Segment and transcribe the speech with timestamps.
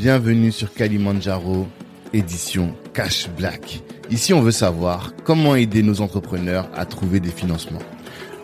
[0.00, 1.68] bienvenue sur Kalimandjaro,
[2.14, 3.82] édition Cash Black.
[4.10, 7.82] Ici, on veut savoir comment aider nos entrepreneurs à trouver des financements.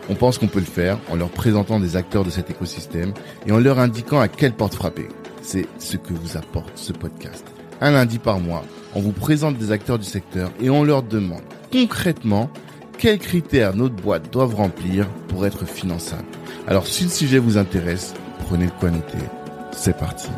[0.07, 3.11] On pense qu'on peut le faire en leur présentant des acteurs de cet écosystème
[3.47, 5.07] et en leur indiquant à quelle porte frapper.
[5.41, 7.43] C'est ce que vous apporte ce podcast.
[7.81, 8.63] Un lundi par mois,
[8.93, 12.51] on vous présente des acteurs du secteur et on leur demande concrètement
[12.99, 16.27] quels critères notre boîte doivent remplir pour être finançable.
[16.67, 18.13] Alors si le sujet vous intéresse,
[18.45, 18.91] prenez le quoi.
[19.71, 20.29] C'est parti.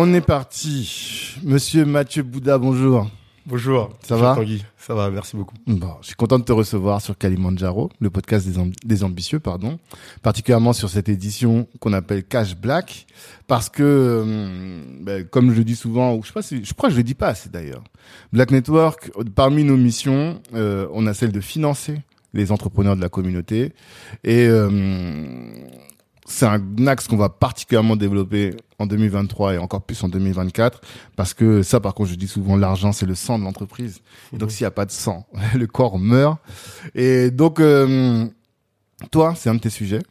[0.00, 1.34] On est parti.
[1.42, 3.10] Monsieur Mathieu Bouddha, bonjour.
[3.46, 3.90] Bonjour.
[4.06, 4.64] Ça va Tanguy.
[4.76, 5.56] Ça va, merci beaucoup.
[5.66, 9.40] Bon, je suis content de te recevoir sur Kalimandjaro, le podcast des, amb- des ambitieux,
[9.40, 9.80] pardon,
[10.22, 13.06] particulièrement sur cette édition qu'on appelle Cash Black,
[13.48, 16.72] parce que, hum, ben, comme je le dis souvent, ou je sais pas si, je
[16.74, 17.82] crois que je le dis pas assez d'ailleurs,
[18.32, 22.00] Black Network, parmi nos missions, euh, on a celle de financer
[22.34, 23.72] les entrepreneurs de la communauté,
[24.22, 25.54] et hum,
[26.24, 30.80] c'est un axe qu'on va particulièrement développer en 2023 et encore plus en 2024
[31.16, 34.00] parce que ça par contre je dis souvent l'argent c'est le sang de l'entreprise.
[34.32, 36.38] Et donc s'il n'y a pas de sang le corps meurt.
[36.94, 38.26] Et donc euh,
[39.10, 40.02] toi c'est un de tes sujets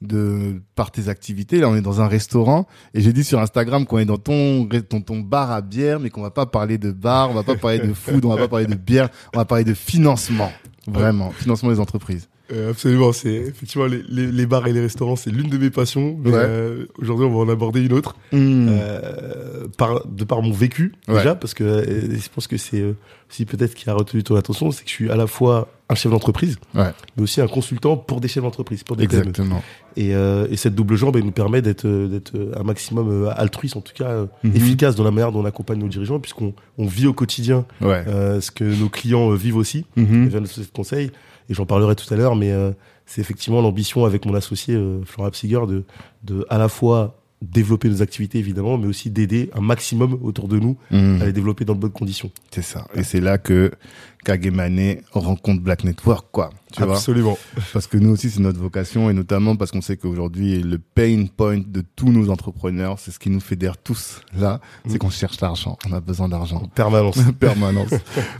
[0.00, 1.58] de par tes activités.
[1.58, 4.68] Là on est dans un restaurant et j'ai dit sur Instagram qu'on est dans ton,
[4.88, 7.56] ton ton bar à bière mais qu'on va pas parler de bar on va pas
[7.56, 10.52] parler de food on va pas parler de bière on va parler de financement.
[10.86, 15.16] Vraiment financement des entreprises Euh, absolument, c'est effectivement les, les, les bars et les restaurants,
[15.16, 16.18] c'est l'une de mes passions.
[16.24, 16.32] Ouais.
[16.34, 18.16] euh, Aujourd'hui, on va en aborder une autre.
[18.32, 18.68] Mmh.
[18.70, 21.16] Euh, par, de par mon vécu, Ouais.
[21.18, 22.96] déjà, parce que euh, je pense que c'est euh,
[23.30, 25.94] aussi peut-être qui a retenu ton attention, c'est que je suis à la fois un
[25.94, 29.28] chef d'entreprise, ouais mais aussi un consultant pour des chefs d'entreprise, pour des PME.
[29.28, 29.62] exactement
[29.96, 33.08] Et, euh, et cette double jambe, elle nous permet d'être euh, d'être euh, un maximum
[33.26, 34.56] euh, altruiste, en tout cas euh, Mhm.
[34.56, 38.04] efficace dans la manière dont on accompagne nos dirigeants, puisqu'on on vit au quotidien ouais
[38.06, 39.84] euh, ce que nos clients euh, vivent aussi.
[39.96, 41.10] Et via notre de conseil.
[41.48, 42.70] Et j'en parlerai tout à l'heure, mais euh,
[43.06, 45.84] c'est effectivement l'ambition avec mon associé euh, Flora Psiger de,
[46.22, 50.58] de à la fois développer nos activités évidemment, mais aussi d'aider un maximum autour de
[50.58, 51.20] nous Mhm.
[51.20, 52.30] à les développer dans de bonnes conditions.
[52.50, 52.86] C'est ça.
[52.94, 53.70] Et c'est là que
[54.24, 56.50] Kagemane rencontre Black Network, quoi.
[56.72, 57.38] Tu vois Absolument.
[57.72, 61.26] Parce que nous aussi, c'est notre vocation, et notamment parce qu'on sait qu'aujourd'hui, le pain
[61.36, 64.98] point de tous nos entrepreneurs, c'est ce qui nous fédère tous là, c'est Mm.
[64.98, 65.78] qu'on cherche l'argent.
[65.88, 66.56] On a besoin d'argent.
[66.56, 67.16] En permanence.
[67.38, 67.90] permanence.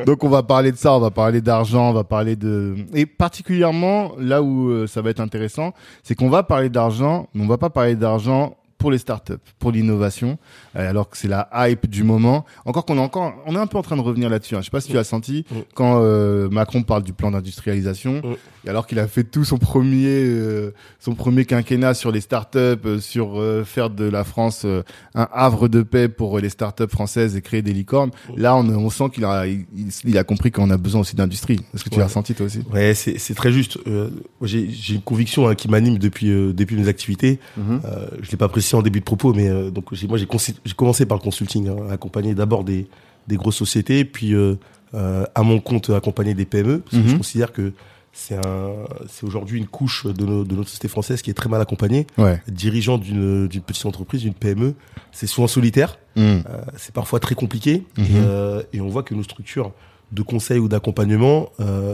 [0.07, 3.07] Donc on va parler de ça, on va parler d'argent, on va parler de et
[3.07, 7.49] particulièrement là où euh, ça va être intéressant, c'est qu'on va parler d'argent, mais on
[7.49, 10.37] va pas parler d'argent pour les startups, pour l'innovation,
[10.77, 12.45] euh, alors que c'est la hype du moment.
[12.67, 14.57] Encore qu'on est encore, on est un peu en train de revenir là-dessus.
[14.57, 14.61] Hein.
[14.61, 15.55] Je sais pas si tu as senti Mm.
[15.75, 18.67] quand euh, Macron parle du plan d'industrialisation, Mm.
[18.67, 22.59] et alors qu'il a fait tout son premier, euh, son premier quinquennat sur les startups,
[22.85, 24.67] euh, sur faire de la France
[25.15, 28.11] un havre de paix pour les startups françaises et créer des licornes.
[28.37, 29.65] Là, on, on sent qu'il a, il,
[30.05, 31.59] il a compris qu'on a besoin aussi d'industrie.
[31.73, 32.01] Est-ce que tu Ouais.
[32.01, 32.59] l'as ressenti toi aussi?
[32.71, 33.79] Ouais, c'est très juste.
[34.43, 37.39] J'ai une conviction hein, qui m'anime depuis depuis mes activités.
[37.59, 40.27] Euh, je l'ai pas précisé en début de propos, mais euh, donc j'ai- moi j'ai
[40.77, 42.87] commencé par le consulting, hein, accompagner d'abord des
[43.27, 44.57] des grosses sociétés, puis euh,
[44.95, 46.81] euh, à mon compte accompagner des PME.
[46.81, 47.09] Parce que Mhm.
[47.09, 47.73] je considère que
[48.13, 48.69] c'est un
[49.09, 52.07] c'est aujourd'hui une couche de, nos, de notre société française qui est très mal accompagnée.
[52.19, 52.41] Ouais.
[52.49, 54.75] Dirigeant d'une d'une petite entreprise, d'une PME,
[55.11, 56.21] c'est souvent solitaire, Mm.
[56.21, 56.43] euh,
[56.77, 58.05] c'est parfois très compliqué, Mhm.
[58.73, 59.73] et, et on voit que nos structures
[60.13, 61.49] de conseil ou d'accompagnement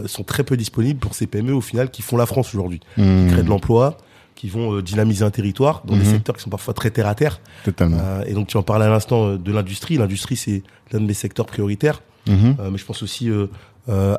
[0.07, 3.29] sont très peu disponibles pour ces PME au final qui font la France aujourd'hui Mm.
[3.29, 3.97] créer de l'emploi,
[4.41, 6.13] qui vont euh, dynamiser un territoire dans des Mhm.
[6.13, 7.41] secteurs qui sont parfois très terre à terre.
[7.65, 7.99] Totalement.
[8.01, 9.99] Euh, et donc tu en parlais à l'instant euh, de l'industrie.
[9.99, 10.63] L'industrie c'est
[10.93, 12.57] l'un de mes secteurs prioritaires, Mhm.
[12.59, 13.47] Euh, mais je pense aussi euh,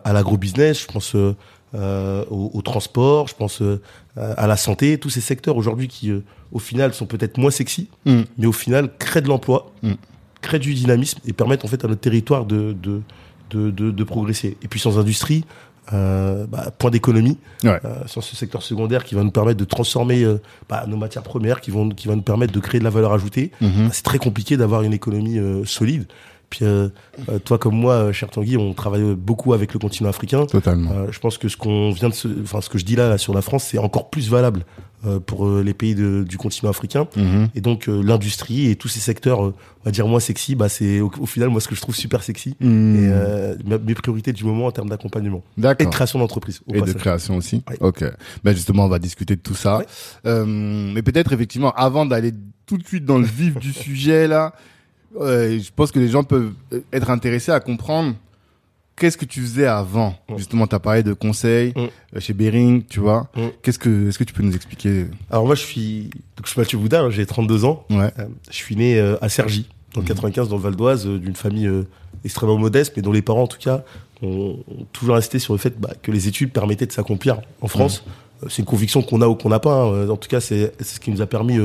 [0.03, 3.61] à l'agrobusiness, je pense au, au transport, je pense
[4.17, 6.11] à la santé, tous ces secteurs aujourd'hui qui
[6.51, 8.21] au final sont peut-être moins sexy, Mm.
[8.37, 9.71] mais au final créent de l'emploi,
[10.41, 13.01] créent du dynamisme et permettent en fait à notre territoire de de
[13.51, 14.55] de, de, de progresser.
[14.63, 15.43] Et puis sans industrie,
[15.93, 17.79] euh, bah, point d'économie Ouais.
[17.85, 21.23] euh, sur ce secteur secondaire qui va nous permettre de transformer euh, bah, nos matières
[21.23, 23.51] premières, qui vont qui va nous permettre de créer de la valeur ajoutée.
[23.61, 23.89] Mhm.
[23.91, 26.05] C'est très compliqué d'avoir une économie euh, solide.
[26.49, 26.89] Puis euh,
[27.45, 30.45] toi comme moi, cher Tanguy, on travaille beaucoup avec le continent africain.
[30.45, 30.91] Totalement.
[30.91, 33.17] Euh, je pense que ce qu'on vient de, enfin ce que je dis là, là
[33.17, 34.65] sur la France, c'est encore plus valable
[35.25, 37.07] pour euh, les pays de- du continent africain.
[37.15, 37.49] Mhm.
[37.55, 40.69] Et donc euh, l'industrie et tous ces secteurs, euh, on va dire moins sexy, bah
[40.69, 42.55] c'est au, au final moi ce que je trouve super sexy.
[42.59, 42.95] Mm.
[42.95, 43.55] Et euh,
[43.85, 46.61] mes priorités du moment en termes d'accompagnement et de création d'entreprise.
[46.73, 47.63] Et de création aussi.
[47.69, 47.77] Ouais.
[47.79, 48.03] Ok.
[48.43, 49.79] Ben justement, on va discuter de tout ça.
[49.79, 49.85] Ouais.
[50.27, 52.31] Euh, mais peut-être effectivement, avant d'aller
[52.67, 54.53] tout de suite dans le vif du sujet là,
[55.19, 56.53] euh, je pense que les gens peuvent
[56.93, 58.13] être intéressés à comprendre
[59.01, 61.79] qu'est-ce que tu faisais avant Justement, tu as parlé de conseils Mm.
[62.15, 63.27] euh, chez Bering, tu vois.
[63.35, 63.47] Mm.
[63.63, 66.03] Qu'est-ce que, est-ce que tu peux nous expliquer Alors moi, je suis,
[66.37, 67.85] donc, je suis Mathieu Boudin, j'ai 32 ans.
[67.89, 68.11] Ouais.
[68.19, 71.17] Euh, je suis né euh, à Cergy, dans le 95, dans le Val d'Oise, euh,
[71.17, 71.69] d'une famille
[72.23, 73.83] extrêmement modeste, mais dont les parents, en tout cas,
[74.21, 77.67] ont, ont toujours insisté sur le fait bah, que les études permettaient de s'accomplir en
[77.67, 78.03] France.
[78.49, 79.83] C'est une conviction qu'on a ou qu'on n'a pas.
[79.83, 80.09] hein.
[80.09, 81.59] En tout cas, c'est ce qui nous a permis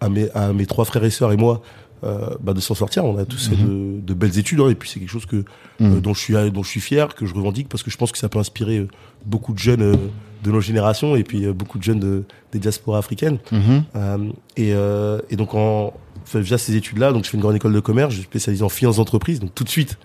[0.00, 1.60] à, mes, à mes trois frères et sœurs et moi
[2.04, 3.04] euh, bah, de s'en sortir.
[3.04, 5.44] On a tous fait de, de belles études, hein, et puis c'est quelque chose que
[5.80, 5.96] Mhm.
[5.96, 8.12] euh, dont je suis dont je suis fier, que je revendique, parce que je pense
[8.12, 8.88] que ça peut inspirer euh,
[9.26, 9.96] beaucoup de jeunes euh,
[10.44, 13.38] de nos générations et puis euh, beaucoup de jeunes de, des diasporas africaines.
[13.52, 13.84] Mhm.
[13.96, 14.18] Euh,
[14.56, 15.92] et, euh, et donc en
[16.22, 18.62] enfin, via ces études-là, donc je fais une grande école de commerce, je suis spécialisé
[18.62, 19.98] en finance d'entreprise, donc tout de suite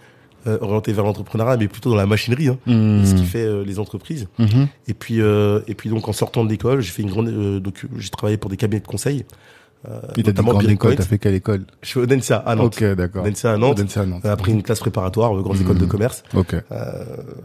[0.47, 3.03] euh, orienté vers l'entrepreneuriat, mais plutôt dans la machinerie, hein, Mhm.
[3.05, 4.27] ce qui fait euh, les entreprises.
[4.37, 4.67] Mhm.
[4.87, 7.59] Et puis euh, et puis donc en sortant de l'école, j'ai fait une grande euh,
[7.59, 9.25] donc j'ai travaillé pour des cabinets de conseil.
[9.87, 12.75] Euh, Et notamment grande école, t'as fait quelle école Je suis au Densa à Nantes.
[12.81, 13.23] Ok, d'accord.
[13.23, 13.77] Densa à Nantes.
[13.77, 14.25] Densa à Nantes.
[14.25, 15.63] Euh, Après une classe préparatoire, euh, grande Mhm.
[15.63, 16.23] école de commerce.
[16.33, 16.53] Ok.
[16.53, 16.61] Euh,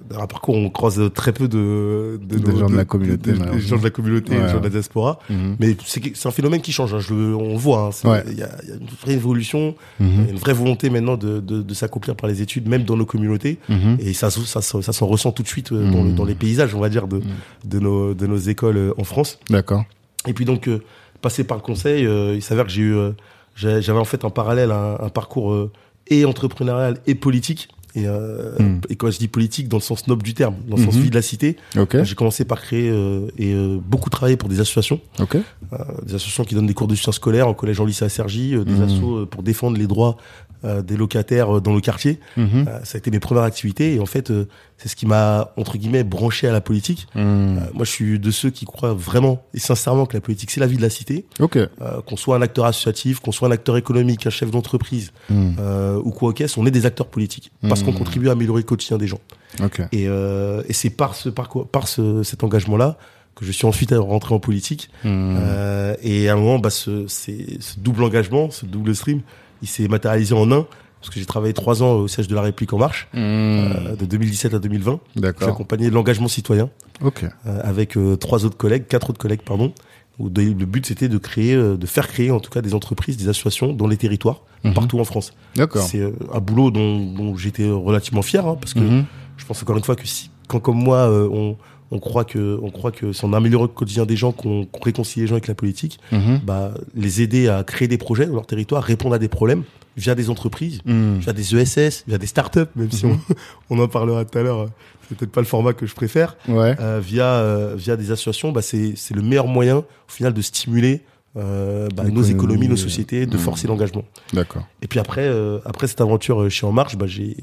[0.08, 3.36] dans un parcours, on croise très peu de, de, nos- gens de la communauté, de-
[3.38, 5.18] de- gens de la communauté, Ouais, des gens de la diaspora.
[5.28, 5.56] Mhm.
[5.60, 6.94] Mais c'est un phénomène qui change.
[6.94, 7.86] hein, je, on le voit.
[7.88, 8.24] hein, Il Ouais.
[8.34, 8.48] y, y a
[8.80, 12.42] une vraie évolution, y a une vraie volonté maintenant de, de, de s'accomplir par les
[12.42, 13.58] études, même dans nos communautés.
[13.68, 13.96] Mhm.
[14.00, 16.74] Et ça, ça, ça s'en ressent tout de suite euh, dans, le- dans les paysages,
[16.74, 17.20] on va dire, de,
[17.64, 19.38] de, nos, de nos écoles euh, en France.
[19.50, 19.84] D'accord.
[20.26, 20.80] Et puis donc, euh,
[21.20, 23.12] passé par le conseil, euh, il s'avère que j'ai eu, euh,
[23.56, 25.70] j'avais en fait en parallèle un, un parcours euh,
[26.08, 27.68] et entrepreneurial et politique.
[27.96, 28.80] Et, euh, Mm.
[28.88, 31.02] et quand je dis politique, dans le sens noble du terme, dans le sens Mhm.
[31.02, 31.96] vie de la cité, Ok.
[32.04, 35.34] j'ai commencé par créer euh, et euh, beaucoup travailler pour des associations, Ok.
[35.36, 35.76] euh,
[36.06, 38.64] des associations qui donnent des cours de soutien scolaire au collège en lycée à euh,
[38.64, 38.82] des Mhm.
[38.82, 40.16] assos pour défendre les droits
[40.64, 42.20] euh, des locataires euh, dans le quartier.
[42.36, 42.66] Mhm.
[42.68, 44.46] Euh, ça a été mes premières activités et en fait, euh,
[44.78, 47.06] c'est ce qui m'a entre guillemets branché à la politique.
[47.14, 47.68] Mhm.
[47.74, 50.66] Moi, je suis de ceux qui croient vraiment et sincèrement que la politique, c'est la
[50.66, 51.26] vie de la cité.
[51.38, 51.56] Ok.
[51.56, 51.68] Euh,
[52.06, 55.56] qu'on soit un acteur associatif, qu'on soit un acteur économique, un chef d'entreprise Mhm.
[55.60, 58.66] euh, ou quoi qu'est-ce, on est des acteurs politiques parce qu'on contribue à améliorer le
[58.66, 59.20] quotidien des gens.
[59.62, 59.80] Ok.
[59.92, 62.96] Et, euh, et c'est par ce parcours, par ce, cet engagement-là
[63.36, 64.90] que je suis ensuite rentré en politique.
[65.04, 69.20] Euh, et à un moment, bah, ce, c'est- ce double engagement, ce double stream,
[69.62, 70.66] il s'est matérialisé en un.
[71.00, 73.20] Parce que j'ai travaillé trois ans au siège de la République en marche, Mhm.
[73.22, 75.00] euh, de 2017 à 2020.
[75.14, 75.48] J'ai D'accord.
[75.48, 76.68] accompagné l'engagement citoyen
[77.02, 77.24] Ok.
[77.24, 79.72] euh, avec euh, trois autres collègues, quatre autres collègues, pardon.
[80.18, 83.16] Où de- le but c'était de créer, de faire créer en tout cas des entreprises,
[83.16, 84.74] des associations dans les territoires, Mhm.
[84.74, 85.32] partout en France.
[85.56, 85.82] D'accord.
[85.84, 86.02] C'est
[86.34, 89.06] un boulot dont, dont j'étais relativement fier, hein, parce que Mhm.
[89.38, 91.56] je pense encore une fois que si, quand comme moi, on,
[91.90, 95.22] on croit que, on croit que c'est en améliorant le quotidien des gens qu'on réconcilie
[95.22, 96.40] les gens avec la politique, Mhm.
[96.44, 99.64] bah, les aider à créer des projets dans leur territoire, répondre à des problèmes
[99.96, 101.18] via des entreprises, Mhm.
[101.18, 103.18] via des ESS, via des startups, même si on,
[103.70, 104.68] on en parlera tout à l'heure.
[105.08, 106.76] C'est peut-être pas le format que je préfère Ouais.
[106.78, 110.40] euh, via euh, via des associations, bah, c'est c'est le meilleur moyen au final de
[110.42, 111.02] stimuler
[111.36, 113.40] euh, bah, nos économies, nos euh, sociétés, de mm.
[113.40, 114.02] forcer l'engagement.
[114.32, 114.66] D'accord.
[114.82, 117.36] Et puis après euh, après cette aventure euh, chez En Marche, bah, j'ai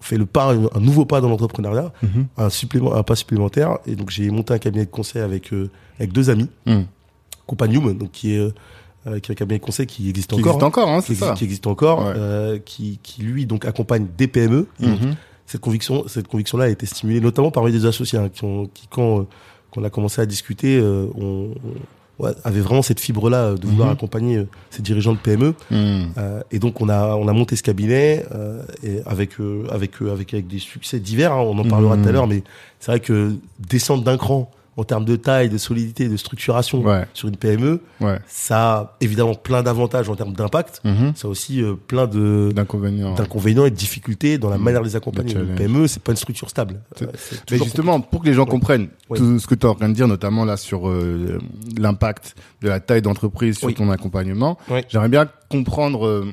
[0.00, 2.26] fait le pas un nouveau pas dans l'entrepreneuriat, Mhm.
[2.38, 5.68] un supplément un pas supplémentaire et donc j'ai monté un cabinet de conseil avec euh,
[5.98, 6.48] avec deux amis.
[7.46, 8.52] Companium, donc qui est euh,
[9.06, 10.52] euh, qui est un cabinet de conseil qui existe Qui encore.
[10.52, 11.34] existe encore, hein, qui c'est existe, ça.
[11.34, 12.12] qui existe encore, Ouais.
[12.16, 14.66] euh, qui, qui lui donc accompagne des PME.
[14.80, 15.16] Donc, Mhm.
[15.44, 18.86] cette conviction, cette conviction-là a été stimulée notamment parmi des associés hein, qui, ont, qui
[18.88, 19.26] quand, euh,
[19.72, 21.74] quand on a commencé à discuter, euh, on, on-
[22.22, 23.94] ouais, avait vraiment cette fibre-là euh, de vouloir Mhm.
[23.94, 25.54] accompagner euh, ces dirigeants de PME.
[25.70, 26.12] Mhm.
[26.18, 30.00] Euh, et donc on a on a monté ce cabinet euh, et avec euh, avec
[30.00, 31.32] euh, avec avec des succès divers.
[31.32, 32.02] hein, on en parlera Mhm.
[32.02, 32.42] tout à l'heure, mais
[32.80, 37.04] c'est vrai que descendre d'un cran en termes de taille, de solidité, de structuration Ouais.
[37.12, 38.18] sur une PME, Ouais.
[38.26, 40.80] ça a évidemment plein d'avantages en termes d'impact.
[40.84, 41.12] Mhm.
[41.14, 43.14] Ça a aussi euh, plein de D'inconvénients.
[43.14, 44.64] d'inconvénients et de difficultés dans la Mhm.
[44.64, 45.34] manière de les accompagner.
[45.34, 45.54] De Une.
[45.56, 46.80] PME, c'est pas une structure stable.
[47.02, 47.06] Euh,
[47.50, 49.18] Mais justement, pour que les gens comprennent Ouais.
[49.18, 51.38] tout ce que tu es en train de dire, notamment là sur euh,
[51.76, 53.74] l'impact de la taille d'entreprise sur Oui.
[53.74, 54.56] ton accompagnement,
[54.88, 56.24] j'aimerais bien comprendre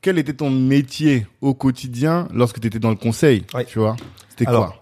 [0.00, 3.44] quel était ton métier au quotidien lorsque tu étais dans le conseil.
[3.66, 3.96] Tu vois?
[4.30, 4.74] C'était quoi?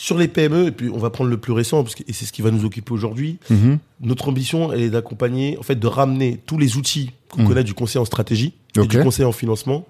[0.00, 2.24] Sur les PME, et puis on va prendre le plus récent, parce que, et c'est
[2.24, 3.78] ce qui va nous occuper aujourd'hui, Mhm.
[4.00, 7.48] notre ambition elle est d'accompagner, en fait, de ramener tous les outils qu'on Mhm.
[7.48, 9.86] connaît du conseil en stratégie et du conseil en financement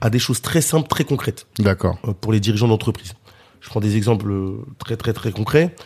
[0.00, 1.96] à des choses très simples, très concrètes D'accord.
[2.08, 3.14] euh, pour les dirigeants d'entreprise.
[3.60, 5.76] Je prends des exemples euh, très très très concrets.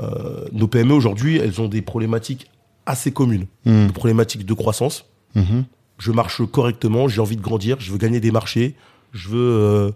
[0.00, 2.46] Euh, nos PME aujourd'hui, elles ont des problématiques
[2.86, 3.88] assez communes, Mhm.
[3.88, 5.04] des problématiques de croissance.
[5.34, 5.64] Mhm.
[5.98, 8.74] Je marche correctement, j'ai envie de grandir, je veux gagner des marchés,
[9.16, 9.90] je veux euh,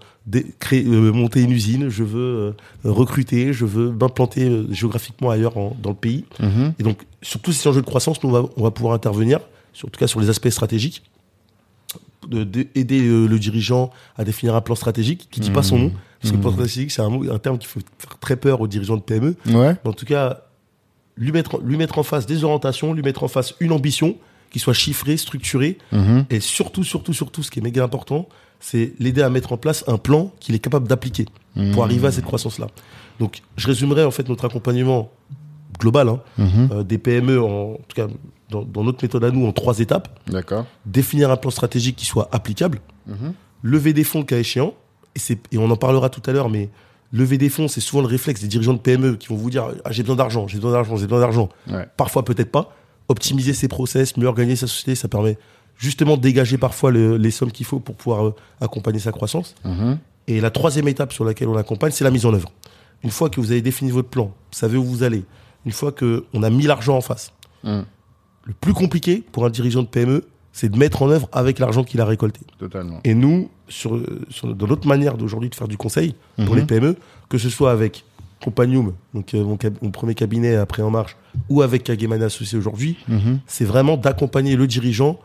[0.58, 2.52] créer, euh, monter une usine, je veux euh,
[2.84, 6.24] recruter, je veux m'implanter géographiquement ailleurs en- dans le pays.
[6.40, 6.72] Mhm.
[6.78, 9.40] Et donc, sur tous ces enjeux de croissance, nous, on va, on va pouvoir intervenir,
[9.72, 11.02] sur, en tout cas sur les aspects stratégiques,
[12.28, 15.78] de, de- aider euh, le dirigeant à définir un plan stratégique qui dit pas son
[15.78, 17.80] nom, parce que le plan stratégique, c'est un, un terme qui fait
[18.20, 19.36] très peur aux dirigeants de PME.
[19.46, 19.76] Ouais.
[19.84, 20.42] Mais en tout cas,
[21.16, 24.16] lui mettre, lui mettre en face des orientations, lui mettre en face une ambition
[24.50, 26.24] qui soit chiffré, structuré, Mhm.
[26.28, 28.28] et surtout, surtout, surtout, ce qui est méga important,
[28.60, 31.26] c'est l'aider à mettre en place un plan qu'il est capable d'appliquer
[31.72, 32.68] pour arriver à cette croissance-là.
[33.18, 35.10] Donc, je résumerai en fait notre accompagnement
[35.78, 36.68] global hein, Mhm.
[36.72, 38.06] euh, des PME, en, en tout cas
[38.50, 40.20] dans, dans notre méthode à nous, en trois étapes.
[40.28, 40.66] D'accord.
[40.86, 43.32] Définir un plan stratégique qui soit applicable, Mhm.
[43.62, 44.74] lever des fonds cas échéant,
[45.16, 46.68] et, et on en parlera tout à l'heure, mais
[47.12, 49.68] lever des fonds, c'est souvent le réflexe des dirigeants de PME qui vont vous dire
[49.84, 51.48] ah, j'ai besoin d'argent, j'ai besoin d'argent, j'ai besoin d'argent.
[51.68, 51.86] Ouais.
[51.96, 52.74] Parfois peut-être pas.
[53.08, 55.36] Optimiser ses process, mieux organiser sa société, ça permet
[55.80, 59.54] justement dégager parfois le- les sommes qu'il faut pour pouvoir euh, accompagner sa croissance.
[59.64, 59.98] Mhm.
[60.28, 62.52] Et la troisième étape sur laquelle on accompagne, c'est la mise en œuvre.
[63.02, 65.24] Une fois que vous avez défini votre plan, vous savez où vous allez,
[65.64, 67.32] une fois qu'on a mis l'argent en face,
[67.64, 67.84] Mhm.
[68.44, 71.82] le plus compliqué pour un dirigeant de PME, c'est de mettre en œuvre avec l'argent
[71.82, 72.40] qu'il a récolté.
[72.58, 73.00] Totalement.
[73.04, 76.56] Et nous, sur, sur- dans notre manière d'aujourd'hui de faire du conseil pour Mhm.
[76.60, 76.96] les PME,
[77.30, 78.04] que ce soit avec
[78.44, 79.44] Compagnium, donc euh,
[79.82, 81.14] mon, premier cabinet après En Marche,
[81.50, 83.38] ou avec Kageman Associé aujourd'hui, Mhm.
[83.46, 85.18] c'est vraiment d'accompagner le dirigeant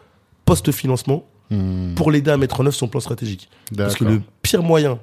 [0.45, 1.93] post-financement Mhm.
[1.95, 3.49] pour l'aider à mettre en œuvre son plan stratégique.
[3.77, 4.97] Parce que le pire moyen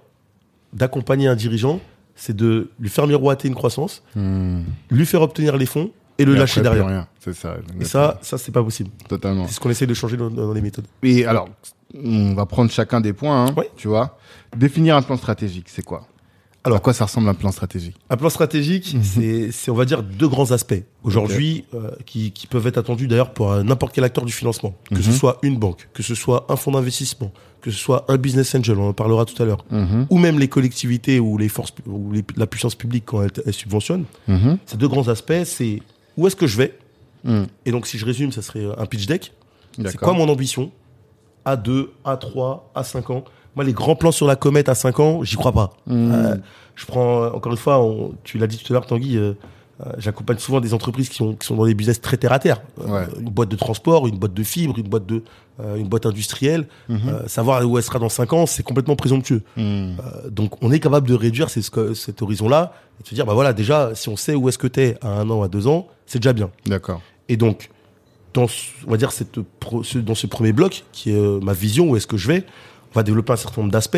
[0.73, 1.79] d'accompagner un dirigeant,
[2.17, 4.65] c'est de lui faire miroiter une croissance, Mhm.
[4.91, 7.07] lui faire obtenir les fonds et le Et lâcher après, derrière.
[7.21, 7.57] C'est ça.
[7.81, 8.91] Et ça, ça c'est pas possible.
[9.09, 9.47] totalement.
[9.47, 10.87] C'est ce qu'on essaie de changer dans, dans les méthodes.
[11.05, 11.49] Et alors,
[11.95, 13.71] on va prendre chacun des points, hein, Ouais.
[13.77, 14.19] tu vois.
[14.57, 16.07] Définir un plan stratégique, c'est quoi?
[16.65, 17.97] Alors, à quoi ça ressemble un plan stratégique?
[18.09, 22.47] Un plan stratégique, c'est, c'est, on va dire, deux grands aspects aujourd'hui euh, qui, qui
[22.47, 24.75] peuvent être attendus d'ailleurs pour euh, n'importe quel acteur du financement.
[24.95, 25.17] Que ce Mhm.
[25.17, 28.79] soit une banque, que ce soit un fonds d'investissement, que ce soit un business angel,
[28.79, 30.07] on en parlera tout à l'heure, Mhm.
[30.09, 33.53] ou même les collectivités ou les forces ou les- la puissance publique quand elle, elle
[33.55, 34.05] subventionne.
[34.29, 34.59] Mhm.
[34.67, 35.83] Ces deux grands aspects, c'est
[36.17, 36.79] où est-ce que je vais
[37.25, 37.47] Mhm.
[37.67, 39.33] Et donc, si je résume, ça serait un pitch deck.
[39.85, 40.71] C'est quoi mon ambition
[41.45, 43.25] À 2, à 3, à 5 ans
[43.57, 45.71] Moi, les grands plans sur la comète à 5 ans, j'y crois pas.
[45.87, 46.13] Mhm.
[46.13, 46.37] Euh,
[46.75, 49.35] je prends, euh, encore une fois, on- tu l'as dit tout à l'heure, Tanguy, euh,
[49.99, 52.63] j'accompagne souvent des entreprises qui, ont, qui sont dans des business très terre à terre.
[52.79, 53.03] Ouais.
[53.19, 55.23] Une boîte de transport, une boîte de fibres, une boîte, de,
[55.77, 56.67] une boîte industrielle.
[56.91, 59.43] Euh, savoir où elle sera dans 5 ans, c'est complètement présomptueux.
[59.59, 59.91] Euh,
[60.31, 61.63] donc, on est capable de réduire ces-
[61.95, 64.67] cet horizon-là et de se dire, bah voilà, déjà, si on sait où est-ce que
[64.69, 66.51] tu es à un an, à deux ans, c'est déjà bien.
[66.67, 67.01] D'accord.
[67.29, 67.69] Et donc,
[68.35, 69.39] dans, ce- on va dire cette
[69.97, 72.45] dans ce premier bloc, qui est ma vision, où est-ce que je vais,
[72.93, 73.97] on va développer un certain nombre d'aspects,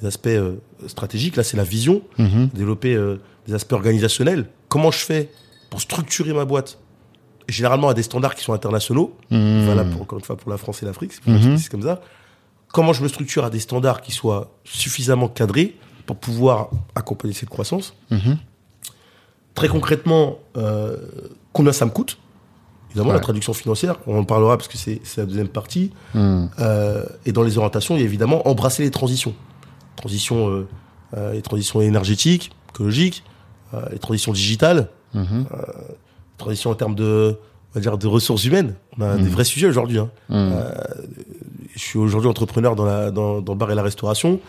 [0.00, 0.56] des aspects euh,
[0.86, 1.36] stratégiques.
[1.36, 2.02] Là, c'est la vision.
[2.18, 2.48] Mhm.
[2.54, 4.48] Développer euh, des aspects organisationnels.
[4.68, 5.30] Comment je fais
[5.70, 6.78] pour structurer ma boîte?
[7.48, 9.16] Et Généralement à des standards qui sont internationaux.
[9.30, 9.64] Mhm.
[9.64, 11.58] Voilà, pour, encore une fois, pour la France et l'Afrique, c'est Mhm.
[11.70, 12.00] comme ça.
[12.72, 17.50] Comment je me structure à des standards qui soient suffisamment cadrés pour pouvoir accompagner cette
[17.50, 17.94] croissance?
[18.10, 18.38] Mhm.
[19.54, 20.96] Très concrètement, euh,
[21.52, 22.18] combien ça me coûte?
[22.92, 23.14] Évidemment, Ouais.
[23.16, 25.90] la traduction financière, on en parlera parce que c'est c'est la deuxième partie.
[26.14, 26.50] Mhm.
[26.60, 29.34] Euh, et dans les orientations, il y a évidemment embrasser les transitions.
[29.96, 30.66] Transitions, euh,
[31.16, 33.24] euh, les transitions énergétiques, écologiques,
[33.90, 35.46] les transitions digitales, Mhm.
[36.36, 37.38] transitions en termes de,
[37.70, 38.74] on va dire, de ressources humaines.
[38.98, 39.98] On a des vrais sujets aujourd'hui.
[39.98, 40.10] hein.
[40.28, 40.52] Mhm.
[41.74, 44.40] Je suis aujourd'hui entrepreneur dans, la, dans, dans le bar et la restauration.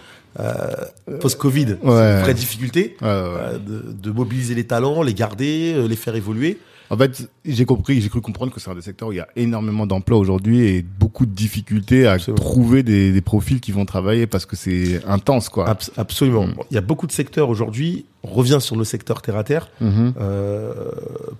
[1.21, 2.13] Post-Covid, c'est Ouais.
[2.15, 6.59] une vraie difficulté Ouais, de, de mobiliser les talents, les garder, les faire évoluer.
[6.93, 9.19] En fait, j'ai compris, j'ai cru comprendre que c'est un des secteurs où il y
[9.19, 12.43] a énormément d'emplois aujourd'hui et beaucoup de difficultés à Absolument.
[12.43, 15.67] trouver des, des profils qui vont travailler parce que c'est intense, quoi.
[15.67, 16.45] Abs- absolument.
[16.47, 16.53] Mm.
[16.71, 18.05] Il y a beaucoup de secteurs aujourd'hui.
[18.23, 20.13] On revient sur nos secteurs terre à terre, Mhm.
[20.21, 20.71] euh,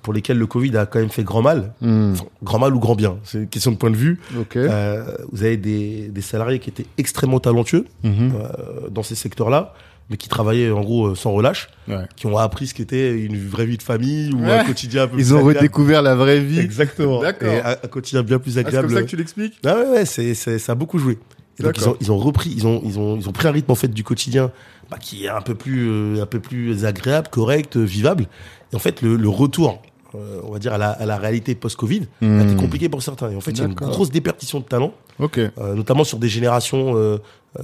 [0.02, 1.72] pour lesquels le Covid a quand même fait grand mal.
[1.82, 2.12] Mhm.
[2.14, 4.20] Enfin, grand mal ou grand bien, c'est une question de point de vue.
[4.56, 8.34] Euh, vous avez des, des salariés qui étaient extrêmement talentueux Mhm.
[8.36, 9.74] euh, dans ces secteurs-là,
[10.10, 12.06] mais qui travaillaient en gros euh, sans relâche, Ouais.
[12.16, 14.52] qui ont appris ce qu'était une vraie vie de famille ou Ouais.
[14.52, 15.58] un quotidien un peu plus Ils ont agréable.
[15.60, 16.60] redécouvert la vraie vie.
[16.60, 17.22] Exactement.
[17.22, 17.48] D'accord.
[17.54, 18.88] Et un, un quotidien bien plus Ah, c'est agréable.
[18.88, 19.60] comme ça que tu l'expliques?
[19.66, 21.18] Ah ouais, ouais, c'est, c'est, ça a beaucoup joué.
[21.60, 21.94] Et donc ils D'accord.
[21.94, 23.88] ont, ils ont repris, ils ont, ils ont, ils ont pris un rythme en fait
[23.90, 24.52] du quotidien
[24.90, 28.26] bah, qui est un peu plus, euh, un peu plus agréable, correct, euh, vivable.
[28.72, 29.82] Et en fait, le, le retour,
[30.16, 32.40] euh, on va dire à la, à la réalité post-Covid, Hmm.
[32.40, 33.30] a été compliqué pour certains.
[33.30, 35.38] Et en fait, il y a une grosse déperdition de talent, Ok.
[35.38, 37.20] euh, notamment sur des générations euh,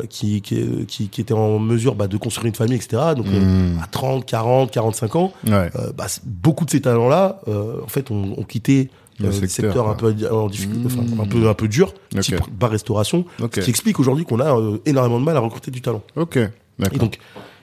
[0.09, 3.01] qui, qui, qui, qui étaient en mesure bah, de construire une famille, etc.
[3.15, 3.79] Donc euh, Hmm.
[3.81, 5.69] à 30, 40, 45 ans, Ouais.
[5.75, 9.89] euh, bah, beaucoup de ces talents-là, euh, en fait, ont, ont quitté Le euh, secteur,
[9.89, 11.19] un peu en difficulté, enfin, Mmh.
[11.21, 12.21] un peu un peu dur, Ok.
[12.21, 13.55] type bar-restauration, Ok.
[13.55, 16.01] ce qui explique aujourd'hui qu'on a euh, énormément de mal à recruter du talent.
[16.15, 16.37] Ok.
[16.37, 17.17] Et donc,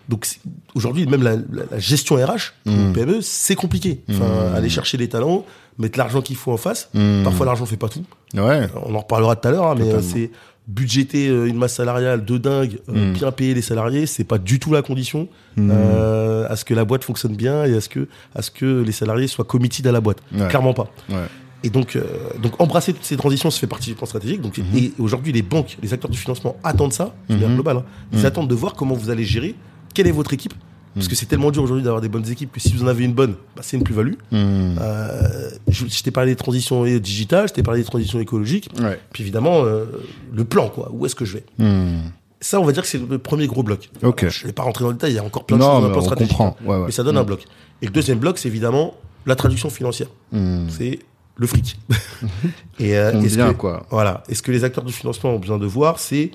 [0.08, 0.26] donc
[0.74, 2.70] aujourd'hui, même la, la- la gestion RH, Mmh.
[2.72, 4.02] une PME, c'est compliqué.
[4.10, 4.54] Enfin, Mmh.
[4.54, 5.44] aller chercher les talents,
[5.78, 6.90] mettre l'argent qu'il faut en face.
[6.94, 7.22] Hmm.
[7.24, 8.04] Parfois, l'argent fait pas tout.
[8.34, 8.66] Ouais.
[8.84, 10.30] On en reparlera tout à l'heure, hein, mais euh, c'est
[10.68, 13.12] budgéter euh, une masse salariale de dingue, euh, Mm.
[13.12, 15.70] bien payer les salariés, c'est pas du tout la condition Mm.
[15.72, 18.82] euh, à ce que la boîte fonctionne bien et à ce que à ce que
[18.82, 20.18] les salariés soient committed à la boîte.
[20.34, 20.48] Ouais.
[20.48, 20.88] Clairement pas.
[21.08, 21.16] Ouais.
[21.64, 22.02] Et donc, euh,
[22.42, 24.40] donc embrasser toutes ces transitions, ça fait partie du plan stratégique.
[24.40, 24.64] Donc, Mhm.
[24.76, 27.54] et aujourd'hui, les banques, les acteurs du financement attendent ça, Mhm.
[27.54, 27.78] globale.
[27.78, 27.84] hein.
[28.12, 29.54] Ils attendent de voir comment vous allez gérer,
[29.94, 30.52] quelle est votre équipe,
[30.96, 33.04] Parce que c'est tellement dur aujourd'hui d'avoir des bonnes équipes que si vous en avez
[33.04, 34.14] une bonne, bah, c'est une plus-value.
[34.32, 34.76] Hmm.
[34.80, 38.70] Euh, je je t'ai parlé des transitions digitales, je t'ai parlé des transitions écologiques.
[38.80, 38.98] Ouais.
[39.12, 39.84] Puis évidemment, euh,
[40.32, 40.90] le plan, quoi.
[40.92, 42.00] Où est-ce que je vais Hmm.
[42.40, 43.88] Ça, on va dire que c'est le premier gros bloc.
[44.02, 44.22] Ok.
[44.22, 45.62] Alors, je ne vais pas rentrer dans le détail, il y a encore plein de
[45.62, 46.36] Non, choses dans le plan on stratégique.
[46.36, 46.56] comprend.
[46.64, 46.86] Ouais, ouais.
[46.86, 47.44] Mais ça donne un bloc.
[47.82, 48.94] Et le deuxième bloc, c'est évidemment
[49.26, 50.08] la traduction financière.
[50.32, 50.66] Hmm.
[50.68, 50.98] C'est
[51.36, 51.78] le fric.
[52.78, 54.22] Et euh, que- quoi Voilà.
[54.28, 56.30] Et ce que les acteurs du financement ont besoin de voir, c'est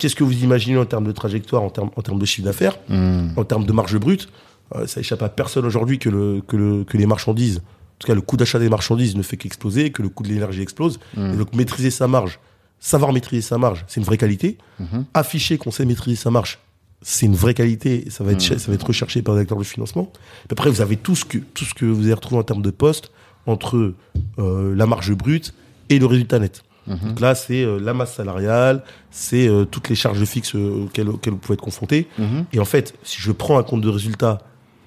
[0.00, 2.76] qu'est-ce que vous imaginez en termes de trajectoire, en termes, en termes de chiffre d'affaires,
[2.88, 3.28] Hmm.
[3.36, 4.28] en termes de marge brute?
[4.74, 8.06] Euh, ça échappe à personne aujourd'hui que, le, que, le, que les marchandises, en tout
[8.08, 10.98] cas le coût d'achat des marchandises ne fait qu'exploser, que le coût de l'énergie explose.
[11.16, 11.32] Hmm.
[11.34, 12.38] Et donc maîtriser sa marge,
[12.80, 14.58] savoir maîtriser sa marge, c'est une vraie qualité.
[14.80, 15.04] Mhm.
[15.14, 16.58] Afficher qu'on sait maîtriser sa marge,
[17.02, 18.04] c'est une vraie qualité.
[18.10, 18.58] Ça va être, Hmm.
[18.58, 20.10] ça va être recherché par les acteurs du financement.
[20.50, 22.70] Après, vous avez tout ce que, tout ce que vous allez retrouver en termes de
[22.70, 23.10] postes
[23.46, 23.94] entre
[24.38, 25.52] euh, la marge brute
[25.88, 26.62] et le résultat net.
[26.90, 27.08] Mhm.
[27.08, 31.08] Donc là, c'est euh, la masse salariale, c'est euh, toutes les charges fixes euh, auxquelles,
[31.08, 32.08] auxquelles vous pouvez être confronté.
[32.18, 32.44] Mhm.
[32.52, 34.38] Et en fait, si je prends un compte de résultat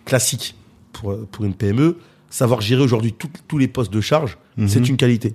[0.06, 0.56] classique
[0.92, 1.98] pour, pour une PME,
[2.30, 3.14] savoir gérer aujourd'hui
[3.48, 4.68] tous les postes de charge, Mhm.
[4.68, 5.34] c'est une qualité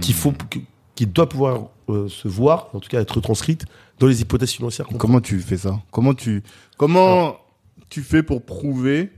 [0.00, 0.32] qu'il faut,
[0.94, 3.64] qui doit pouvoir euh, se voir, en tout cas être transcrite
[4.00, 4.86] dans les hypothèses financières.
[4.98, 5.80] Comment tu fais ça?
[5.92, 6.42] Comment tu
[6.76, 7.36] comment
[7.88, 9.10] tu fais pour prouver.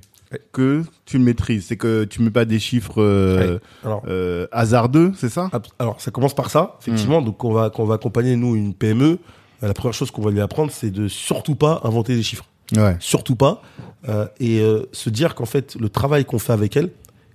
[0.52, 3.60] Que tu le maîtrises C'est que tu mets pas des chiffres euh, Ouais.
[3.84, 5.50] Alors, euh, hasardeux, c'est ça?
[5.78, 7.22] Alors, ça commence par ça, effectivement.
[7.22, 9.18] Donc, on va, quand on va accompagner, nous, une PME,
[9.62, 12.44] la première chose qu'on va lui apprendre, c'est de surtout pas inventer des chiffres.
[12.76, 12.96] Ouais.
[13.00, 13.62] Surtout pas.
[14.08, 16.90] Euh, et se dire qu'en fait, le travail qu'on fait avec elle,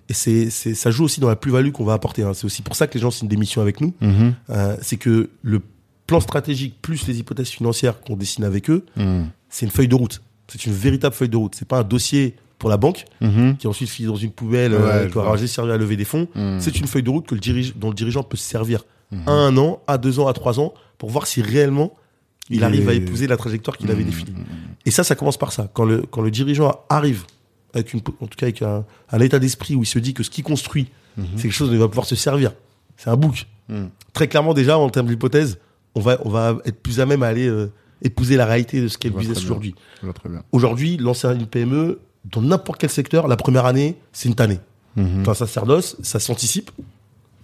[0.10, 2.24] et c'est, c'est, ça joue aussi dans la plus-value qu'on va apporter.
[2.24, 2.34] hein.
[2.34, 3.94] C'est aussi pour ça que les gens signent des missions avec nous.
[4.02, 4.34] Mhm.
[4.50, 5.62] Euh, c'est que le
[6.06, 9.24] plan stratégique plus les hypothèses financières qu'on dessine avec eux, Hmm.
[9.50, 10.22] c'est une feuille de route.
[10.50, 11.56] C'est une véritable feuille de route.
[11.56, 13.58] C'est pas un dossier pour la banque Mhm.
[13.58, 16.06] qui ensuite finit dans une poubelle, Ouais, euh, je qui aura servi à lever des
[16.06, 16.30] fonds.
[16.34, 16.60] Hmm.
[16.62, 19.24] C'est une feuille de route que le dirige, dont le dirigeant peut se servir Mhm.
[19.28, 21.94] à un an, à deux ans, à trois ans, pour voir si réellement
[22.50, 24.34] il, Il arrive à épouser la trajectoire qu'il avait définie.
[24.86, 25.70] Et ça, ça commence par ça.
[25.74, 27.24] Quand le, quand le dirigeant arrive,
[27.74, 30.24] avec une, en tout cas avec un, un état d'esprit où il se dit que
[30.24, 31.26] ce qu'il construit, Mhm.
[31.36, 32.54] c'est quelque chose dont il va pouvoir se servir.
[32.98, 33.46] C'est un book.
[33.70, 33.88] Hmm.
[34.14, 35.58] Très clairement, déjà, en termes d'hypothèse,
[35.96, 38.88] on va, on va être plus à même à aller euh, épouser la réalité de
[38.88, 39.76] ce qu'est le business aujourd'hui.
[40.52, 42.00] Aujourd'hui, lancer une PME,
[42.32, 44.60] dans n'importe quel secteur, la première année, c'est une tannée.
[44.96, 45.22] Mhm.
[45.22, 46.72] Enfin, ça sacerdoce, ça s'anticipe,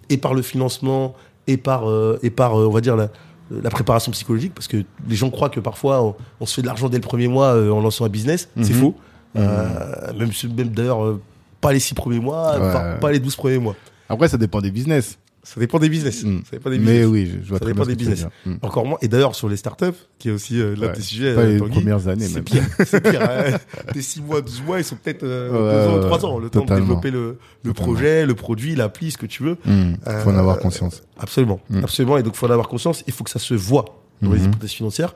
[0.08, 1.14] et par le financement,
[1.46, 3.08] et par, euh, et par euh, on va dire, la,
[3.50, 6.66] la préparation psychologique, parce que les gens croient que parfois, on, on se fait de
[6.66, 8.48] l'argent dès le premier mois euh, en lançant un business.
[8.62, 8.80] C'est Mhm.
[8.80, 8.94] faux.
[9.36, 10.30] Euh, même
[10.68, 11.20] d'ailleurs, euh,
[11.60, 12.72] pas les six premiers mois, Ouais.
[12.72, 13.74] pas, pas les 12 premiers mois.
[14.08, 15.18] Après, ça dépend des business.
[15.42, 16.20] Ça dépend des business.
[16.20, 18.26] Ça dépend des Mais oui, je, je vois Ça très dépend bien des business.
[18.44, 18.56] Hmm.
[18.60, 18.98] Encore moins.
[19.00, 19.86] Et d'ailleurs, sur les startups,
[20.18, 20.92] qui est aussi euh, l'un Ouais.
[20.92, 22.44] des sujets, Pas euh, les Tanguy, premières années, c'est même.
[22.44, 22.62] pire.
[22.86, 23.22] C'est pire.
[23.22, 23.56] hein.
[23.94, 26.38] Des 6 mois, 12 mois, ils sont peut-être euh, Ouais, 2 ans, ouais, 3 ans.
[26.38, 27.38] Le temps de développer le,
[27.74, 29.56] projet, le produit, l'appli, ce que tu veux.
[29.64, 29.94] Hmm.
[30.04, 31.02] Faut en Euh, avoir conscience.
[31.18, 31.60] Absolument.
[31.70, 31.84] Mm.
[31.84, 32.18] Absolument.
[32.18, 33.02] Et donc, il faut en avoir conscience.
[33.06, 33.86] Il faut que ça se voit
[34.20, 34.46] dans les Mhm.
[34.48, 35.14] hypothèses financières.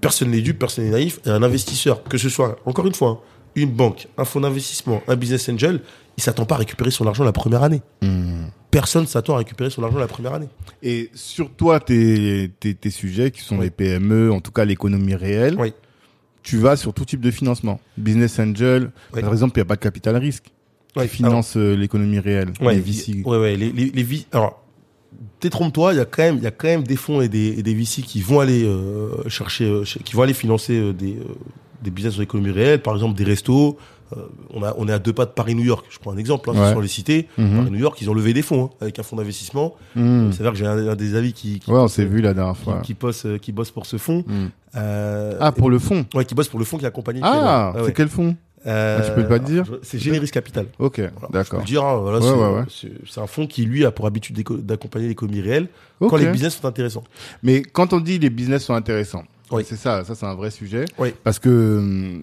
[0.00, 1.20] Personne n'est dupe, personne n'est naïf.
[1.26, 3.18] Et un investisseur, que ce soit, encore une fois, hein,
[3.56, 5.80] une banque, un fonds d'investissement, un business angel,
[6.16, 7.82] il s'attend pas à récupérer son argent la première année.
[8.02, 8.46] Hmm.
[8.70, 10.48] Personne s'attend à récupérer son argent la première année.
[10.82, 13.64] Et sur toi, tes, tes, tes sujets qui sont Oui.
[13.64, 15.72] les PME, en tout cas l'économie réelle, Oui.
[16.42, 17.80] tu vas sur tout type de financement.
[17.96, 19.20] Business angel, Oui.
[19.22, 20.44] par exemple, il n'y a pas de capital risque.
[20.98, 22.52] Qui finance euh, l'économie réelle.
[22.60, 23.22] Les VC.
[23.26, 24.62] Ouais, ouais, les, les, les vi- Alors,
[25.42, 27.58] détrompe-toi, il y a quand même, il y a quand même des fonds et des,
[27.58, 31.18] et des VC qui vont aller euh, chercher, euh, qui vont aller financer des,
[31.82, 33.76] des business de l'économie réelle, par exemple des restos.
[34.12, 34.20] Euh,
[34.54, 35.84] on a, on est à deux pas de Paris-New York.
[35.90, 36.72] Je prends un exemple, hein, Ouais.
[36.72, 37.28] sans les citer.
[37.38, 37.56] Mhm.
[37.58, 39.74] Paris-New York, ils ont levé des fonds hein, avec un fonds d'investissement.
[39.96, 40.26] Hmm.
[40.28, 42.34] Il s'avère que j'ai un, un des avis qui, qui, Ouais, on s'est vu la
[42.34, 42.80] dernière fois.
[42.82, 44.24] qui bosse, euh, qui bosse pour ce fonds.
[44.26, 44.46] Hmm.
[44.76, 46.04] Euh, Ah, pour le fond.
[46.14, 47.20] ouais, qui bosse pour le fonds qui accompagne.
[47.22, 50.66] Ah, ouais, c'est quel fond Euh, tu peux pas le dire C'est Generis Capital.
[50.80, 51.58] Ok, Voilà, je peux d'accord.
[51.60, 52.64] le dire, hein, voilà, Ouais, c'est, ouais, ouais.
[52.68, 55.68] c'est- c'est un fonds qui, lui, a pour habitude d'accompagner l'économie réelle
[56.00, 57.04] quand les business sont intéressants.
[57.44, 59.62] Mais quand on dit les business sont intéressants, Oui.
[59.64, 60.84] c'est ça, ça c'est un vrai sujet.
[60.98, 61.10] Oui.
[61.22, 62.22] Parce que hum,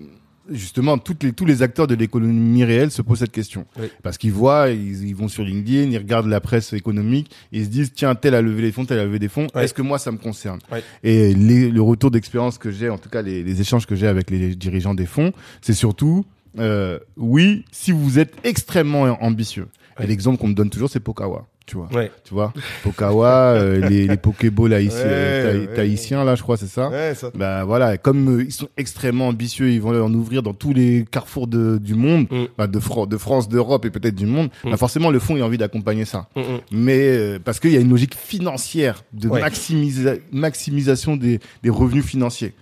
[0.51, 3.65] justement, toutes les, tous les acteurs de l'économie réelle se posent cette question.
[3.79, 3.87] Oui.
[4.01, 7.69] Parce qu'ils voient, ils, ils vont sur LinkedIn, ils regardent la presse économique, ils se
[7.69, 9.47] disent tiens tel a levé des fonds, tel a levé des fonds.
[9.55, 10.59] Est-ce que moi ça me concerne?
[11.03, 14.07] Et les- le retour d'expérience que j'ai, en tout cas les, les échanges que j'ai
[14.07, 16.25] avec les dirigeants des fonds, c'est surtout
[16.59, 19.67] euh, oui si vous êtes extrêmement ambitieux.
[19.99, 21.47] Et l'exemple qu'on me donne toujours c'est Pokawa.
[21.65, 22.11] Tu vois, Ouais.
[22.25, 22.51] tu vois,
[22.83, 26.25] Pokawa, euh, les, les Pokéballs Ouais, euh, ouais.
[26.25, 26.91] là, je crois, c'est ça.
[27.15, 27.31] Ça.
[27.33, 31.05] Bah voilà, comme euh, ils sont extrêmement ambitieux, ils vont en ouvrir dans tous les
[31.09, 32.43] carrefours de, du monde, Mm.
[32.57, 34.49] bah, de, Fran- de France, d'Europe et peut-être du monde.
[34.65, 34.71] Mm.
[34.71, 36.27] Bah forcément, le fonds il a envie d'accompagner ça.
[36.35, 36.43] Mm, mm.
[36.71, 42.03] Mais euh, parce qu'il y a une logique financière de maximisa- maximisation des, des revenus
[42.05, 42.53] financiers.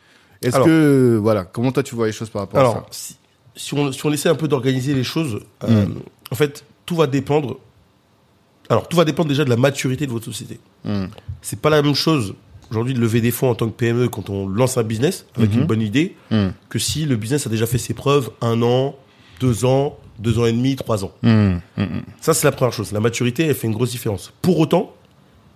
[0.44, 3.16] Est-ce Alors- que voilà, comment toi tu vois les choses par rapport à Alors, si,
[3.56, 5.86] si, on, si on essaie un peu d'organiser les choses, Mm.
[6.32, 7.58] en fait, tout va dépendre.
[8.70, 10.60] Alors, tout va dépendre déjà de la maturité de votre société.
[10.86, 11.06] Hmm.
[11.42, 12.36] C'est pas la même chose
[12.70, 15.52] aujourd'hui de lever des fonds en tant que PME quand on lance un business avec
[15.54, 15.60] Mhm.
[15.62, 16.50] une bonne idée Hmm.
[16.70, 18.96] que si le business a déjà fait ses preuves un an,
[19.42, 21.12] deux ans, deux ans et demi, trois ans.
[21.24, 21.58] Hmm.
[22.22, 22.92] Ça, c'est la première chose.
[22.94, 24.32] La maturité, elle fait une grosse différence.
[24.42, 24.94] Pour autant,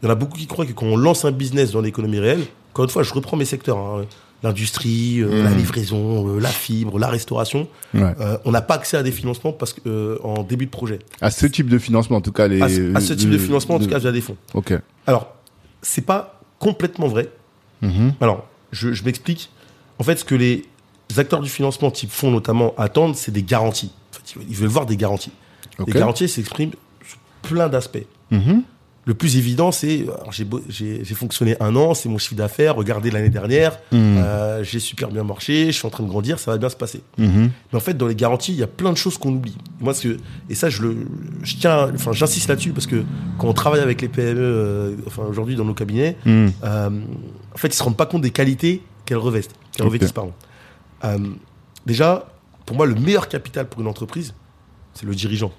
[0.02, 2.20] il y en a beaucoup qui croient que quand on lance un business dans l'économie
[2.20, 4.06] réelle, encore une fois, je reprends mes secteurs, hein,
[4.46, 8.14] l'industrie, euh, la livraison, euh, la fibre, la restauration, Ouais.
[8.22, 11.00] euh, on n'a pas accès à des financements parce que, euh, en début de projet.
[11.22, 12.62] À ce type de financement, en tout cas, les.
[12.62, 14.38] À, ce- à ce type de financement, en tout cas, via des fonds.
[14.54, 14.74] Ok.
[15.08, 15.36] Alors,
[15.82, 17.30] c'est pas complètement vrai.
[17.82, 18.14] Mhm.
[18.22, 19.50] Alors, je, je m'explique.
[20.00, 20.66] En fait, ce que les
[21.18, 23.92] acteurs du financement type fonds notamment attendent, c'est des garanties.
[24.12, 25.32] En fait, ils veulent- voir des garanties.
[25.86, 26.72] Les garanties s'expriment
[27.06, 28.06] sur plein d'aspects.
[28.32, 28.64] Mhm.
[29.08, 30.08] Le plus évident, c'est
[30.70, 32.76] j'ai fonctionné un an, c'est mon chiffre d'affaires.
[32.76, 34.18] Regardez l'année dernière, Mhm.
[34.18, 36.76] euh, j'ai super bien marché, je suis en train de grandir, ça va bien se
[36.76, 37.02] passer.
[37.20, 37.52] Mhm.
[37.72, 39.56] Mais en fait, dans les garanties, il y a plein de choses qu'on oublie.
[39.80, 40.18] Moi, que,
[40.50, 40.98] et ça, je le,
[41.44, 43.04] je tiens, enfin, j'insiste là-dessus parce que
[43.38, 46.52] quand on travaille avec les PME, euh, enfin, aujourd'hui dans nos cabinets, Mhm.
[46.64, 46.90] euh,
[47.54, 50.34] en fait, ils se rendent pas compte des qualités qu'elles revestent, qu'elles revêtissent, pardon.
[51.86, 52.26] Déjà,
[52.66, 54.34] pour moi, le meilleur capital pour une entreprise,
[54.94, 55.52] c'est le dirigeant.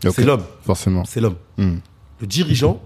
[0.00, 0.44] C'est l'homme.
[0.64, 1.04] Forcément.
[1.04, 1.34] C'est l'homme.
[1.58, 2.80] Le dirigeant,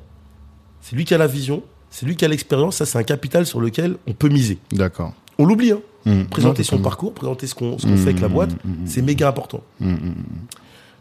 [0.89, 2.77] c'est lui qui a la vision, c'est lui qui a l'expérience.
[2.77, 4.59] Ça, c'est un capital sur lequel on peut miser.
[4.71, 5.15] D'accord.
[5.37, 5.73] On l'oublie.
[5.73, 5.81] Hein.
[6.05, 6.27] Mhm.
[6.27, 9.29] Présenter son parcours, présenter ce qu'on qu'on fait avec la boîte, Mhm, mhm, c'est méga
[9.29, 9.65] important.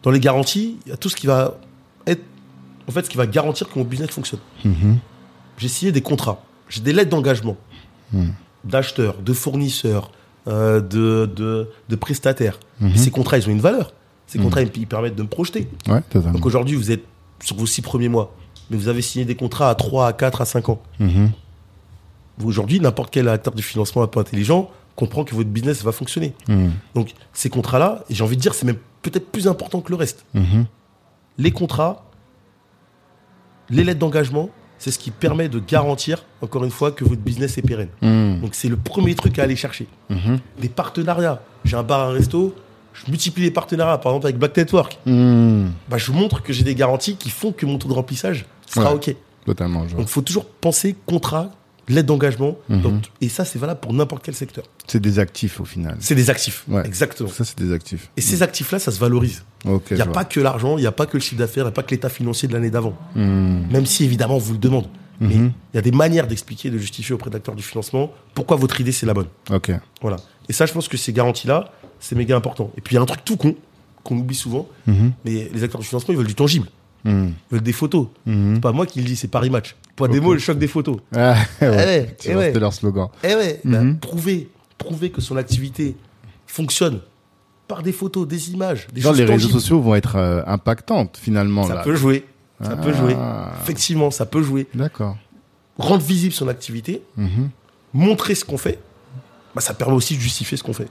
[0.02, 1.60] Dans les garanties, il y a tout ce qui va
[2.08, 2.24] être,
[2.88, 4.40] en fait, ce qui va garantir que mon business fonctionne.
[5.60, 7.56] J'ai signé des contrats, j'ai des lettres d'engagement
[8.64, 10.10] d'acheteurs, de fournisseurs,
[10.48, 12.60] euh, de, de, de prestataires.
[12.96, 13.94] Ces contrats, ils ont une valeur.
[14.26, 15.68] Ces contrats, ils, permettent de me projeter.
[15.88, 16.02] Ouais.
[16.34, 17.04] Donc aujourd'hui, vous êtes
[17.44, 18.36] sur vos six premiers mois,
[18.70, 20.82] mais vous avez signé des contrats à 3, à 4, à 5 ans.
[21.00, 21.32] Mhm.
[22.44, 26.34] Aujourd'hui, n'importe quel acteur du financement un peu intelligent comprend que votre business va fonctionner.
[26.48, 26.72] Mhm.
[26.94, 29.98] Donc ces contrats-là, et j'ai envie de dire, c'est même peut-être plus important que le
[29.98, 30.26] reste.
[30.34, 30.66] Mhm.
[31.38, 32.06] les contrats,
[33.70, 37.58] les lettres d'engagement, c'est ce qui permet de garantir, encore une fois, que votre business
[37.58, 37.90] est pérenne.
[38.42, 39.88] Donc c'est le premier truc à aller chercher.
[40.62, 41.42] Des partenariats.
[41.66, 42.56] J'ai un bar, un resto,
[42.94, 45.00] je multiplie les partenariats, par exemple avec Black Network.
[45.06, 48.92] Bah, je montre que j'ai des garanties qui font que mon taux de remplissage sera
[48.94, 49.10] Ouais.
[49.10, 49.16] OK.
[49.46, 49.90] Totalement, vois.
[50.00, 51.52] Donc il faut toujours penser contrat,
[51.88, 52.58] lettre d'engagement.
[52.70, 53.02] Mhm.
[53.22, 54.66] Et ça, c'est valable pour n'importe quel secteur.
[54.88, 55.98] C'est des actifs au final.
[56.00, 56.64] C'est des actifs.
[56.68, 56.84] Ouais.
[56.86, 57.30] Exactement.
[57.30, 58.10] Ça, c'est des actifs.
[58.18, 59.44] Et ces actifs-là, ça se valorise.
[59.66, 61.68] Il n'y a pas que l'argent, il n'y a pas que le chiffre d'affaires, il
[61.68, 62.96] n'y a pas que l'état financier de l'année d'avant.
[63.16, 63.68] Mhm.
[63.72, 64.88] même si évidemment on vous le demande.
[65.22, 65.52] Mais Mhm.
[65.74, 68.92] il y a des manières d'expliquer, de justifier auprès d'acteurs du financement pourquoi votre idée
[68.92, 69.28] c'est la bonne.
[69.52, 69.72] Ok.
[70.02, 70.18] Voilà.
[70.50, 72.72] Et ça, je pense que ces garanties-là, c'est méga important.
[72.78, 73.56] Et puis il y a un truc tout con
[74.04, 75.14] qu'on oublie souvent, Mhm.
[75.24, 76.68] mais les acteurs du financement, ils veulent du tangible,
[77.06, 78.08] Veulent des photos.
[78.26, 78.56] Mhm.
[78.56, 79.76] C'est pas moi qui le dis, c'est Paris Match.
[79.96, 80.98] Pas des mots, le choc des photos.
[81.16, 81.68] Ah, ouais.
[81.70, 82.48] ouais, Tu eh ouais.
[82.48, 83.08] C'était leur slogan.
[83.24, 85.96] Eh ouais, bah, prouver, prouver que son activité
[86.48, 87.00] fonctionne
[87.68, 91.18] par des photos, des images, des Genre, choses les réseaux sociaux vont être euh, impactantes
[91.22, 91.64] finalement.
[91.68, 91.84] Ça là.
[91.84, 92.26] peut jouer.
[92.62, 92.82] Ça Ah.
[92.84, 93.16] peut jouer.
[93.64, 94.68] Effectivement, ça peut jouer.
[94.74, 95.18] D'accord.
[95.78, 97.50] Rendre visible son activité, Mhm.
[97.94, 98.80] montrer ce qu'on fait,
[99.56, 100.88] bah, ça permet aussi de justifier ce qu'on fait.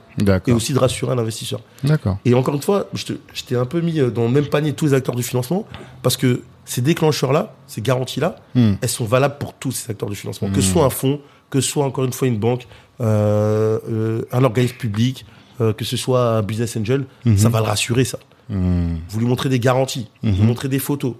[0.47, 1.61] Et aussi de rassurer un investisseur.
[1.83, 2.17] D'accord.
[2.25, 4.87] Et encore une fois, je t'ai un peu mis euh, dans le même panier tous
[4.87, 5.65] les acteurs du financement,
[6.01, 8.77] parce que ces déclencheurs-là, ces garanties-là, Mhm.
[8.81, 10.49] elles sont valables pour tous ces acteurs du financement.
[10.49, 12.67] Que ce soit un fonds, que ce soit encore une fois une banque,
[13.01, 15.25] euh, euh, un organisme public,
[15.61, 17.05] euh, que ce soit un business angel,
[17.37, 18.17] ça va le rassurer ça.
[18.49, 21.13] Vous lui montrez des garanties, vous lui montrez des photos,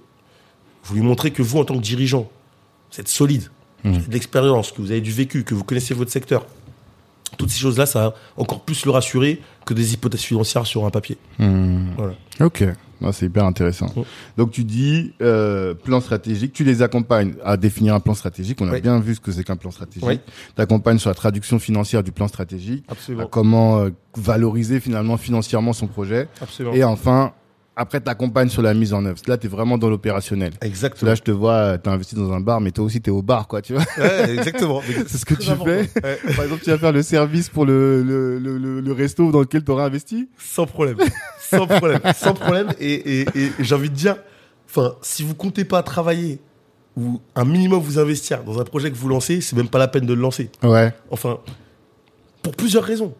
[0.84, 2.28] vous lui montrez que vous, en tant que dirigeant,
[2.92, 3.50] vous êtes solide,
[3.84, 6.44] vous avez de l'expérience, que vous avez du vécu, que vous connaissez votre secteur.
[7.36, 10.90] Toutes ces choses-là, ça va encore plus le rassurer que des hypothèses financières sur un
[10.90, 11.18] papier.
[11.38, 11.88] Mhm.
[11.96, 12.14] Voilà.
[12.40, 12.64] Ok,
[13.02, 13.92] Non, c'est hyper intéressant.
[14.38, 18.58] Donc tu dis euh, plan stratégique, tu les accompagnes à définir un plan stratégique.
[18.62, 18.80] On a Oui.
[18.80, 20.02] bien vu ce que c'est qu'un plan stratégique.
[20.08, 20.18] Oui.
[20.54, 23.26] Tu accompagnes sur la traduction financière du plan stratégique, à Absolument.
[23.26, 26.26] comment euh, valoriser finalement financièrement son projet.
[26.40, 26.74] Absolument.
[26.74, 27.32] Et enfin,
[27.76, 29.20] après tu accompagnes sur la mise en œuvre.
[29.26, 30.54] Là, tu es vraiment dans l'opérationnel.
[30.62, 31.10] Exactement.
[31.10, 33.12] Là, je te vois, tu as investi dans un bar, mais toi aussi, tu es
[33.12, 33.84] au bar, quoi, tu vois.
[33.98, 34.80] Ouais, exactement.
[35.06, 35.64] C'est ce que tu important.
[35.66, 36.00] fais.
[36.02, 36.34] Ouais.
[36.34, 39.62] Par exemple, tu vas faire le service pour le, le, le, le, resto dans lequel
[39.62, 40.28] tu auras investi.
[40.38, 40.96] Sans problème.
[41.38, 42.00] Sans problème.
[42.16, 42.68] Sans problème.
[42.80, 44.16] Et, et, et j'ai envie de dire,
[44.68, 46.40] enfin, si vous comptez pas travailler
[46.96, 49.88] ou un minimum vous investir dans un projet que vous lancez, c'est même pas la
[49.88, 50.50] peine de le lancer.
[50.62, 50.94] Ouais.
[51.10, 51.38] Enfin,
[52.42, 53.12] pour plusieurs raisons.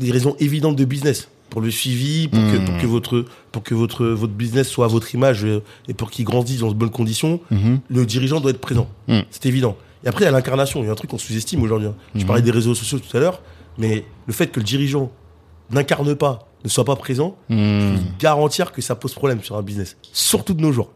[0.00, 1.28] Des raisons évidentes de business.
[1.52, 2.64] Pour le suivi, pour, que, Mm.
[2.64, 6.10] pour que, votre, pour que votre, votre business soit à votre image euh, et pour
[6.10, 7.80] qu'il grandisse dans de bonnes conditions, Mhm.
[7.90, 8.88] le dirigeant doit être présent.
[9.06, 9.18] Mm.
[9.30, 9.76] C'est évident.
[10.02, 10.80] Et après, il y a l'incarnation.
[10.82, 11.88] Il y a un truc qu'on sous-estime aujourd'hui.
[11.88, 11.94] hein.
[12.14, 13.42] Je parlais des réseaux sociaux tout à l'heure,
[13.76, 15.12] mais le fait que le dirigeant
[15.70, 19.56] n'incarne pas, ne soit pas présent, je peux vous garantir que ça pose problème sur
[19.58, 19.98] un business.
[20.14, 20.90] Surtout de nos jours.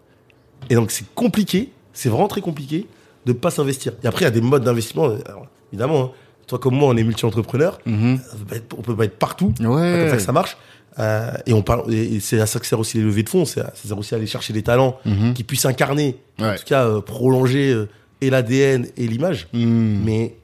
[0.70, 2.86] Et donc, c'est compliqué, c'est vraiment très compliqué
[3.26, 3.92] de ne pas s'investir.
[4.02, 5.04] Et après, il y a des modes d'investissement.
[5.26, 6.10] Alors, évidemment, hein,
[6.46, 7.78] toi comme moi, on est multi-entrepreneur.
[7.86, 8.20] Mhm.
[8.48, 9.52] Pas être- On peut pas être partout.
[9.56, 10.56] C'est comme ça que ça marche.
[10.98, 13.44] Euh, et on parle, et c'est à ça que sert aussi les levées de fonds.
[13.44, 15.34] C'est à- ça sert aussi à aller chercher des talents Mhm.
[15.34, 16.56] qui puissent incarner, en Ouais.
[16.56, 17.88] tout cas euh, prolonger euh,
[18.22, 20.00] et l'ADN et l'image, Hmm.
[20.04, 20.36] mais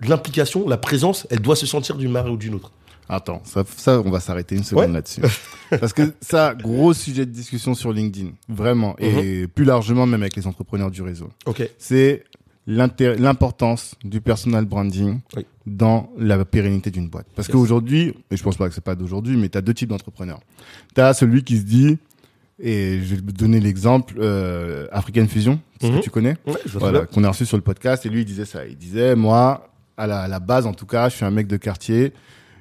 [0.00, 2.72] l'implication, la présence, elle doit se sentir d'une manière ou d'une autre.
[3.08, 4.92] Attends, ça, ça, on va s'arrêter une seconde Ouais.
[4.92, 5.22] là-dessus.
[5.80, 9.48] Parce que ça, gros sujet de discussion sur LinkedIn, vraiment, et Mhm.
[9.48, 11.30] plus largement même avec les entrepreneurs du réseau.
[11.46, 11.68] Ok.
[11.78, 12.24] C'est
[12.68, 15.46] l'importance du personal branding Oui.
[15.66, 17.26] dans la pérennité d'une boîte.
[17.34, 17.52] Parce Yes.
[17.54, 20.40] qu'aujourd'hui, et je pense pas que c'est pas d'aujourd'hui, mais tu as deux types d'entrepreneurs.
[20.94, 21.98] Tu as celui qui se dit,
[22.60, 25.98] et je vais te donner l'exemple, euh, African Fusion, ce Mhm.
[25.98, 26.36] que tu connais
[26.74, 28.04] voilà, qu'on a reçu sur le podcast.
[28.04, 28.66] Et lui, il disait ça.
[28.66, 31.46] Il disait, moi, à la, à la base, en tout cas, je suis un mec
[31.46, 32.12] de quartier.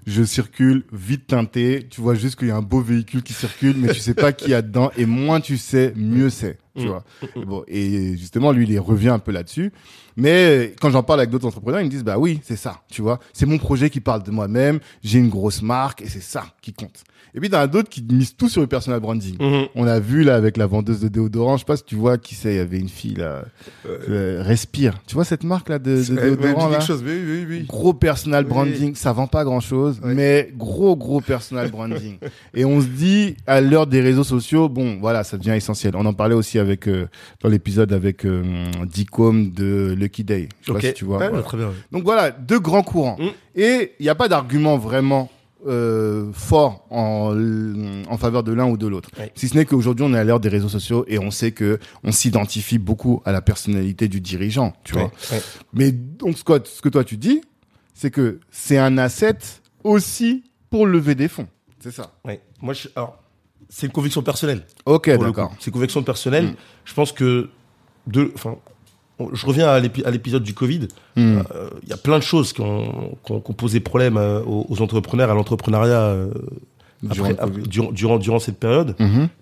[0.08, 1.86] Je circule vite teinté.
[1.90, 4.32] Tu vois juste qu'il y a un beau véhicule qui circule, mais tu sais pas
[4.32, 4.90] qui y a dedans.
[4.98, 6.58] Et moins tu sais, mieux c'est.
[6.78, 6.88] Tu Mm.
[6.88, 7.04] vois.
[7.36, 9.72] Et Bon, et justement, lui, il revient un peu là-dessus.
[10.16, 12.82] Mais quand j'en parle avec d'autres entrepreneurs, ils me disent, bah oui, c'est ça.
[12.90, 14.80] Tu vois, c'est mon projet qui parle de moi-même.
[15.04, 17.04] J'ai une grosse marque et c'est ça qui compte.
[17.38, 19.36] Et puis, t'en as d'autres qui misent tout sur le personal branding.
[19.40, 19.68] Mhm.
[19.76, 22.18] On a vu là avec la vendeuse de déodorant, je sais pas si tu vois
[22.18, 23.46] qui c'est, il y avait une fille là,
[23.86, 24.96] euh, Respire.
[25.06, 27.66] Tu vois cette marque là de, de déodorant là chose, oui, oui, oui.
[27.68, 28.50] Gros personal Oui.
[28.50, 30.14] branding, ça vend pas grand chose, Oui.
[30.16, 32.18] mais gros gros personal branding.
[32.56, 35.96] Et on se dit à l'heure des réseaux sociaux, bon voilà, ça devient essentiel.
[35.96, 37.08] On en parlait aussi avec euh,
[37.44, 40.50] dans l'épisode avec euh, Dicom de Lucky Day.
[40.62, 41.20] Je sais pas si tu vois.
[41.20, 41.44] Ouais, voilà.
[41.44, 41.68] Très bien.
[41.68, 41.74] ouais.
[41.92, 43.18] Donc voilà, deux grands courants.
[43.20, 43.28] Mm.
[43.60, 45.30] Et il n'y a pas d'argument vraiment
[45.66, 47.36] euh, fort en,
[48.10, 49.10] en faveur de l'un ou de l'autre.
[49.36, 51.80] Si ce n'est qu'aujourd'hui, on est à l'ère des réseaux sociaux et on sait que
[52.04, 55.12] on s'identifie beaucoup à la personnalité du dirigeant, tu vois.
[55.74, 57.42] Mais donc, Scott, ce que toi tu dis,
[57.94, 59.38] c'est que c'est un asset
[59.84, 61.48] aussi pour lever des fonds.
[61.80, 62.14] C'est ça.
[62.62, 63.22] Moi, je, alors,
[63.70, 64.66] c'est une conviction personnelle.
[64.86, 65.54] Ok, d'accord.
[65.60, 66.46] C'est une conviction personnelle.
[66.46, 66.56] Mm.
[66.86, 67.50] Je pense que
[68.06, 68.58] de, enfin,
[69.34, 70.88] je reviens à l'épi- à l'épisode du Covid.
[71.16, 71.40] Hmm.
[71.56, 74.18] Euh, Il y a plein de choses qui ont, qui ont- qui ont posé problème
[74.18, 76.28] euh, aux, entrepreneurs, à l'entrepreneuriat euh,
[77.02, 78.96] Durant cette période.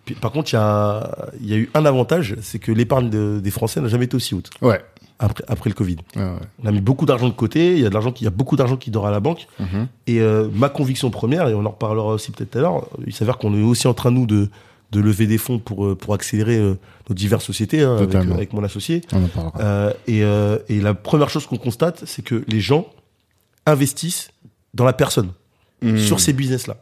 [0.06, 3.10] Puis, par contre, il y, a, il y a eu un avantage, c'est que l'épargne
[3.10, 4.82] de- des Français n'a jamais été aussi haute Ouais.
[5.20, 5.98] après, après le Covid.
[6.18, 6.24] Ouais.
[6.64, 7.90] On a mis beaucoup d'argent de côté, il y a
[8.22, 9.48] y beaucoup d'argent qui dort à la banque.
[9.60, 9.88] Mhm.
[10.08, 10.20] Et
[10.54, 13.54] ma conviction première, et on en reparlera aussi peut-être tout à l'heure, il s'avère qu'on
[13.58, 14.50] est aussi en train, nous, de,
[14.92, 16.76] de lever des fonds pour, euh, pour accélérer euh,
[17.10, 19.02] nos diverses sociétés hein, avec, avec mon associé.
[19.12, 19.60] On en parlera.
[19.60, 22.88] Euh, et, euh, et la première chose qu'on constate, c'est que les gens
[23.66, 24.30] investissent
[24.74, 25.32] dans la personne,
[25.82, 25.98] Hmm.
[25.98, 26.78] sur ces business-là.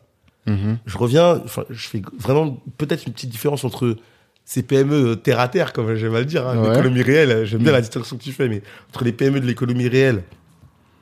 [0.45, 0.77] Mhm.
[0.85, 3.97] Je reviens, je fais vraiment peut-être une petite différence entre
[4.45, 6.69] ces PME terre à terre, comme j'aime à le dire, hein, Ouais.
[6.69, 7.75] l'économie réelle, j'aime bien Mm.
[7.75, 10.23] la distinction que tu fais, mais entre les PME de l'économie réelle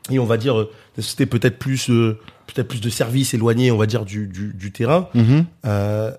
[0.09, 3.77] et on va dire des sociétés peut-être plus, euh, peut-être plus de services éloignés, on
[3.77, 5.09] va dire, du, du, du terrain,
[5.65, 6.11] euh,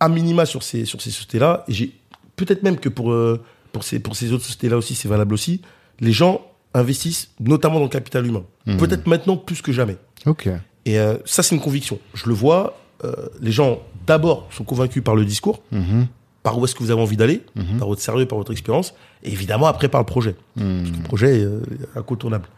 [0.00, 1.92] à minima sur ces, sur ces sociétés-là, et j'ai
[2.36, 5.60] peut-être même que pour, euh, pour, ces, pour ces autres sociétés-là aussi, c'est valable aussi,
[6.00, 6.42] les gens
[6.74, 8.44] investissent notamment dans le capital humain.
[8.66, 8.76] Mhm.
[8.76, 9.96] Peut-être maintenant plus que jamais.
[10.26, 10.48] Ok.
[10.84, 11.98] Et euh, ça, c'est une conviction.
[12.14, 16.06] Je le vois, euh, les gens d'abord sont convaincus par le discours, Mhm.
[16.42, 17.78] par où est-ce que vous avez envie d'aller, Mhm.
[17.78, 20.36] par votre sérieux, par votre expérience, et évidemment après par le projet.
[20.56, 21.60] Le projet est euh,
[21.96, 22.48] incontournable.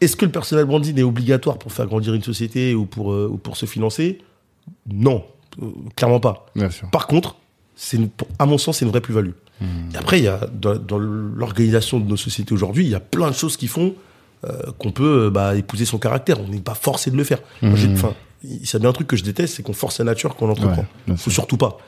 [0.00, 3.28] Est-ce que le personnel branding est obligatoire pour faire grandir une société ou pour, euh,
[3.30, 4.18] ou pour se financer?
[4.90, 5.24] Non,
[5.96, 6.46] clairement pas.
[6.54, 6.88] Bien sûr.
[6.90, 7.36] Par contre,
[7.74, 7.98] c'est
[8.38, 9.32] à mon sens, c'est une vraie plus-value.
[9.94, 13.00] Et après, il y a, dans, dans l'organisation de nos sociétés aujourd'hui, il y a
[13.00, 13.94] plein de choses qui font
[14.44, 16.38] euh, qu'on peut euh, bah, épouser son caractère.
[16.40, 17.38] On n'est pas forcé de le faire.
[17.62, 17.94] Mhm.
[17.94, 18.12] enfin,
[18.44, 20.44] il y a bien un truc que je déteste, c'est qu'on force la nature quand
[20.46, 20.84] on entreprend.
[21.08, 21.78] Ouais, Faut surtout pas.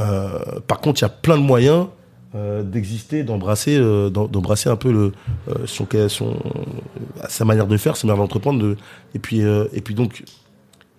[0.00, 1.86] Euh, par contre, il y a plein de moyens
[2.34, 5.12] euh, d'exister, d'embrasser, euh, d'em- d'embrasser un peu le,
[5.50, 6.36] euh, son, son,
[7.28, 8.58] sa manière de faire, sa manière d'entreprendre.
[8.62, 8.76] De,
[9.14, 10.24] et puis, euh, et puis donc,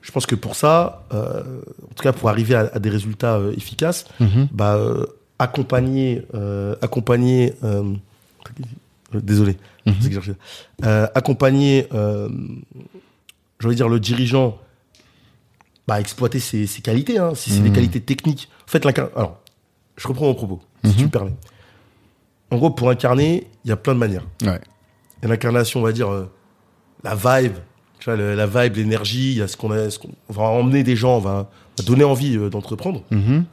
[0.03, 3.37] je pense que pour ça, euh, en tout cas pour arriver à, à des résultats
[3.37, 4.49] euh, efficaces, Mhm.
[4.51, 5.05] bah, euh,
[5.39, 6.21] accompagner,
[6.81, 7.53] accompagner,
[9.13, 10.35] désolé, Mhm.
[11.15, 14.57] accompagner, de dire le dirigeant,
[15.87, 17.75] bah, exploiter ses, ses qualités, hein, si c'est des Mhm.
[17.75, 18.49] qualités techniques.
[18.67, 19.39] En fait, alors,
[19.97, 21.33] je reprends mon propos, si tu me permets.
[22.51, 24.25] En gros, pour incarner, il y a plein de manières.
[24.43, 24.59] Ouais.
[25.17, 26.09] Il y a l'incarnation, on va dire,
[27.03, 27.55] la vibe,
[28.03, 30.33] tu vois, le- la vibe, l'énergie, il y a ce qu'on a, ce qu'on on
[30.33, 33.01] va emmener des gens, on va, on va donner envie euh, d'entreprendre.
[33.11, 33.45] Mhm.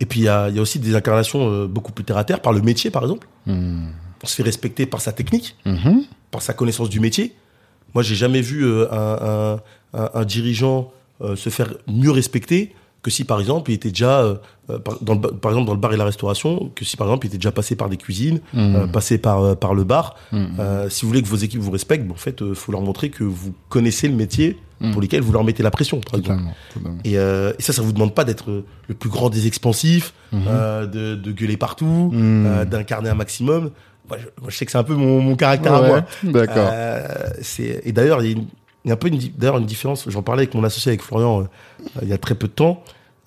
[0.00, 2.16] Et puis il y a, il y a aussi des incarnations euh, beaucoup plus terre
[2.16, 3.28] à terre, par le métier par exemple.
[3.46, 3.92] Mhm.
[4.22, 6.02] On se fait respecter par sa technique, Mhm.
[6.32, 7.34] par sa connaissance du métier.
[7.94, 9.58] Moi, j'ai jamais vu euh, un,
[9.94, 10.92] un- un- un dirigeant
[11.36, 14.34] se faire mieux respecter que si, par exemple, il était déjà, euh,
[14.68, 16.96] euh, par, dans le, ba- par exemple, dans le bar et la restauration, que si,
[16.96, 18.76] par exemple, il était déjà passé par des cuisines, Mhm.
[18.76, 20.16] euh, passé par, par le bar.
[20.32, 22.82] Euh, si vous voulez que vos équipes vous respectent, bon, en fait, il faut leur
[22.82, 24.92] montrer que vous connaissez le métier Mhm.
[24.92, 26.42] pour lequel vous leur mettez la pression, par exemple.
[27.04, 31.32] Et, et ça, ça vous demande pas d'être le plus grand des expansifs, de, de
[31.32, 32.10] gueuler partout,
[32.70, 33.70] d'incarner un maximum.
[34.08, 36.04] Moi je, moi, je sais que c'est un peu mon, mon caractère à moi.
[36.24, 36.68] D'accord.
[37.42, 38.46] C'est et d'ailleurs il y a une-
[38.84, 40.08] il y a un peu une, d'ailleurs une différence.
[40.08, 41.44] J'en parlais avec mon associé avec Florian euh,
[42.02, 42.82] il y a très peu de temps.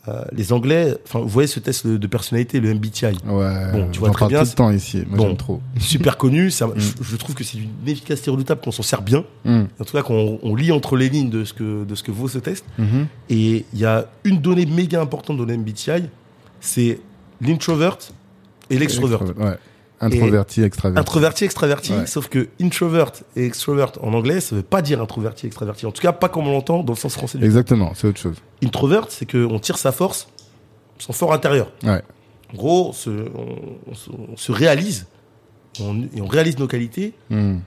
[0.09, 3.71] euh, les Anglais, enfin, vous voyez ce test de, de personnalité, le MBTI, Ouais.
[3.71, 5.03] Bon, tu vois très bien, tout le temps ici.
[5.07, 5.35] Moi, Bon.
[5.35, 5.61] trop.
[5.79, 6.51] super connu.
[6.51, 6.73] ça- Mm.
[6.75, 9.23] je, je trouve que c'est d'une efficacité redoutable qu'on s'en sert bien.
[9.45, 9.61] Mm.
[9.79, 12.11] En tout cas, qu'on on lit entre les lignes de ce que de ce que
[12.11, 12.65] vaut ce test.
[12.77, 13.07] Mhm.
[13.29, 16.03] Et il y a une donnée méga importante dans le MBTI,
[16.59, 16.99] c'est
[17.39, 17.97] l'introvert
[18.69, 19.21] et l'extrovert.
[19.37, 19.57] Ouais.
[20.01, 20.99] Introverti, extraverti.
[20.99, 22.05] Introverti, extraverti, Ouais.
[22.07, 25.85] sauf que introvert et extrovert en anglais, ça veut pas dire introverti, extraverti.
[25.85, 27.37] En tout cas, pas comme on l'entend dans le sens français.
[27.37, 28.35] du Exactement, c'est autre chose.
[28.63, 30.27] Introvert, c'est qu'on tire sa force,
[30.99, 31.71] son fort intérieur.
[31.83, 32.01] Ouais.
[32.53, 33.55] En gros, on se, on,
[33.91, 35.05] on se, on se réalise,
[35.79, 37.57] on, et on réalise nos qualités Mm.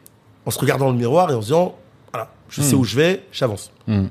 [0.44, 1.74] en se regardant dans le miroir et en se disant,
[2.12, 2.78] voilà, je sais Mm.
[2.78, 3.72] où je vais, j'avance.
[3.86, 4.06] Mm.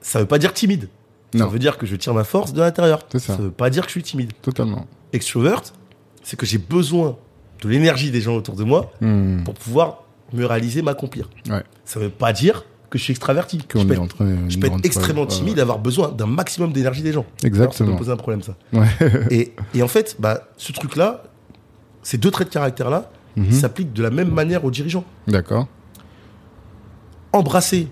[0.00, 0.88] Ça veut pas dire timide.
[1.36, 3.00] Ça veut dire que je tire ma force de l'intérieur.
[3.10, 3.34] C'est ça.
[3.34, 4.30] veut pas dire que je suis timide.
[4.40, 4.86] Totalement.
[5.12, 5.62] Extrovert,
[6.24, 7.16] c'est que j'ai besoin
[7.62, 9.44] de l'énergie des gens autour de moi Mm.
[9.44, 11.30] pour pouvoir me réaliser, m'accomplir.
[11.48, 11.62] Ouais.
[11.84, 13.58] Ça veut pas dire que je suis extraverti.
[13.58, 14.16] Qu'on je peux être,
[14.48, 17.20] je peux être extrêmement timide avoir besoin d'un maximum d'énergie des gens.
[17.20, 17.96] Alors, ça peut Exactement.
[17.96, 18.56] poser un problème, ça.
[18.72, 18.86] Ouais.
[19.30, 21.22] Et, et en fait, bah, ce truc-là,
[22.02, 23.50] ces deux traits de caractère-là, Mhm.
[23.50, 25.04] s'appliquent de la même manière aux dirigeants.
[25.26, 25.66] D'accord.
[27.32, 27.88] Embrassez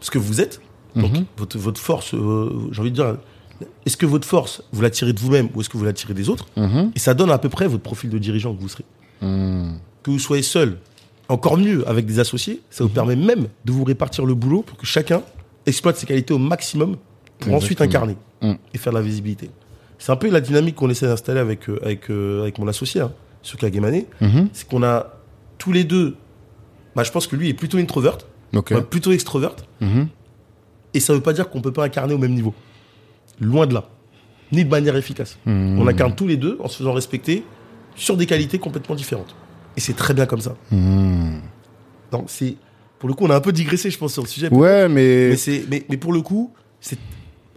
[0.00, 0.60] ce que vous êtes,
[0.94, 1.24] donc Mhm.
[1.38, 3.16] votre, votre force, euh, j'ai envie de dire,
[3.86, 6.14] est-ce que votre force, vous la tirez de vous-même ou est-ce que vous la tirez
[6.14, 6.92] des autres Mhm.
[6.94, 8.84] Et ça donne à peu près votre profil de dirigeant que vous serez.
[9.22, 9.74] Mm.
[10.02, 10.78] Que vous soyez seul,
[11.28, 12.94] encore mieux avec des associés, ça vous Mhm.
[12.94, 15.22] permet même de vous répartir le boulot pour que chacun
[15.66, 16.96] exploite ses qualités au maximum
[17.38, 18.52] pour ensuite incarner Mm.
[18.74, 19.50] et faire de la visibilité.
[19.98, 23.00] C'est un peu la dynamique qu'on essaie d'installer avec, euh, avec, euh, avec mon associé,
[23.00, 23.12] hein,
[23.42, 24.02] sur Kagemane.
[24.20, 24.48] Mhm.
[24.52, 25.14] C'est qu'on a
[25.56, 26.16] tous les deux,
[26.94, 28.18] bah, je pense que lui est plutôt introvert,
[28.54, 28.72] Ok.
[28.72, 30.08] moi, plutôt extrovert, Mhm.
[30.92, 32.52] et ça veut pas dire qu'on peut pas incarner au même niveau.
[33.40, 33.88] Loin de là.
[34.52, 35.38] Ni de manière efficace.
[35.46, 35.78] Mhm.
[35.80, 37.44] On incarne tous les deux en se faisant respecter
[37.96, 39.34] sur des qualités complètement différentes.
[39.76, 40.56] Et c'est très bien comme ça.
[40.70, 41.40] Mhm.
[42.12, 42.56] Donc c'est
[42.98, 44.52] pour le coup on a un peu digressé je pense sur le sujet.
[44.52, 45.30] Ouais, mais.
[45.30, 46.98] Mais c'est mais, mais pour le coup c'est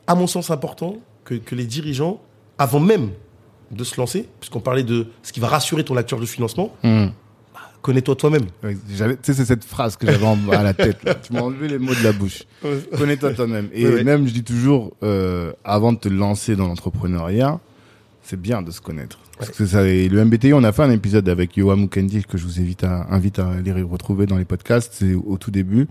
[0.07, 2.19] à mon sens important que, que les dirigeants
[2.57, 3.11] avant même
[3.71, 7.07] de se lancer puisqu'on parlait de ce qui va rassurer ton acteur de financement Mm.
[7.81, 8.45] Connais-toi toi-même.
[8.63, 11.03] Ouais, Tu sais, c'est cette phrase que j'avais à la tête.
[11.03, 11.15] là.
[11.15, 12.43] Tu m'as enlevé les mots de la bouche.
[12.97, 13.69] Connais-toi toi-même.
[13.73, 17.59] Et Ouais, même, je dis toujours, euh, avant de te lancer dans l'entrepreneuriat,
[18.23, 19.19] c'est bien de se connaître.
[19.37, 22.37] Parce que ça, et le MBTI, on a fait un épisode avec Yoa Mukendi que
[22.37, 24.93] je vous invite à, invite à aller retrouver dans les podcasts.
[24.95, 25.87] C'est au tout début.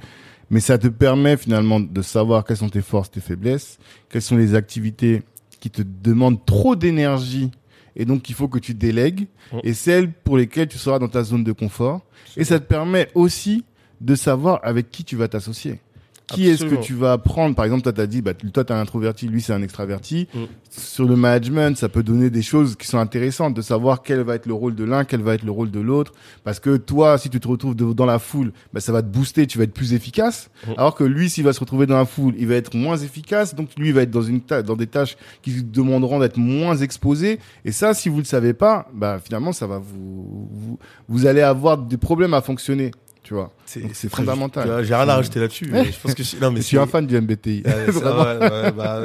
[0.51, 4.37] Mais ça te permet finalement de savoir quelles sont tes forces, tes faiblesses, quelles sont
[4.37, 5.23] les activités
[5.61, 7.51] qui te demandent trop d'énergie
[7.97, 9.27] et donc il faut que tu délègues
[9.65, 12.03] et celles pour lesquelles tu seras dans ta zone de confort.
[12.37, 13.65] Et ça te permet aussi
[14.01, 15.81] de savoir avec qui tu vas t'associer.
[16.29, 18.81] Qui est-ce que tu vas prendre Par exemple, toi, t'as dit, bah, toi, t'es un
[18.81, 20.27] introverti, lui, c'est un extraverti.
[20.35, 20.39] Mm.
[20.71, 24.35] Sur le management, ça peut donner des choses qui sont intéressantes, de savoir quel va
[24.35, 26.13] être le rôle de l'un, quel va être le rôle de l'autre.
[26.43, 29.07] Parce que toi, si tu te retrouves de- dans la foule, bah, ça va te
[29.09, 30.51] booster, tu vas être plus efficace.
[30.67, 30.73] Mm.
[30.79, 33.55] Alors que lui, s'il va se retrouver dans la foule, il va être moins efficace.
[33.55, 36.77] Donc, lui, il va être dans une dans des tâches qui lui demanderont d'être moins
[36.77, 37.39] exposé.
[37.65, 41.41] Et ça, si vous le savez pas, bah, finalement, ça va vous, vous, vous allez
[41.41, 42.91] avoir des problèmes à fonctionner.
[43.27, 43.51] Tu vois.
[43.65, 44.85] C'est fondamental.
[44.85, 45.65] J'ai rien à rajouter là-dessus.
[45.69, 47.65] je pense que non mais Je suis un fan du MBTI.
[47.67, 49.01] Ouais, ouais, bah,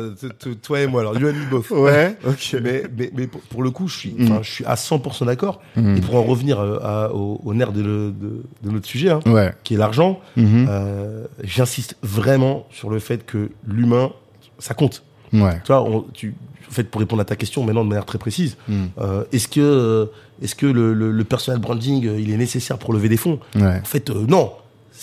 [0.61, 1.71] toi et moi alors, you and me both.
[1.71, 2.57] Ouais, ok.
[2.61, 4.43] Mais, mais, mais pour, pour le coup, je suis, Mm.
[4.43, 5.59] je suis à 100% d'accord.
[5.75, 5.95] Mm.
[5.97, 9.09] Et pour en revenir euh, à- au, au nerf de, le- de, de notre sujet,
[9.09, 9.53] hein, Ouais.
[9.63, 10.67] qui est l'argent, Mhm.
[10.69, 14.11] euh, j'insiste vraiment sur le fait que l'humain,
[14.59, 15.03] ça compte.
[15.33, 15.59] Ouais.
[15.63, 16.33] Tu vois, on- tu,
[16.67, 18.83] en fait, pour répondre à ta question maintenant de manière très précise, Mm.
[18.99, 20.05] euh, est-ce que, euh,
[20.41, 23.39] est-ce que le, le, le personal branding, euh, il est nécessaire pour lever des fonds?
[23.55, 23.79] Ouais.
[23.81, 24.51] En fait, euh, non.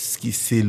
[0.01, 0.63] Ce qui- C'est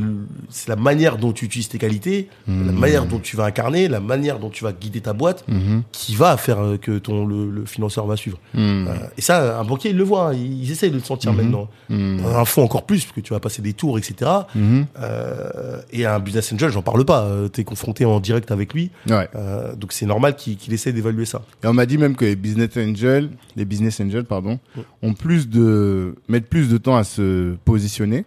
[0.67, 4.39] la manière dont tu utilises tes qualités, la manière dont tu vas incarner, la manière
[4.39, 5.83] dont tu vas guider ta boîte, Mhm.
[5.91, 8.39] qui va faire euh, que ton le, le financeur va suivre.
[8.55, 8.87] Mm.
[8.87, 11.31] Euh, et ça, un banquier, il le voit, hein, ils, ils essayent de le sentir
[11.31, 11.37] Mhm.
[11.43, 11.69] maintenant.
[11.91, 14.31] Un fonds encore plus, parce que tu vas passer des tours, etc.
[14.55, 14.87] Mhm.
[14.99, 17.27] Euh, et un business angel, j'en parle pas.
[17.53, 19.27] tu es confronté en direct avec lui, Ouais.
[19.35, 21.43] euh, donc c'est normal qu'il qu'il essaie d'évaluer ça.
[21.63, 24.79] Et on m'a dit même que les business angels, les business angels, pardon, Mm.
[25.03, 28.25] ont plus de, mettent plus de temps à se positionner.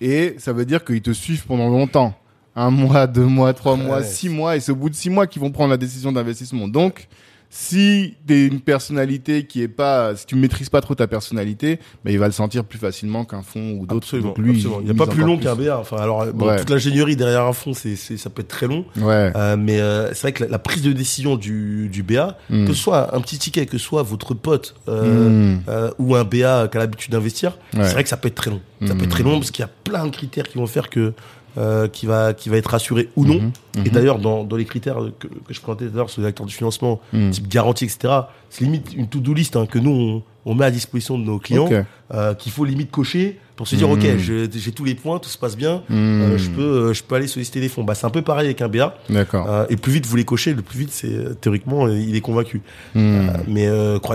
[0.00, 2.14] Et ça veut dire qu'ils te suivent pendant longtemps.
[2.54, 4.56] Un mois, deux mois, trois mois, six mois.
[4.56, 6.68] Et c'est au bout de six mois qu'ils vont prendre la décision d'investissement.
[6.68, 7.08] Donc,
[7.50, 12.10] si t'es une personnalité qui est pas, si tu maîtrises pas trop ta personnalité, bah,
[12.10, 14.18] il va le sentir plus facilement qu'un fond ou d'autres.
[14.18, 14.80] Donc lui, absolument.
[14.80, 15.78] Il n'y a pas plus long qu'un BA.
[15.78, 16.58] Enfin, alors, bon, Ouais.
[16.58, 18.84] toute l'ingénierie derrière un fonds, c'est, c'est, ça peut être très long.
[18.96, 19.32] Ouais.
[19.36, 22.66] Euh, mais euh, c'est vrai que la, la prise de décision du, du BA, Mm.
[22.66, 25.62] que ce soit un petit ticket, que ce soit votre pote euh, Mm.
[25.68, 27.84] euh, ou un BA qui a l'habitude d'investir, Ouais.
[27.84, 28.60] c'est vrai que ça peut être très long.
[28.86, 28.98] Ça Mm.
[28.98, 31.12] peut être très long parce qu'il y a plein de critères qui vont faire que
[31.58, 33.34] euh, qui va qui va être rassuré ou non.
[33.40, 33.52] Mhm.
[33.76, 33.88] Et Mhm.
[33.88, 36.46] d'ailleurs, dans, dans les critères que, que je présentais tout à l'heure sur les acteurs
[36.46, 37.30] du financement, Mm.
[37.30, 38.12] type garantie, etc.,
[38.50, 41.38] c'est limite une to-do list hein, que nous on, on met à disposition de nos
[41.38, 41.68] clients,
[42.14, 45.28] euh, qu'il faut limite cocher pour se dire ok je- j'ai tous les points tout
[45.30, 45.94] se passe bien Hmm.
[46.22, 47.84] euh, je peux euh, je peux aller solliciter des fonds.
[47.84, 49.46] Bah c'est un peu pareil avec un BA D'accord.
[49.50, 52.60] Euh, et plus vite vous les cochez le plus vite c'est théoriquement il est convaincu.
[52.94, 53.28] Hmm.
[53.48, 53.68] Mais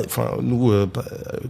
[0.05, 0.71] enfin nous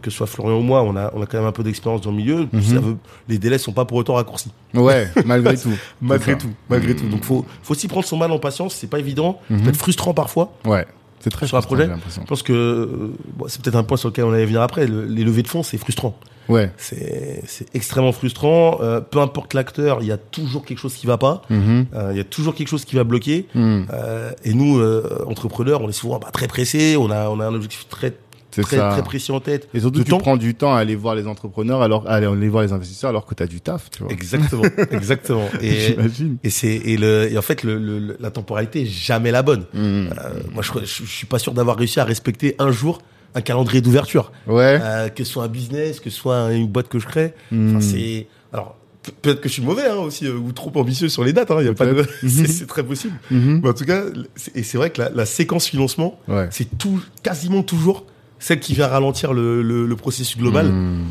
[0.02, 2.02] que ce soit Florian ou moi on a on a quand même un peu d'expérience
[2.02, 2.48] dans le milieu.
[2.62, 2.96] Ça veut,
[3.28, 4.52] les délais sont pas pour autant raccourcis.
[4.74, 5.74] Ouais, malgré tout.
[6.02, 7.08] malgré C'est tout malgré tout.
[7.10, 9.40] Donc faut faut aussi prendre son mal en patience c'est pas évident.
[9.50, 9.58] Mhm.
[9.58, 10.54] ça peut être frustrant parfois.
[10.66, 10.86] Ouais,
[11.20, 11.90] c'est très Sur un projet.
[12.10, 14.88] je pense que bon, c'est peut-être un point sur lequel on allait venir après.
[14.88, 16.18] Le- les levées de fonds c'est frustrant
[16.52, 16.72] Ouais.
[16.78, 21.08] c'est c'est extrêmement frustrant euh, peu importe l'acteur il y a toujours quelque chose qui
[21.08, 21.86] va pas Mhm.
[21.96, 23.84] Euh, il y a toujours quelque chose qui va bloquer Hmm.
[23.94, 24.82] Euh, et nous
[25.26, 28.14] entrepreneurs on est souvent bah, très pressés on a on a un objectif très
[28.52, 28.90] très ça.
[28.92, 30.18] très précis en tête Et surtout, tu temps.
[30.18, 33.26] prends du temps à aller voir les entrepreneurs, alors à aller voir les investisseurs, alors
[33.26, 34.12] que tu as du taf, tu vois.
[34.12, 36.36] exactement exactement et J'imagine.
[36.44, 39.42] et c'est et le et en fait le, le- le- la temporalité est jamais la
[39.42, 39.64] bonne.
[39.74, 40.10] Euh,
[40.54, 43.02] moi je, je, je suis pas sûr d'avoir réussi à respecter un jour
[43.36, 44.80] un calendrier d'ouverture Ouais.
[44.82, 47.70] Euh, que ce soit un business que ce soit une boîte que je crée Hmm.
[47.78, 51.08] Enfin, c'est alors pe- peut-être que je suis mauvais hein, aussi euh, ou trop ambitieux
[51.10, 52.06] sur les dates hein, y a pas de...
[52.28, 53.62] c'est très possible Mhm.
[53.64, 54.02] mais en tout cas
[54.36, 56.48] c'est- et c'est vrai que la, la séquence financement Ouais.
[56.52, 58.06] c'est tout quasiment toujours
[58.40, 61.06] celle qui vient ralentir le, le, le processus global Hmm.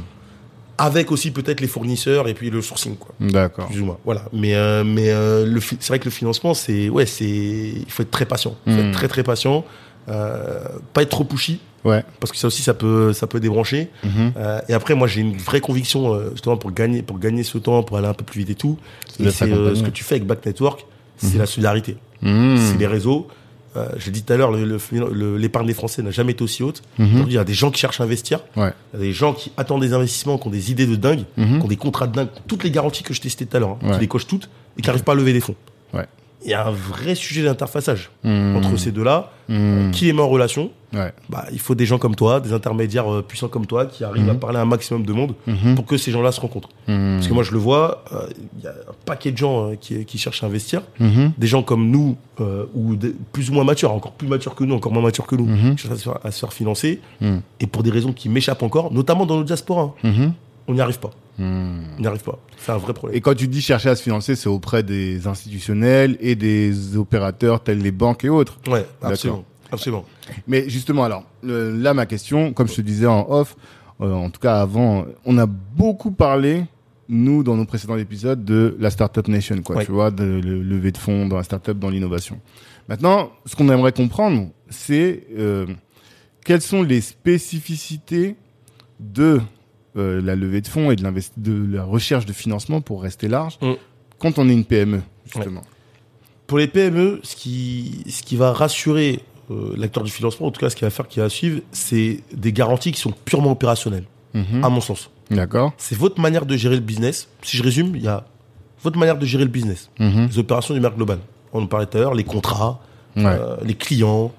[0.78, 3.66] avec aussi peut-être les fournisseurs et puis le sourcing quoi D'accord.
[3.68, 5.08] plus ou moins voilà mais euh, mais
[5.46, 8.74] le c'est vrai que le financement c'est ouais c'est il faut être très patient il
[8.74, 9.64] faut être très très patient
[10.06, 12.04] pas être trop pushy Ouais.
[12.20, 14.32] parce que ça aussi ça peut ça peut débrancher Mhm.
[14.36, 17.56] Euh, et après moi j'ai une vraie conviction euh, justement pour gagner pour gagner ce
[17.58, 18.76] temps pour aller un peu plus vite et tout
[19.18, 20.84] et c'est euh, ce que tu fais avec Back Network
[21.16, 21.38] c'est Mhm.
[21.38, 22.56] la solidarité Hmm.
[22.58, 23.28] c'est les réseaux
[23.76, 27.24] euh, j'ai dit tout à l'heure l'épargne des Français n'a jamais été aussi haute Mhm.
[27.26, 28.72] il y a des gens qui cherchent à investir Ouais.
[28.92, 31.24] il y a des gens qui attendent des investissements qui ont des idées de dingue
[31.36, 31.58] Mhm.
[31.60, 33.60] qui ont des contrats de dingue, toutes les garanties que je t'ai citées tout à
[33.60, 33.94] l'heure, hein, Ouais.
[33.94, 35.54] qui les cochent toutes et qui n'arrivent pas à lever des fonds.
[36.44, 38.56] Il y a un vrai sujet d'interfaçage Hmm.
[38.56, 39.30] entre ces deux-là.
[39.48, 39.90] Hmm.
[39.90, 41.12] Qui les met en relation Ouais.
[41.28, 44.28] bah, Il faut des gens comme toi, des intermédiaires euh, puissants comme toi, qui arrivent
[44.28, 44.38] à Mhm.
[44.38, 45.34] parler à un maximum de monde
[45.76, 46.68] pour que ces gens-là se rencontrent.
[46.88, 47.16] Hmm.
[47.16, 48.26] Parce que moi, je le vois, euh,
[48.58, 50.82] il y a un paquet de gens euh, qui, qui cherchent à investir.
[51.38, 52.16] Des gens comme nous,
[52.74, 52.96] ou
[53.32, 55.82] plus ou moins matures, encore plus matures que nous, encore moins matures que nous, qui
[55.82, 57.00] cherchent à se faire, à se faire financer.
[57.20, 57.38] Hmm.
[57.60, 60.32] Et pour des raisons qui m'échappent encore, notamment dans nos diaspora, hein.
[60.70, 61.10] On n'y arrive pas.
[61.38, 61.80] Hmm.
[61.98, 62.38] On n'y arrive pas.
[62.58, 63.16] C'est un vrai problème.
[63.16, 67.62] Et quand tu dis chercher à se financer, c'est auprès des institutionnels et des opérateurs
[67.62, 68.58] tels les banques et autres.
[68.70, 69.44] Ouais, absolument.
[69.72, 70.04] Absolument.
[70.46, 73.56] Mais justement, alors, là, ma question, comme je te disais en off,
[74.00, 76.64] euh, en tout cas avant, on a beaucoup parlé,
[77.08, 79.84] nous, dans nos précédents épisodes, de la Startup Nation, quoi, Ouais.
[79.84, 82.40] tu vois, de le lever de fonds dans la startup, dans l'innovation.
[82.88, 85.66] Maintenant, ce qu'on aimerait comprendre, c'est euh,
[86.44, 88.36] quelles sont les spécificités
[88.98, 89.40] de
[89.96, 93.72] euh, la levée de fonds et de, la recherche de financement, pour rester large, Mm.
[94.18, 95.62] quand on est une PME, justement.
[96.46, 99.20] Pour les PME, ce qui, ce qui va rassurer
[99.50, 102.20] euh, l'acteur du financement, en tout cas ce qui va faire qu'il va suivre, c'est
[102.32, 104.62] des garanties qui sont purement opérationnelles, Mhm.
[104.64, 105.10] à mon sens.
[105.30, 105.72] D'accord.
[105.76, 107.28] C'est votre manière de gérer le business.
[107.42, 108.24] Si je résume, il y a
[108.82, 109.90] votre manière de gérer le business.
[109.98, 110.28] Mhm.
[110.30, 111.18] Les opérations du marque global.
[111.52, 112.80] On en parlait tout à l'heure, les contrats,
[113.16, 113.24] Ouais.
[113.26, 114.32] euh, les clients,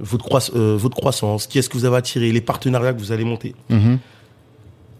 [0.00, 3.24] votre, croiss- votre croissance, qui est-ce que vous avez attiré, les partenariats que vous allez
[3.24, 3.54] monter.
[3.68, 3.98] Mhm.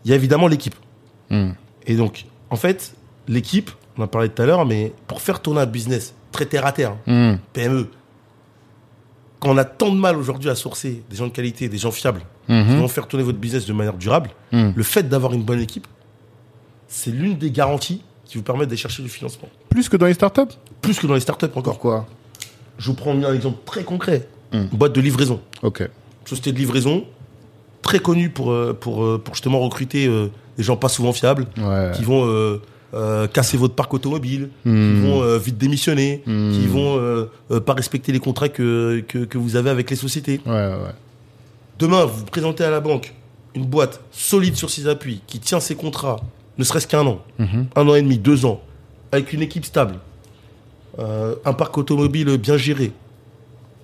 [0.05, 0.75] Il y a évidemment l'équipe.
[1.31, 1.55] Mhm.
[1.87, 2.95] Et donc, en fait,
[3.29, 6.67] l'équipe, on en parlait tout à l'heure, mais pour faire tourner un business très terre
[6.67, 7.39] à terre, Mhm.
[7.53, 7.89] PME,
[9.39, 11.91] quand on a tant de mal aujourd'hui à sourcer des gens de qualité, des gens
[11.91, 12.79] fiables, qui Mhm.
[12.81, 14.75] vont faire tourner votre business de manière durable, Mhm.
[14.77, 15.87] le fait d'avoir une bonne équipe,
[16.89, 19.49] c'est l'une des garanties qui vous permettent d'aller chercher du financement.
[19.69, 20.55] Plus que dans les startups?
[20.83, 21.63] Plus que dans les startups encore.
[21.75, 22.07] Pourquoi?
[22.79, 24.29] Je vous prends un exemple très concret.
[24.53, 24.67] Hmm.
[24.73, 25.41] Une boîte de livraison.
[25.63, 25.89] Ok.
[26.25, 27.05] Société de livraison,
[27.83, 30.29] très connue pour, euh, pour, euh, pour justement recruter euh,
[30.59, 31.91] des gens pas souvent fiables, Ouais.
[31.95, 32.59] qui vont
[33.33, 34.95] casser votre parc automobile, Hmm.
[34.95, 36.51] qui vont euh, vite démissionner, Hmm.
[36.53, 36.99] qui vont
[37.65, 40.41] pas respecter les contrats que, que, que vous avez avec les sociétés.
[40.47, 40.95] Ouais, ouais.
[41.79, 43.15] Demain, vous vous présentez à la banque
[43.55, 46.17] une boîte solide sur ses appuis, qui tient ses contrats,
[46.59, 47.67] ne serait-ce qu'un an, Mhm.
[47.77, 48.61] un an et demi, deux ans,
[49.13, 49.95] avec une équipe stable,
[50.99, 52.93] euh, un parc automobile bien géré.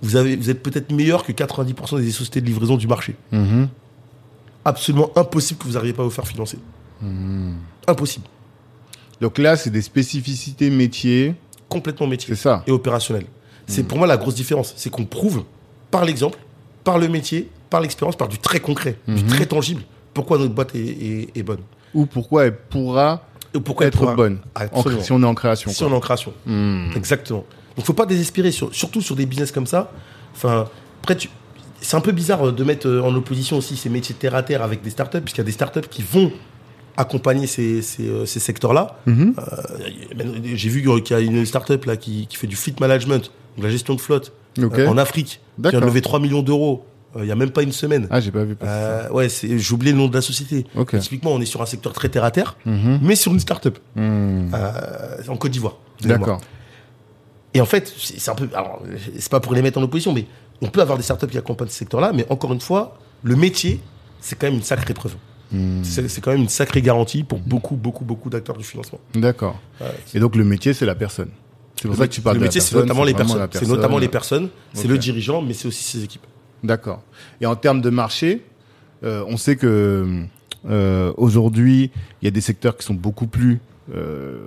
[0.03, 3.15] Vous, avez, vous êtes peut-être meilleur que 90% des sociétés de livraison du marché.
[3.33, 3.69] Mhm.
[4.67, 6.59] Absolument impossible que vous n'arriviez pas à vous faire financer.
[7.87, 8.27] Impossible.
[9.21, 11.35] Donc là, c'est des spécificités métiers.
[11.69, 12.35] Complètement métier.
[12.35, 12.63] C'est ça.
[12.67, 13.27] et opérationnel.
[13.69, 14.75] C'est pour moi la grosse différence.
[14.77, 15.45] C'est qu'on prouve
[15.91, 16.39] par l'exemple,
[16.85, 19.27] par le métier, par l'expérience, par du très concret, du Mhm.
[19.29, 19.83] très tangible,
[20.15, 21.61] pourquoi notre boîte est, est- est bonne.
[21.95, 24.39] Ou pourquoi elle pourra Et pourquoi elle être pourra- bonne
[24.73, 25.71] en- si on est en création.
[25.73, 25.89] Si quoi.
[25.89, 26.33] on est en création.
[26.45, 26.91] Hmm.
[26.95, 27.45] Exactement.
[27.77, 29.91] Donc faut pas désespérer, sur- surtout sur des business comme ça.
[30.35, 30.67] Enfin,
[31.03, 31.31] après, tu-
[31.87, 34.43] c'est un peu bizarre euh, de mettre euh, en opposition aussi ces métiers terre à
[34.43, 36.33] terre avec des startups, puisqu'il y a des startups qui vont
[36.97, 38.99] accompagner ces, ces, euh, ces secteurs-là.
[39.07, 39.35] Mhm.
[39.39, 40.25] Euh,
[40.55, 43.65] J'ai vu qu'il y a une startup là qui, qui fait du fleet management, donc
[43.65, 46.85] la gestion de flotte, euh, en Afrique, qui a levé 3 millions d'euros
[47.15, 48.09] euh, il y a même pas une semaine.
[48.11, 48.57] Ah, j'ai pas vu.
[49.13, 50.67] ouais, j'ai oublié le nom de la société.
[50.75, 50.99] Ok.
[50.99, 52.99] Typiquement, on est sur un secteur très terre à terre, Mhm.
[53.03, 54.43] mais sur une start-up euh,
[55.29, 55.77] en Côte d'Ivoire.
[56.03, 56.41] D'accord.
[57.55, 58.49] Et en fait, c'est c'est un peu.
[58.55, 58.83] Alors,
[59.19, 60.27] c'est pas pour les mettre en opposition, mais
[60.63, 63.81] on peut avoir des startups qui accompagnent ce secteur-là, mais encore une fois, le métier,
[64.21, 65.15] c'est quand même une sacrée preuve.
[65.53, 65.83] Hmm.
[65.85, 68.99] C'est quand même une sacrée garantie pour beaucoup, beaucoup, beaucoup d'acteurs du financement.
[69.15, 69.61] D'accord.
[69.81, 69.87] Ouais.
[70.15, 71.31] Et donc le métier, c'est la personne.
[71.81, 73.49] C'est pour ça que tu parles le de la métier, c'est personne, notamment les personnes.
[73.53, 76.27] C'est notamment les personnes, c'est le dirigeant, mais c'est aussi ses équipes.
[76.65, 77.03] D'accord.
[77.41, 78.43] Et en termes de marché,
[79.05, 80.25] euh, on sait que
[80.69, 81.91] euh, aujourd'hui,
[82.21, 83.61] il y a des secteurs qui sont beaucoup plus
[83.95, 84.39] euh,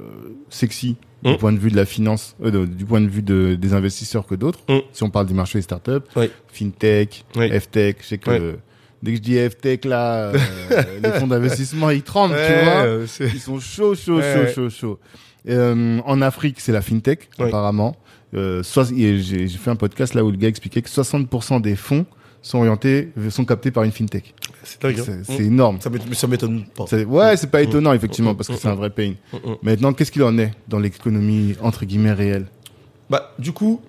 [0.50, 1.38] sexy du Mm.
[1.38, 4.36] point de vue de la finance, euh, du point de vue de- des investisseurs que
[4.36, 4.60] d'autres.
[4.70, 4.78] Mm.
[4.94, 6.30] Si on parle du marché des startups, Oui.
[6.48, 7.50] fintech, Oui.
[7.60, 8.56] ftech, je sais que Oui.
[9.04, 10.34] dès que je dis ftech là, euh,
[11.04, 12.84] les fonds d'investissement ils tremblent, tu vois.
[12.86, 14.48] euh, Ils sont chauds, chauds, Ouais.
[14.48, 15.00] chauds, chauds, chauds.
[15.48, 17.96] Euh, en Afrique, c'est la fintech, apparemment.
[18.36, 18.62] Euh,
[18.96, 22.06] j'ai j'ai fait un podcast là où le gars expliquait que 60% des fonds
[22.42, 24.34] sont orientés, sont captés par une fintech.
[24.64, 25.00] C'est dingue.
[25.00, 25.04] hein.
[25.26, 25.80] C'est c'est énorme.
[25.82, 25.90] Ça
[26.28, 26.86] m'étonne- pas.
[27.06, 28.38] Ouais, c'est pas étonnant, effectivement, Mm.
[28.38, 28.58] parce que Mm.
[28.62, 29.14] c'est un vrai pain.
[29.34, 29.56] Mm, mm.
[29.64, 32.48] Maintenant, qu'est-ce qu'il en est dans l'économie, entre guillemets, réelle?
[33.10, 33.82] Bah, du coup,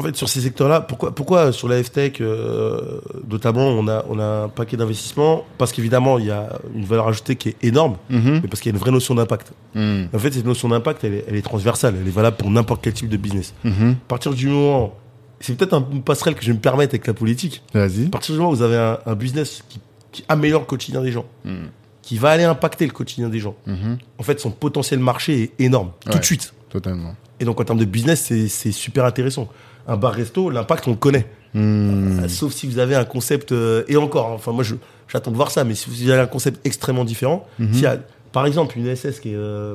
[0.00, 4.18] en fait, sur ces secteurs-là, pourquoi, pourquoi sur la FTech, euh, notamment, on a, on
[4.20, 5.44] a un paquet d'investissements?
[5.58, 8.40] Parce qu'évidemment, il y a une valeur ajoutée qui est énorme, Mhm.
[8.42, 9.52] mais parce qu'il y a une vraie notion d'impact.
[9.74, 10.04] Mm.
[10.14, 12.80] En fait, cette notion d'impact, elle est, elle est transversale, elle est valable pour n'importe
[12.82, 13.54] quel type de business.
[13.64, 13.96] Mhm.
[14.04, 14.94] À partir du moment,
[15.40, 18.06] c'est peut-être un- une passerelle que je vais me permettre avec la politique, Vas-y.
[18.06, 19.80] à partir du moment où vous avez un, un business qui,
[20.12, 21.66] qui améliore le quotidien des gens, Mm.
[22.02, 23.98] qui va aller impacter le quotidien des gens, Mhm.
[24.18, 26.52] en fait, son potentiel marché est énorme, tout de suite.
[26.70, 27.14] Totalement.
[27.40, 29.48] Et donc, en termes de business, c'est- super intéressant.
[29.86, 31.26] Un bar-resto, l'impact, on le connaît.
[31.54, 32.20] Mm.
[32.24, 34.64] Euh, sauf si vous avez un concept, euh, et encore, hein, enfin, moi,
[35.08, 37.72] j'attends de voir ça, mais si vous avez un concept extrêmement différent, Mhm.
[37.72, 37.98] s'il y a,
[38.32, 39.74] par exemple, une SS qui est, euh,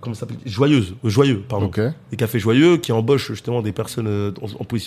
[0.00, 1.66] comment ça s'appelle Joyeuse, euh, Joyeux, pardon.
[1.66, 1.80] Ok.
[2.10, 4.32] Des cafés joyeux qui embauchent justement des personnes euh,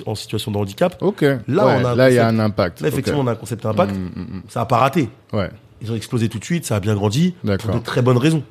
[0.06, 0.98] en, situation de handicap.
[1.02, 1.22] Ok.
[1.22, 2.82] Là, Ouais, on a un là, il y a un impact.
[2.82, 3.96] Là, effectivement, on a un concept impact.
[3.96, 4.42] Mm, mm, mm.
[4.50, 5.10] Ça n'a pas raté.
[5.32, 5.50] Ouais.
[5.82, 7.36] Ils ont explosé tout de suite, ça a bien grandi.
[7.60, 8.44] Pour de très bonnes raisons.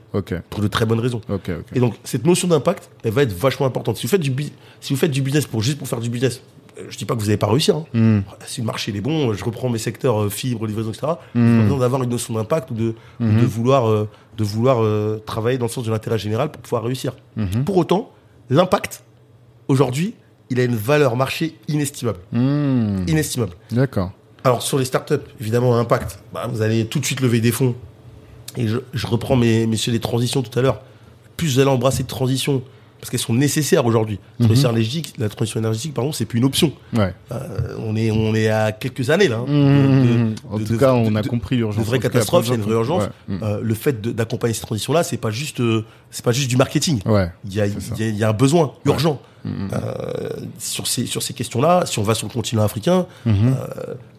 [0.51, 1.21] Pour de très bonnes raisons.
[1.75, 3.97] Et donc, cette notion d'impact, elle va être vachement importante.
[3.97, 4.35] Si vous faites du,
[4.81, 6.43] si vous faites du business pour juste pour faire du business,
[6.89, 7.77] je dis pas que vous n'allez pas réussir.
[7.77, 7.85] hein.
[7.93, 8.21] Mm.
[8.47, 11.13] Si le marché il est bon, je reprends mes secteurs euh, fibres, livraison, etc.
[11.35, 14.83] Vous avez besoin d'avoir une notion d'impact ou de, ou de vouloir, euh, de vouloir
[14.83, 17.15] euh, travailler dans le sens de l'intérêt général pour pouvoir réussir.
[17.37, 17.65] Mhm.
[17.65, 18.11] Pour autant,
[18.51, 19.03] l'impact,
[19.69, 20.15] aujourd'hui,
[20.51, 22.19] il a une valeur marché inestimable.
[22.33, 23.05] Mm.
[23.09, 23.53] Inestimable.
[23.71, 24.13] D'accord.
[24.45, 27.75] Alors, sur les startups, évidemment, impact, bah, vous allez tout de suite lever des fonds.
[28.57, 30.81] Et je, je reprends mes, messieurs les transitions tout à l'heure.
[31.37, 32.63] Plus vous allez embrasser de transitions,
[33.03, 34.21] parce qu'elles sont nécessaires aujourd'hui.
[34.39, 36.71] La transition énergétique, la transition énergétique, pardon, c'est plus une option.
[36.95, 37.13] Ouais.
[37.33, 39.39] Euh, on, est, on est à quelques années là.
[39.39, 40.35] hein, de- de- mm.
[40.49, 41.85] En de- tout cas, on a compris l'urgence.
[42.01, 43.09] catastrophes, il y a une vraie urgence.
[43.29, 43.39] Ouais.
[43.43, 47.01] Euh, le fait d'accompagner cette transition-là, c'est pas juste, euh, c'est pas juste du marketing.
[47.05, 47.29] Ouais.
[47.45, 49.21] Il y a, C'est il y a- il y a un besoin urgent
[50.59, 51.85] sur ces sur ces questions-là.
[51.87, 53.57] Si on va sur le continent africain, Mhm.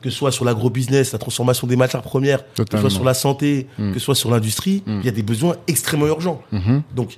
[0.02, 3.14] que ce soit sur l'agro-business, la transformation des matières premières, que ce soit sur la
[3.14, 6.42] santé, que ce soit sur l'industrie, il y a des besoins extrêmement urgents.
[6.52, 6.82] Mhm.
[6.96, 7.18] Donc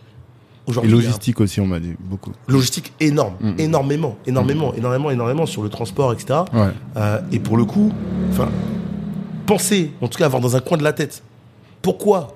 [0.68, 2.32] aujourd'hui, a logistique aussi, on m'a dit beaucoup.
[2.48, 3.54] logistique énorme, Mm.
[3.60, 6.40] énormément, énormément, énormément, énormément sur le transport, etc.
[6.54, 6.68] Ouais.
[6.98, 7.92] Euh, et pour le coup,
[8.32, 8.50] enfin,
[9.46, 11.24] pensez, en tout cas avoir dans un coin de la tête,
[11.82, 12.36] pourquoi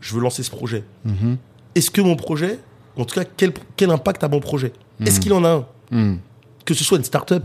[0.00, 1.36] je veux lancer ce projet Mhm.
[1.74, 2.58] Est-ce que mon projet,
[2.96, 4.72] en tout cas, quel, quel impact a mon projet?
[5.04, 5.64] Est-ce qu'il en a un?
[5.90, 6.16] Mm.
[6.64, 7.44] Que ce soit une start-up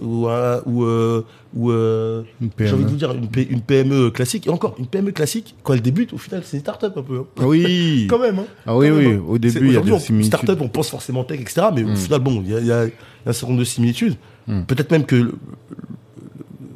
[0.00, 1.22] ou, un- euh,
[1.54, 2.90] ou, euh, Une j'ai envie de PME.
[2.90, 4.46] vous dire une, P- une PME classique.
[4.46, 7.18] Et encore, une PME classique, quand elle débute, au final, c'est une start-up un peu.
[7.18, 7.24] hein.
[7.44, 8.06] Oui.
[8.10, 8.38] Quand même.
[8.38, 8.44] hein.
[8.66, 9.12] Ah oui, même, oui.
[9.14, 9.22] hein.
[9.26, 10.32] Au début, il y a aujourd'hui, des on- similitudes.
[10.38, 11.66] Start-up, on pense forcément tech, etc.
[11.74, 11.96] Mais au Mm.
[11.96, 12.82] final, bon, il y y y a
[13.26, 14.14] un certain nombre de similitudes.
[14.46, 14.62] Mm.
[14.62, 15.34] Peut-être même que, le-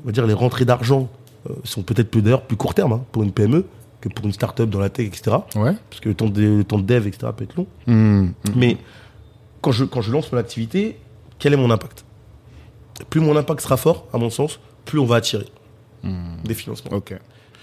[0.03, 1.09] on va dire, les rentrées d'argent
[1.49, 3.65] euh, sont peut-être plus d'ailleurs plus court terme hein, pour une PME
[4.01, 5.37] que pour une start-up dans la tech, etc.
[5.57, 5.73] Ouais.
[5.91, 7.33] Parce que le temps de, le temps de dev, etc.
[7.37, 7.67] peut être long.
[7.87, 7.95] Mm.
[7.95, 8.33] Mm.
[8.57, 8.77] Mais
[9.61, 10.97] quand je, quand je lance mon activité,
[11.45, 12.07] quel est mon impact?
[13.11, 15.45] Plus mon impact sera fort, à mon sens, plus on va attirer
[16.03, 16.43] Mm.
[16.43, 16.97] des financements.
[16.97, 17.13] Ok.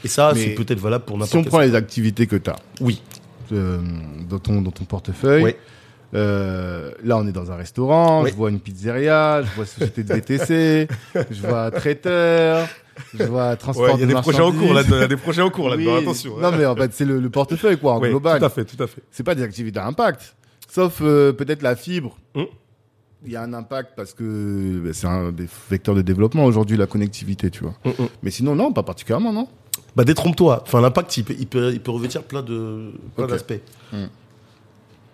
[0.04, 2.58] Et ça, c'est peut-être valable pour Si on n'importe prend les activités que tu as
[2.80, 3.02] Oui.
[3.50, 5.58] dans, ton, dans ton portefeuille, Ouais.
[6.14, 8.30] euh, là on est dans un restaurant, Ouais.
[8.30, 10.88] je vois une pizzeria, je vois société de VTC,
[11.32, 12.68] je vois traiteur,
[13.18, 14.86] je vois transport de marchandises.
[14.90, 15.86] il y a des projets en cours Oui.
[16.40, 18.38] Non mais en fait c'est le, le portefeuille quoi, en Ouais, global.
[18.40, 19.02] Tout à fait, tout à fait.
[19.10, 20.36] C'est pas des activités à impact,
[20.70, 22.16] sauf euh, peut-être la fibre.
[22.36, 22.46] Hum.
[23.26, 26.76] Il y a un impact parce que bah, c'est un des vecteurs de développement aujourd'hui
[26.78, 27.76] la connectivité, tu vois.
[27.86, 28.08] Hum, hum.
[28.24, 29.48] Mais sinon non, pas particulièrement non.
[29.96, 30.64] Bah détrompe-toi.
[30.66, 33.60] Enfin, l'impact, il peut, il peut, il peut revêtir plein de plein d'aspects.
[33.92, 34.06] Mm.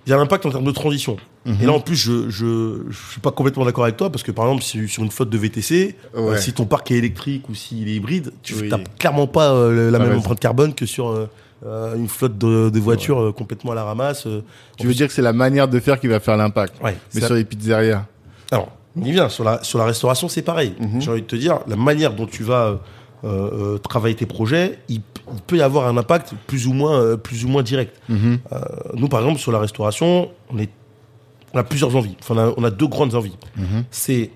[0.05, 1.17] Il y a l'impact en termes de transition.
[1.45, 1.57] Mhm.
[1.61, 4.31] Et là, en plus, je, je, je suis pas complètement d'accord avec toi parce que,
[4.31, 6.19] par exemple, si, sur une flotte de VTC, Ouais.
[6.21, 8.69] euh, si ton parc est électrique ou s'il est hybride, tu Oui.
[8.69, 11.25] n'as clairement pas euh, la même empreinte carbone que sur euh,
[11.65, 14.27] euh, une flotte de, de voitures euh, complètement à la ramasse.
[14.27, 14.41] euh.
[14.77, 16.75] Tu veux dire que c'est la manière de faire qui va faire l'impact.
[16.83, 16.95] Ouais.
[17.15, 18.05] Mais sur les pizzerias.
[18.51, 19.29] Alors, On y vient.
[19.29, 20.73] Sur la, sur la restauration, c'est pareil.
[20.99, 22.79] J'ai envie de te dire, la manière dont tu vas
[23.23, 25.01] euh, travailler tes projets, il,
[25.33, 27.99] il peut y avoir un impact plus ou moins, plus ou moins direct.
[28.09, 28.39] Mhm.
[28.93, 30.69] Nous, par exemple, sur la restauration, on, est,
[31.53, 32.15] on a plusieurs envies.
[32.21, 33.35] Enfin, on a, on a deux grandes envies.
[33.57, 33.83] Mhm.
[33.91, 34.29] C'est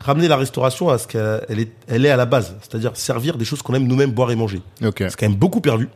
[0.00, 3.38] ramener la restauration à ce qu'elle elle est, elle est à la base, c'est-à-dire servir
[3.38, 4.60] des choses qu'on aime nous-mêmes boire et manger.
[4.84, 4.96] Ok.
[4.98, 5.88] C'est quand même beaucoup perdu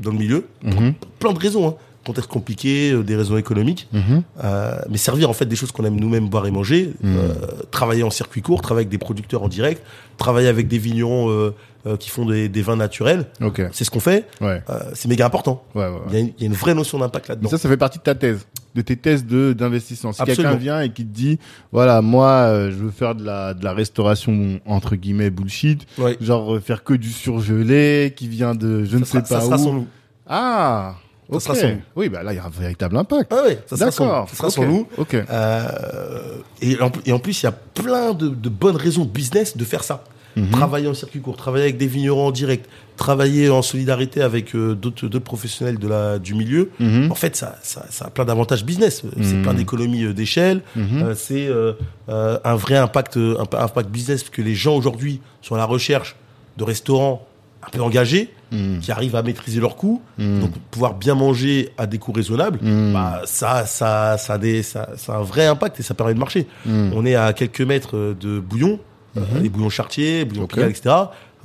[0.00, 0.94] dans le milieu, pour Mhm.
[1.18, 1.68] plein de raisons.
[1.68, 1.74] Hein.
[2.06, 3.88] Contexte compliqué, euh, des raisons économiques.
[3.92, 4.22] Mhm.
[4.44, 7.16] Euh, mais servir en fait des choses qu'on aime nous-mêmes boire et manger, Mhm.
[7.18, 7.34] euh,
[7.70, 9.82] travailler en circuit court, travailler avec des producteurs en direct,
[10.16, 11.52] travailler avec des vignerons
[12.00, 13.26] qui font des, des vins naturels,
[13.72, 14.26] c'est ce qu'on fait.
[14.40, 14.60] Ouais.
[14.94, 15.62] C'est méga important.
[15.74, 16.00] Ouais, ouais, ouais.
[16.08, 17.48] Il y, a une, il y a une vraie notion d'impact là-dedans.
[17.48, 18.44] ça, ça fait partie de ta thèse,
[18.74, 20.12] de tes thèses de d'investissement.
[20.12, 21.38] Si quelqu'un vient et qui te dit,
[21.70, 25.86] voilà, moi, je veux faire de la de la restauration entre guillemets bullshit,
[26.20, 29.56] genre faire que du surgelé, qui vient de je ne sais sera- pas ça sera
[29.56, 29.64] où.
[29.64, 29.86] sans nous.
[30.26, 30.96] Ah,
[31.32, 31.80] Ça sera sans nous.
[31.96, 33.32] Oui, bah là, il y a un véritable impact.
[33.34, 34.26] Ah ouais, ça sera sans.
[34.28, 34.54] Ça sera Ok.
[34.54, 34.86] sans nous.
[34.96, 35.14] Ok.
[35.14, 39.56] Euh, et, en, et en plus, il y a plein de, de bonnes raisons business
[39.56, 40.04] de faire ça.
[40.36, 40.50] Mhm.
[40.50, 42.68] Travailler en circuit court, travailler avec des vignerons en direct,
[42.98, 46.70] travailler en solidarité avec euh, d'autres professionnels de la, du milieu.
[46.78, 47.10] Mhm.
[47.10, 49.02] En fait, ça, ça, ça a plein d'avantages business.
[49.16, 49.42] C'est Mhm.
[49.42, 50.60] plein d'économies euh, d'échelle.
[50.76, 51.02] Mhm.
[51.02, 51.72] Euh, c'est euh,
[52.10, 55.58] euh, un vrai impact, euh, un impact business parce que les gens aujourd'hui sont à
[55.58, 56.16] la recherche
[56.58, 57.26] de restaurants
[57.66, 58.78] un peu engagés, Mhm.
[58.80, 60.40] qui arrivent à maîtriser leurs coûts, Mhm.
[60.40, 62.58] donc pouvoir bien manger à des coûts raisonnables.
[62.62, 62.92] Mhm.
[62.92, 66.14] Bah, ça, ça, ça, a des, ça, ça a un vrai impact et ça permet
[66.14, 66.46] de marcher.
[66.66, 68.78] On est à quelques mètres euh, de bouillon,
[69.16, 69.42] euh, Mhm.
[69.42, 70.54] les bouillons chartiers, bouillons Ok.
[70.54, 70.94] Pigalle, etc.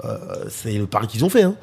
[0.04, 0.18] Euh,
[0.50, 1.44] c'est le pari qu'ils ont fait.
[1.44, 1.54] Hein.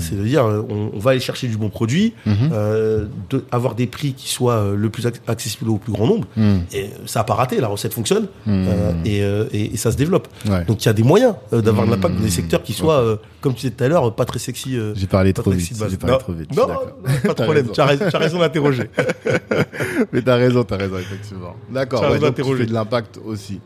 [0.00, 2.50] C'est de dire, on, on va aller chercher du bon produit, Mhm.
[2.52, 6.06] euh, de, avoir des prix qui soient euh, le plus ac- accessibles au plus grand
[6.06, 6.26] nombre.
[6.36, 6.60] Mhm.
[6.74, 9.18] Et ça n'a pas raté, la recette fonctionne euh, et,
[9.58, 10.28] et, et ça se développe.
[10.48, 10.64] Ouais.
[10.66, 13.54] Donc il y a des moyens d'avoir de l'impact dans des secteurs qui soient, comme
[13.54, 14.76] tu disais tout à l'heure, pas très sexy.
[14.94, 15.66] J'ai parlé trop vite.
[15.68, 15.82] sexy.
[15.90, 16.54] J'ai parlé non, trop vite.
[16.54, 17.68] non, pas de problème.
[17.72, 18.90] Tu as raison, tu as raison d'interroger.
[20.12, 21.56] Mais t'as raison, effectivement.
[21.70, 22.00] D'accord.
[22.00, 22.62] Tu as Ouais, tu d'interroger.
[22.64, 23.60] fais de l'impact aussi.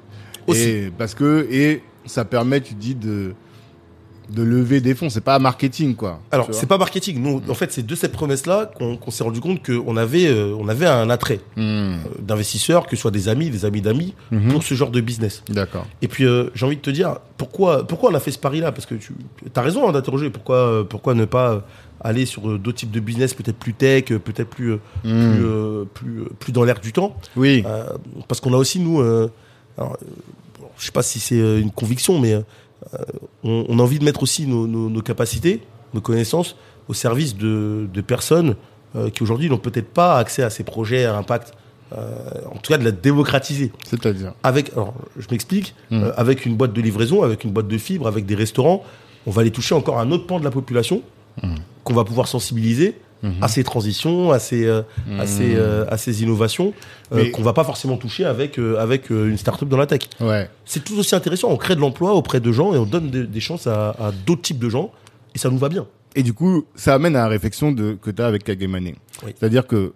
[0.47, 0.61] Aussi.
[0.69, 3.35] Et parce que et ça permet, tu dis de
[4.31, 5.11] de lever des fonds.
[5.11, 6.20] C'est pas marketing quoi.
[6.31, 7.20] Alors, c'est pas marketing.
[7.22, 10.55] Nous, en fait, c'est de cette promesse-là qu'on qu'on s'est rendu compte qu'on avait, euh,
[10.59, 11.61] on avait un attrait Hmm.
[11.61, 14.53] euh, d'investisseurs, que ce soit des amis, des amis d'amis, Mhm.
[14.53, 15.43] pour ce genre de business.
[15.49, 15.87] D'accord.
[16.03, 18.72] Et puis, euh, j'ai envie de te dire, pourquoi, pourquoi on a fait ce pari-là?
[18.72, 19.12] Parce que tu
[19.55, 20.31] as raison hein, d'interroger.
[20.31, 21.66] Pourquoi, pourquoi ne pas
[22.01, 25.33] aller sur d'autres types de business, peut-être plus tech, peut-être plus, Hmm.
[25.35, 25.45] plus,
[25.95, 27.16] plus, plus dans l'air du temps?
[27.37, 27.62] Oui.
[28.29, 29.97] Parce qu'on a aussi, nous, alors,
[30.79, 32.37] je sais pas si c'est une conviction, mais
[33.43, 35.61] on, on a envie de mettre aussi nos, nos- nos capacités,
[35.95, 36.57] nos connaissances
[36.89, 38.57] au service de, de personnes
[38.97, 41.53] euh, qui aujourd'hui n'ont peut-être pas accès à ces projets à impact.
[41.97, 42.14] euh,
[42.51, 43.70] en tout cas, de la démocratiser.
[43.89, 44.32] C'est-à-dire.
[44.43, 46.03] Avec, alors, je m'explique, Mm.
[46.03, 48.82] euh, avec une boîte de livraison, avec une boîte de fibres, avec des restaurants,
[49.26, 51.03] on va aller toucher encore un autre pan de la population
[51.43, 51.55] Mm.
[51.85, 53.43] qu'on va pouvoir sensibiliser Mhm.
[53.43, 54.83] à ces transitions, à ces, euh,
[55.18, 56.72] à ces, euh, à ces innovations
[57.12, 60.03] euh, qu'on va pas forcément toucher avec, euh, avec euh, une start-up dans la tech.
[60.20, 60.49] Ouais.
[60.66, 61.49] C'est tout aussi intéressant.
[61.51, 64.12] On crée de l'emploi auprès de gens et on donne des, des chances à, à
[64.27, 64.93] d'autres types de gens
[65.35, 65.87] et ça nous va bien.
[66.14, 68.93] Et du coup, ça amène à la réflexion de, que tu as avec Kagemane.
[69.25, 69.35] Oui.
[69.39, 69.93] C'est-à-dire que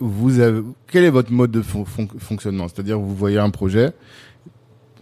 [0.00, 2.66] vous avez, quel est votre mode de fon- fon- fonctionnement?
[2.68, 3.92] C'est-à-dire vous voyez un projet,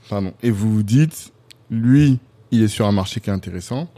[0.09, 1.33] pardon, et vous vous dites,
[1.71, 2.19] lui,
[2.51, 3.89] il est sur un marché qui est intéressant.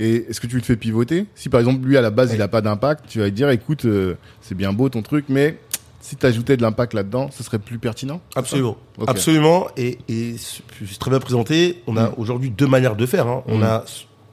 [0.00, 1.26] Et est-ce que tu le fais pivoter?
[1.36, 3.50] Si par exemple lui à la base il a pas d'impact, tu vas lui dire
[3.50, 5.58] écoute euh, c'est bien beau ton truc, mais
[6.00, 8.20] si tu ajoutais de l'impact là-dedans, ce serait plus pertinent?
[8.34, 8.76] Absolument.
[9.06, 9.66] Absolument.
[9.76, 11.82] Et, et c'est très bien présenté.
[11.86, 12.14] On a Mm.
[12.16, 13.26] aujourd'hui deux manières de faire.
[13.28, 13.42] hein.
[13.46, 13.62] On Mm.
[13.62, 13.84] a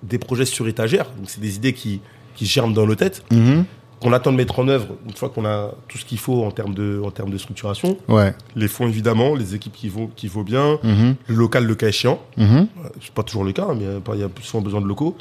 [0.04, 1.06] des projets sur étagère.
[1.18, 2.00] Donc, c'est des idées qui,
[2.36, 3.66] qui germent dans nos têtes, Mhm.
[4.00, 6.52] qu'on attend de mettre en œuvre une fois qu'on a tout ce qu'il faut en
[6.52, 7.98] termes de, en termes de structuration.
[8.08, 8.34] Ouais.
[8.56, 11.16] Les fonds, évidemment, les équipes qui vont, qui vont bien, Mhm.
[11.28, 12.22] le local, le cas échéant.
[12.38, 12.68] Mhm.
[12.86, 15.18] Euh, C'est pas toujours le cas, mais euh, il y a souvent besoin de locaux.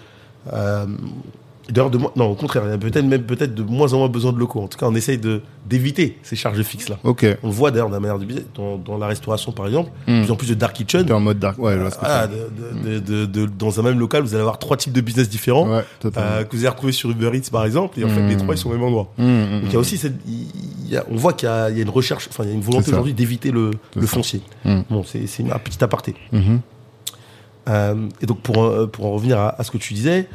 [0.52, 0.86] Euh,
[1.68, 4.08] D'ailleurs, de non, au contraire, il y a peut-être même peut-être de moins en moins
[4.08, 4.60] besoin de locaux.
[4.62, 6.96] En tout cas, on essaye de d'éviter ces charges fixes là.
[7.02, 7.26] Ok.
[7.42, 9.90] On le voit d'ailleurs dans la manière de business, dans, dans la restauration par exemple,
[10.06, 10.12] Mm.
[10.20, 11.10] de plus en plus de dark kitchen.
[11.10, 11.58] En mode dark.
[11.58, 14.32] Ouais, je vois ce que Voilà, tu de- de- de- dans un même local, vous
[14.34, 17.32] allez avoir trois types de business différents Ouais, euh, que vous allez retrouver sur Uber
[17.36, 19.08] Eats par exemple, et en fait les trois ils sont au même endroit.
[19.18, 21.80] Mhm, Donc il y a aussi cette, il y a- on voit qu'il y y
[21.80, 24.40] a une recherche, enfin il y a une volonté aujourd'hui d'éviter le, le foncier.
[24.88, 26.14] Bon, c'est c'est un petit aparté.
[27.68, 30.28] Euh, et donc pour euh, pour en revenir à, à ce que tu disais,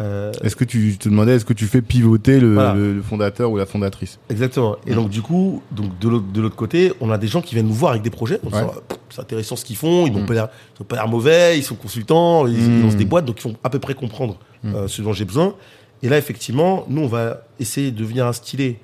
[0.00, 2.72] euh, Est-ce que tu te demandais, est-ce que tu fais pivoter le, Voilà.
[2.74, 4.18] le- le fondateur ou la fondatrice?
[4.30, 4.76] Exactement.
[4.86, 4.94] Et Mm.
[4.94, 7.66] donc du coup, donc de l'autre de l'autre côté, on a des gens qui viennent
[7.66, 8.38] nous voir avec des projets.
[8.44, 8.62] On Ouais.
[9.10, 10.06] c'est intéressant ce qu'ils font.
[10.06, 10.26] Ils n'ont Mm.
[10.26, 11.58] pas l'air, mauvais.
[11.58, 12.46] Ils sont consultants.
[12.46, 12.82] Ils, ils Mm.
[12.84, 14.74] lancent des boîtes, donc ils font à peu près comprendre Mm.
[14.74, 15.54] euh, ce dont j'ai besoin.
[16.02, 18.78] Et là, effectivement, nous, on va essayer de venir instiller.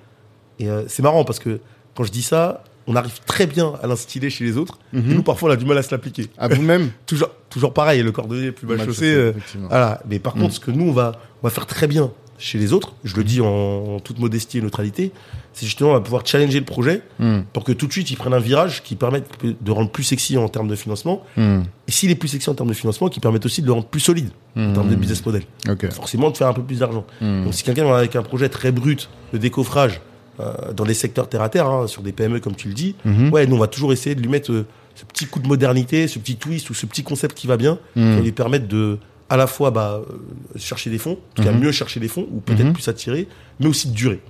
[0.58, 1.60] Et euh, c'est marrant parce que
[1.94, 4.78] quand je dis ça, on arrive très bien à l'instiller chez les autres.
[4.92, 5.10] Mhm.
[5.10, 6.28] Et nous, parfois, on a du mal à se l'appliquer.
[6.38, 9.06] À vous-même toujours, toujours pareil, le cordonnier plus mal Mal chaussé.
[9.14, 9.32] euh,
[9.68, 10.00] voilà.
[10.08, 10.40] Mais par Mm.
[10.42, 11.12] contre, ce que nous, on va,
[11.42, 14.58] on va faire très bien chez les autres, je le dis en, en toute modestie
[14.58, 15.12] et neutralité,
[15.52, 17.42] c'est justement à pouvoir challenger le projet Hmm.
[17.52, 20.36] pour que tout de suite ils prennent un virage qui permette de rendre plus sexy
[20.36, 21.22] en termes de financement.
[21.36, 21.60] Hmm.
[21.86, 23.86] Et s'il est plus sexy en termes de financement, qui permettent aussi de le rendre
[23.86, 25.44] plus solide en termes de business model.
[25.70, 25.88] Ok.
[25.92, 27.06] Forcément, de faire un peu plus d'argent.
[27.20, 30.00] Donc si quelqu'un avec un projet très brut de décoffrage
[30.40, 32.94] euh, dans des secteurs terre à terre, hein, sur des PME comme tu le dis,
[33.04, 33.30] Mhm.
[33.32, 36.06] ouais, nous on va toujours essayer de lui mettre euh, ce petit coup de modernité,
[36.08, 38.10] ce petit twist ou ce petit concept qui va bien, Hmm.
[38.10, 38.98] qui va lui permettre de
[39.30, 41.60] à la fois bah, euh, chercher des fonds, en tout cas Mhm.
[41.60, 42.72] mieux chercher des fonds, ou peut-être Mhm.
[42.74, 43.26] plus attirer,
[43.58, 44.20] mais aussi de durer.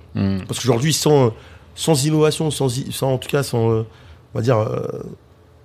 [0.47, 1.33] Parce qu'aujourd'hui, sans,
[1.75, 2.69] sans innovation, sans,
[3.03, 3.85] en tout cas, sans, on
[4.33, 4.57] va dire,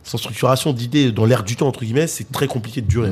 [0.03, 3.11] sans structuration d'idées dans l'air du temps, entre guillemets, c'est très compliqué de durer.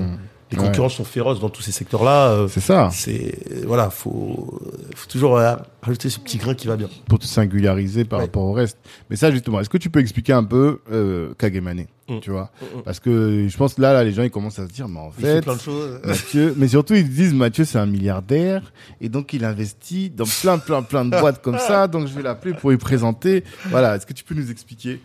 [0.50, 0.64] Les Ouais.
[0.64, 2.30] concurrences sont féroces dans tous ces secteurs-là.
[2.30, 2.88] euh, C'est ça.
[2.90, 4.58] c'est voilà, faut,
[4.96, 6.88] faut toujours euh, rajouter ce petit grain qui va bien.
[7.06, 8.24] Pour te singulariser par Ouais.
[8.24, 8.78] rapport au reste.
[9.10, 12.20] Mais ça, justement, est-ce que tu peux expliquer un peu euh, Kagemane Mm.
[12.20, 12.50] Tu vois?
[12.62, 12.82] Mm, mm.
[12.84, 15.10] Parce que je pense là, là, les gens, ils commencent à se dire, mais en
[15.18, 16.00] Il fait fait, plein de choses.
[16.02, 18.72] Mathieu, mais surtout ils disent Mathieu c'est un milliardaire
[19.02, 22.22] et donc il investit dans plein plein plein de boîtes comme ça donc je vais
[22.22, 25.02] l'appeler pour lui présenter voilà est-ce que tu peux nous expliquer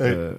[0.00, 0.32] euh,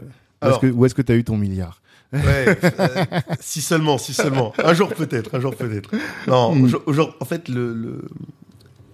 [0.44, 1.79] est-ce que où est-ce que tu as eu ton milliard?
[2.12, 3.06] Ouais, euh,
[3.40, 4.52] si seulement, si seulement.
[4.64, 5.92] Un jour peut-être, un jour peut-être.
[6.28, 6.72] Non, Mm.
[6.88, 8.02] aujourd- en fait, le, le...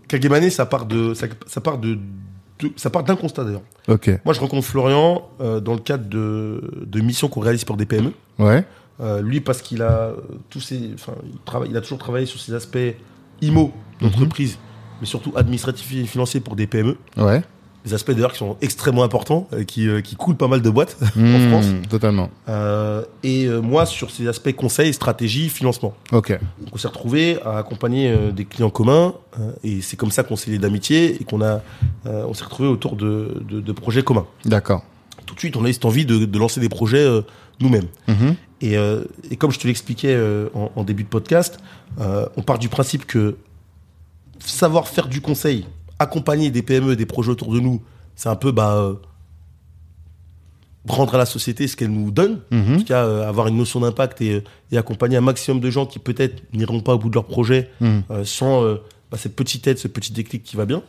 [0.08, 1.98] Kagemane, ça part de, ça, ça part de,
[2.60, 3.62] de- ça part d'un constat d'ailleurs.
[3.88, 7.78] ok Moi, je rencontre Florian euh, dans le cadre de, de missions qu'on réalise pour
[7.78, 8.12] des PME.
[8.40, 8.64] ouais
[9.02, 10.12] Euh, lui, parce qu'il a
[10.50, 12.78] tous ses, enfin, il travaille, il a toujours travaillé sur ses aspects
[13.42, 14.58] IMO d'entreprise,
[15.02, 16.96] mais surtout administratifs et financiers pour des PME.
[17.18, 17.42] ouais
[17.86, 20.70] Des aspects d'ailleurs qui sont extrêmement importants, euh, qui, euh, qui coulent pas mal de
[20.70, 21.66] boîtes en Mmh, France.
[21.90, 25.94] totalement Euh, et euh, moi, sur ces aspects conseil, stratégie, financement.
[26.12, 30.12] ok Donc, on s'est retrouvé à accompagner euh, des clients communs, euh, et c'est comme
[30.12, 31.62] ça qu'on s'est liés d'amitié et qu'on a,
[32.08, 34.26] euh, on s'est retrouvé autour de, de, de projets communs.
[34.46, 34.84] d'accord
[35.28, 37.22] Tout de suite, on a eu cette envie de, de lancer des projets euh,
[37.60, 37.88] nous-mêmes.
[38.08, 38.36] Mhm.
[38.62, 41.60] Et, euh, et comme je te l'expliquais euh, en, en début de podcast,
[42.00, 43.36] euh, on part du principe que
[44.40, 45.66] savoir faire du conseil,
[46.00, 47.82] accompagner des PME, des projets autour de nous,
[48.16, 48.96] c'est un peu bah, euh,
[50.88, 52.42] rendre à la société ce qu'elle nous donne.
[52.52, 52.78] En Mhm.
[52.80, 56.00] tout cas, euh, avoir une notion d'impact et, et accompagner un maximum de gens qui
[56.00, 58.04] peut-être n'iront pas au bout de leur projet Mhm.
[58.12, 58.64] euh, sans
[59.12, 60.82] bah, cette petite aide, ce petit déclic qui va bien.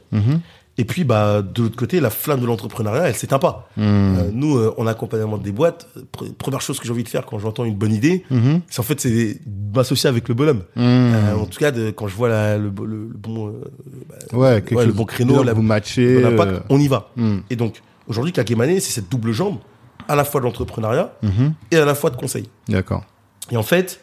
[0.78, 3.68] Et puis, bah, de l'autre côté, la flamme de l'entrepreneuriat, elle s'éteint pas.
[3.78, 3.84] Mhm.
[3.86, 7.24] Euh, nous, euh, en accompagnement des boîtes, pr- première chose que j'ai envie de faire
[7.24, 8.60] quand j'entends une bonne idée, Mhm.
[8.68, 9.40] c'est en fait c'est
[9.74, 10.62] m'associer avec le bonhomme.
[10.76, 10.82] Mhm.
[10.84, 13.52] Euh, en tout cas, de, quand je vois la- le, le- le bon, euh,
[14.30, 17.08] bah, ouais, le bon créneau, la vous matchez bon impact, on y va.
[17.48, 19.56] Et donc, aujourd'hui, Kakemane, c'est cette double jambe,
[20.08, 21.12] à la fois de l'entrepreneuriat
[21.70, 22.50] et à la fois de conseil.
[22.68, 23.04] d'accord
[23.50, 24.00] Et en fait,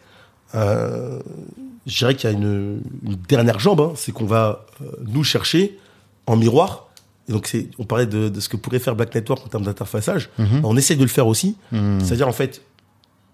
[0.52, 4.66] je dirais qu'il y a une, une dernière jambe, hein, c'est qu'on va
[5.06, 5.78] nous chercher
[6.26, 6.88] en miroir.
[7.28, 9.64] Et donc, c'est, on parlait de, de ce que pourrait faire Black Network en termes
[9.64, 10.30] d'interfaçage.
[10.38, 10.60] Mhm.
[10.64, 11.56] On essaie de le faire aussi.
[11.72, 12.00] Mhm.
[12.00, 12.62] C'est-à-dire, en fait,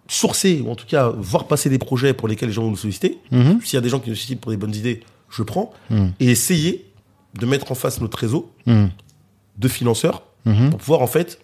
[0.07, 2.76] sourcer, ou en tout cas, voir passer des projets pour lesquels les gens vont nous
[2.76, 3.18] solliciter.
[3.30, 3.61] Mhm.
[3.62, 5.72] S'il y a des gens qui nous sollicitent pour des bonnes idées, je prends.
[6.18, 6.86] Et essayer
[7.38, 11.41] de mettre en face notre réseau de financeurs pour pouvoir, en fait,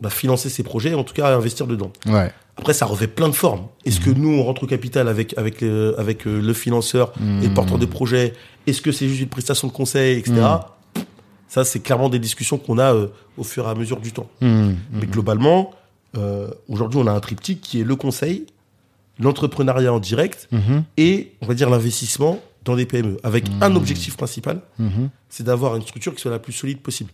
[0.00, 1.92] bah, financer ces projets et en tout cas investir dedans.
[2.06, 3.68] ouais Après, ça revêt plein de formes.
[3.84, 7.46] Est-ce que nous, on rentre au capital avec, avec, euh, avec euh, le financeur et
[7.46, 8.34] le porteur de projet?
[8.66, 10.34] Est-ce que c'est juste une prestation de conseil, etc.
[11.54, 13.06] Ça, c'est clairement des discussions qu'on a euh,
[13.38, 14.28] au fur et à mesure du temps.
[14.40, 14.76] Mhm.
[14.92, 15.70] Mais globalement,
[16.18, 18.46] euh, aujourd'hui, on a un triptyque qui est le conseil,
[19.20, 20.82] l'entrepreneuriat en direct Mhm.
[20.96, 23.18] et, on va dire, l'investissement dans des PME.
[23.22, 24.62] Avec un objectif principal,
[25.28, 27.10] c'est d'avoir une structure qui soit la plus solide possible.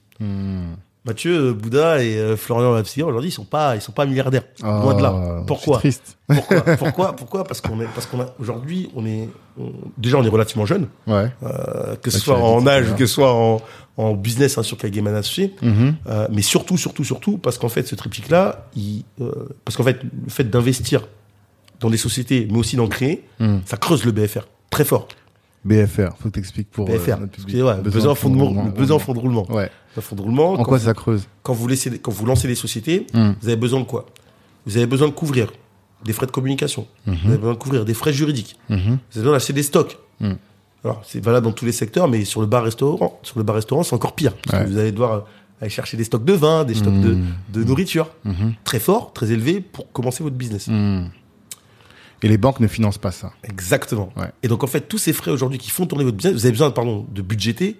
[1.06, 4.42] Mathieu, euh, Bouddha et Florian Lapsier, aujourd'hui, ils sont pas, ils sont pas milliardaires.
[4.62, 5.14] Loin de là.
[5.40, 7.44] Oh, Pourquoi triste Pourquoi Pourquoi Pourquoi?
[7.44, 9.28] Parce qu'on est, parce qu'on a aujourd'hui, on est,
[9.58, 13.14] on- déjà, on est relativement jeune, ouais euh, que ce soit en âge que ce
[13.14, 13.62] soit en,
[14.00, 15.94] en business hein, sur Kageman Associé, Mhm.
[16.08, 18.68] euh, mais surtout, surtout, surtout, parce qu'en fait, ce triptyque-là,
[19.20, 19.30] euh,
[19.64, 21.06] parce qu'en fait, le fait d'investir
[21.80, 23.62] dans des sociétés, mais aussi d'en créer, Mhm.
[23.64, 25.08] ça creuse le BFR très fort.
[25.64, 28.64] BFR faut que t'expliques pour euh, BFR, excusez-moi, besoin, fond de, roulement.
[28.64, 29.50] le besoin fond de roulement.
[29.52, 29.70] ouais
[30.00, 30.52] fond de roulement.
[30.54, 31.26] en quoi vous- ça creuse?
[31.42, 33.34] quand vous, laissez, quand vous lancez des sociétés, Mhm.
[33.42, 34.06] vous avez besoin de quoi?
[34.64, 35.52] Vous avez besoin de couvrir
[36.04, 37.14] des frais de communication, Mhm.
[37.24, 39.98] vous avez besoin de couvrir des frais juridiques, vous avez besoin d'acheter des stocks.
[40.84, 43.94] Alors, c'est valable dans tous les secteurs, mais sur le bar-restaurant, sur le bar-restaurant, c'est
[43.94, 44.34] encore pire.
[44.44, 44.64] Parce Ouais.
[44.66, 45.20] que vous allez devoir euh,
[45.60, 47.18] aller chercher des stocks de vin, des stocks de,
[47.52, 48.10] de nourriture.
[48.24, 48.54] Mhm.
[48.64, 50.68] Très fort, très élevé pour commencer votre business.
[50.68, 51.10] Mhm.
[52.22, 53.32] Et les banques ne financent pas ça.
[53.44, 54.10] Exactement.
[54.16, 54.30] Ouais.
[54.42, 56.52] Et donc, en fait, tous ces frais aujourd'hui qui font tourner votre business, vous avez
[56.52, 57.78] besoin, pardon, de budgéter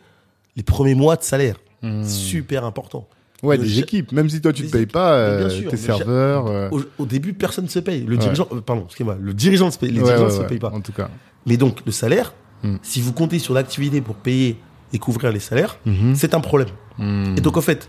[0.57, 1.57] les premiers mois de salaire.
[2.05, 3.07] Super important.
[3.43, 4.13] Ouais, Le des équipes.
[4.13, 6.47] Même si toi tu te payes pas, euh, sûr, tes serveurs.
[6.49, 8.05] euh, Au, au début, personne ne se paye.
[8.05, 8.19] Le Ouais.
[8.19, 10.47] dirigeant, euh, pardon, excusez-moi, le dirigeant ne se paye, les ouais, dirigeants ouais, ne se
[10.47, 10.71] payent pas.
[10.71, 11.09] En tout cas.
[11.47, 12.77] Mais donc, le salaire, Mm.
[12.83, 14.57] si vous comptez sur l'activité pour payer
[14.93, 16.15] et couvrir les salaires, Mhm.
[16.17, 16.69] c'est un problème.
[16.99, 17.35] Mhm.
[17.39, 17.89] Et donc, en fait,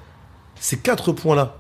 [0.60, 1.58] ces quatre points-là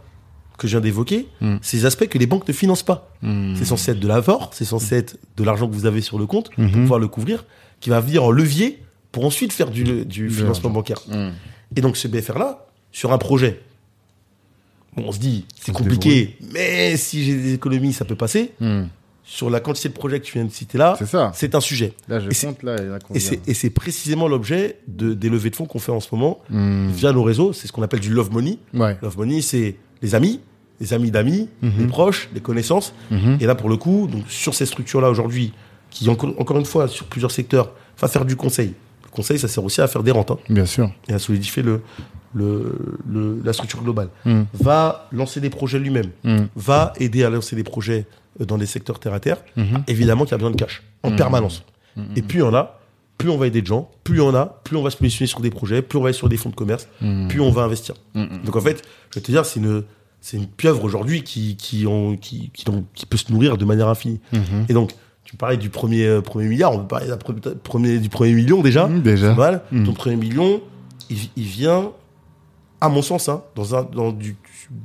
[0.57, 1.55] que je viens d'évoquer, Mm.
[1.61, 3.09] c'est des aspects que les banques ne financent pas.
[3.23, 3.55] Mhm.
[3.57, 6.25] C'est censé être de l'apport, c'est censé être de l'argent que vous avez sur le
[6.27, 6.71] compte Mhm.
[6.71, 7.45] pour pouvoir le couvrir,
[7.79, 11.01] qui va venir en levier pour ensuite faire du, financement bancaire.
[11.75, 13.61] Et donc ce BFR-là, sur un projet,
[14.95, 18.51] bon, on se dit, c'est compliqué, mais si j'ai des économies, ça peut passer.
[19.23, 20.97] Sur la quantité de projets que tu viens de citer là,
[21.33, 21.93] C'est un sujet.
[22.07, 22.75] Là, je Et c'est- compte là.
[23.47, 26.89] Et précisément l'objet de, des levées de fonds qu'on fait en ce moment Hum.
[26.89, 27.53] via nos réseaux.
[27.53, 28.57] C'est ce qu'on appelle du love money.
[28.73, 28.97] Ouais.
[29.01, 30.41] Love money, c'est les amis,
[30.79, 31.71] les amis d'amis, Mhm.
[31.79, 32.93] les proches, les connaissances.
[33.11, 33.37] Mhm.
[33.39, 35.53] Et là, pour le coup, donc, sur ces structures-là aujourd'hui,
[35.91, 38.73] qui, encore, une fois, sur plusieurs secteurs, va faire du conseil.
[39.03, 40.89] Le conseil, ça sert aussi à faire des rentes hein, Bien sûr.
[41.07, 41.81] et à solidifier le,
[42.33, 42.75] le,
[43.09, 44.09] le- la structure globale.
[44.25, 44.45] Hum.
[44.53, 46.09] Va lancer des projets lui-même.
[46.23, 46.47] Hum.
[46.55, 48.05] Va aider à lancer des projets
[48.39, 49.37] dans des secteurs terre à terre.
[49.55, 49.83] Mhm.
[49.87, 51.15] Évidemment qu'il y a besoin de cash, en Mhm.
[51.17, 51.63] permanence.
[52.15, 52.79] Et plus on a,
[53.17, 55.41] plus on va aider de gens, plus on a, plus on va se positionner sur
[55.41, 57.27] des projets, plus on va aller sur des fonds de commerce, Mhm.
[57.27, 57.95] plus on va investir.
[58.15, 59.83] Donc en fait, je vais te dire, c'est une,
[60.21, 64.19] c'est une pieuvre aujourd'hui qui, qui, ont- qui, qui, peut se nourrir de manière infinie.
[64.31, 64.65] Mhm.
[64.69, 64.91] Et donc,
[65.23, 67.15] tu parlais du premier, euh, premier milliard, on peut parler de
[67.55, 68.87] premier, du premier million déjà.
[68.87, 69.33] Déjà.
[69.35, 69.61] Mal.
[69.71, 69.85] Mhm.
[69.85, 70.61] Ton premier million,
[71.09, 71.91] il, il vient,
[72.79, 74.35] à mon sens, hein, dans, un, dans, du,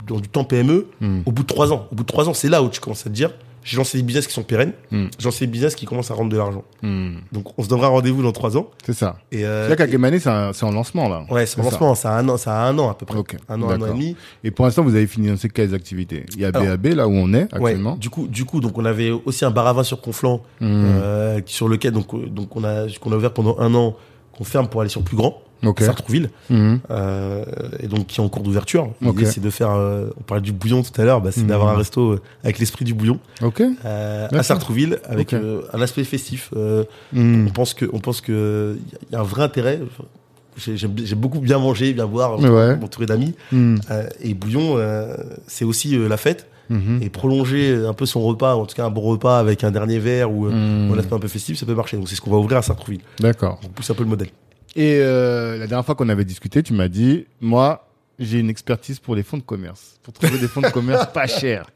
[0.07, 1.22] dans du temps PME, Hum.
[1.26, 1.87] au bout de trois ans.
[1.91, 3.30] Au bout de trois ans, c'est là où tu commences à te dire,
[3.64, 5.09] j'ai lancé des business qui sont pérennes, Hum.
[5.18, 6.62] j'ai lancé des business qui commencent à rendre de l'argent.
[6.84, 7.16] Hum.
[7.32, 8.68] Donc, on se donnera rendez-vous dans trois ans.
[8.84, 9.16] C'est ça.
[9.32, 11.24] Et, euh, C'est là qu'à Gamane, c'est en lancement là.
[11.30, 13.16] ouais, c'est en lancement, ça a un an, ça a un an à peu près.
[13.49, 14.16] Un an, un an et demi.
[14.45, 17.12] Et pour l'instant, vous avez financé quelles activités Il y a Alors, BAB là où
[17.12, 17.97] on est Ouais, actuellement.
[17.97, 21.41] du coup, du coup, donc on avait aussi un bar à vin sur Conflans, euh,
[21.47, 23.97] sur lequel donc, donc on a qu'on a ouvert pendant un an,
[24.37, 25.80] qu'on ferme pour aller sur plus grand, Ok.
[25.80, 26.80] Sartrouville, Mhm.
[26.91, 27.45] euh,
[27.80, 28.91] et donc qui est en cours d'ouverture.
[29.01, 31.47] L'idée c'est de faire, euh, on parlait du bouillon tout à l'heure, bah, c'est Mhm.
[31.49, 33.62] d'avoir un resto euh, avec l'esprit du bouillon Ok.
[33.84, 34.43] euh, à.
[34.43, 36.51] Sartrouville avec un aspect festif.
[37.12, 37.47] Mhm.
[37.49, 38.76] On pense que, on pense que
[39.11, 39.80] y a un vrai intérêt.
[40.59, 42.76] J'ai beaucoup bien mangé, bien boire, Ouais.
[42.76, 43.34] m'entourer d'amis.
[44.20, 44.76] Et bouillon,
[45.47, 47.00] c'est aussi la fête Mhm.
[47.02, 49.98] et prolonger un peu son repas, en tout cas un bon repas avec un dernier
[49.98, 50.50] verre ou, ou
[50.94, 51.96] un aspect un peu festif, ça peut marcher.
[51.96, 53.02] Donc c'est ce qu'on va ouvrir à Sartrouville.
[53.20, 53.60] D'accord.
[53.64, 54.28] On pousse un peu le modèle.
[54.74, 57.88] Et euh, la dernière fois qu'on avait discuté, tu m'as dit, moi,
[58.18, 61.26] j'ai une expertise pour les fonds de commerce, pour trouver des fonds de commerce pas
[61.26, 61.66] chers.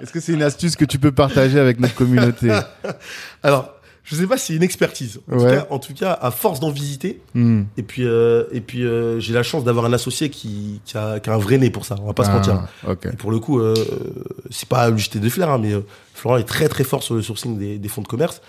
[0.00, 2.50] Est-ce que c'est une astuce que tu peux partager avec notre communauté?
[3.42, 3.74] Alors,
[4.08, 5.20] je sais pas si c'est une expertise.
[5.30, 7.64] En, tout, cas, en tout cas, à force d'en visiter, Hmm.
[7.76, 11.20] et puis, euh, et puis euh, j'ai la chance d'avoir un associé qui, qui, a,
[11.20, 11.96] qui a un vrai nez pour ça.
[12.02, 12.62] On va pas se mentir.
[12.86, 12.92] Ah.
[13.12, 13.74] Et pour le coup, euh,
[14.50, 15.80] c'est pas lui jeter des fleurs, hein, mais euh,
[16.14, 18.40] Florent est très très fort sur le sourcing des, des fonds de commerce.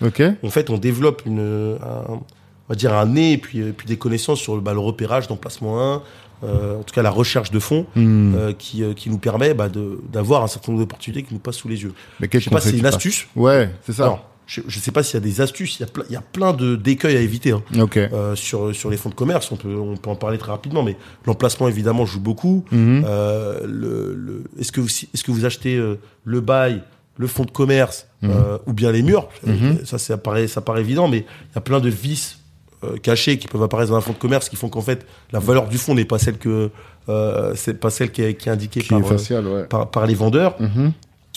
[0.42, 1.40] En fait, on développe une,
[1.82, 2.22] un, on
[2.68, 5.94] va dire un nez et puis, euh, puis des connaissances sur bah, le repérage d'emplacement
[5.94, 6.02] 1,
[6.44, 8.34] euh, en tout cas la recherche de fonds, Hmm.
[8.36, 9.68] euh, qui, euh, qui nous permet bah,
[10.12, 11.92] d'avoir un certain nombre d'opportunités qui nous passent sous les yeux.
[12.20, 13.26] Mais Je sais pas c'est une astuce.
[13.34, 14.04] Ouais, c'est ça.
[14.04, 16.12] Alors, je, je sais pas s'il y a des astuces, il y a plein, il
[16.14, 17.52] y a plein de d'écueils à éviter.
[17.52, 17.62] hein.
[17.78, 17.98] Ok.
[17.98, 20.82] Euh, sur, sur les fonds de commerce, on peut, on peut en parler très rapidement,
[20.82, 20.96] mais
[21.26, 22.64] l'emplacement évidemment joue beaucoup.
[22.72, 23.04] Mhm.
[23.06, 26.82] Euh, le, le- est-ce que vous, est-ce que vous achetez euh, le bail,
[27.18, 29.28] le fonds de commerce euh, ou bien les murs?
[29.46, 29.80] Mhm.
[29.84, 32.38] Ça, ça paraît, ça paraît évident, mais il y a plein de vices
[32.84, 35.40] euh, cachés qui peuvent apparaître dans un fonds de commerce qui font qu'en fait la
[35.40, 36.70] valeur du fonds n'est pas celle que
[37.10, 39.64] euh, c'est pas celle qui est, qui est indiquée Qui par, est euh, facial, ouais.
[39.64, 40.54] par, par les vendeurs.
[40.60, 40.92] Mhm.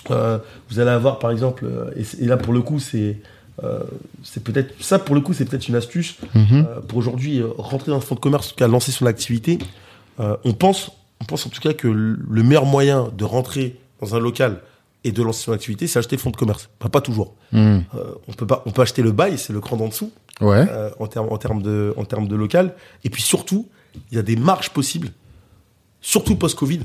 [0.10, 0.40] Euh,
[0.70, 3.20] vous allez avoir par exemple, euh, et, là pour le coup c'est
[3.64, 3.82] euh,
[4.24, 6.66] c'est peut-être ça pour le coup c'est peut-être une astuce Mhm.
[6.68, 9.60] euh, pour aujourd'hui rentrer dans un fonds de commerce, en tout cas lancer son activité,
[10.20, 14.16] on pense, on pense en tout cas que le le meilleur moyen de rentrer dans
[14.16, 14.62] un local
[15.04, 16.70] et de lancer son activité, c'est acheter le fonds de commerce.
[16.80, 17.34] Pas, pas toujours.
[17.52, 17.84] Mhm.
[18.28, 20.66] On peut pas, on peut acheter le bail, c'est le cran d'en dessous Ouais.
[21.00, 22.74] en termes en termes de en termes de local.
[23.04, 23.68] Et puis surtout,
[24.12, 25.10] il y a des marges possibles,
[26.02, 26.82] surtout post-Covid,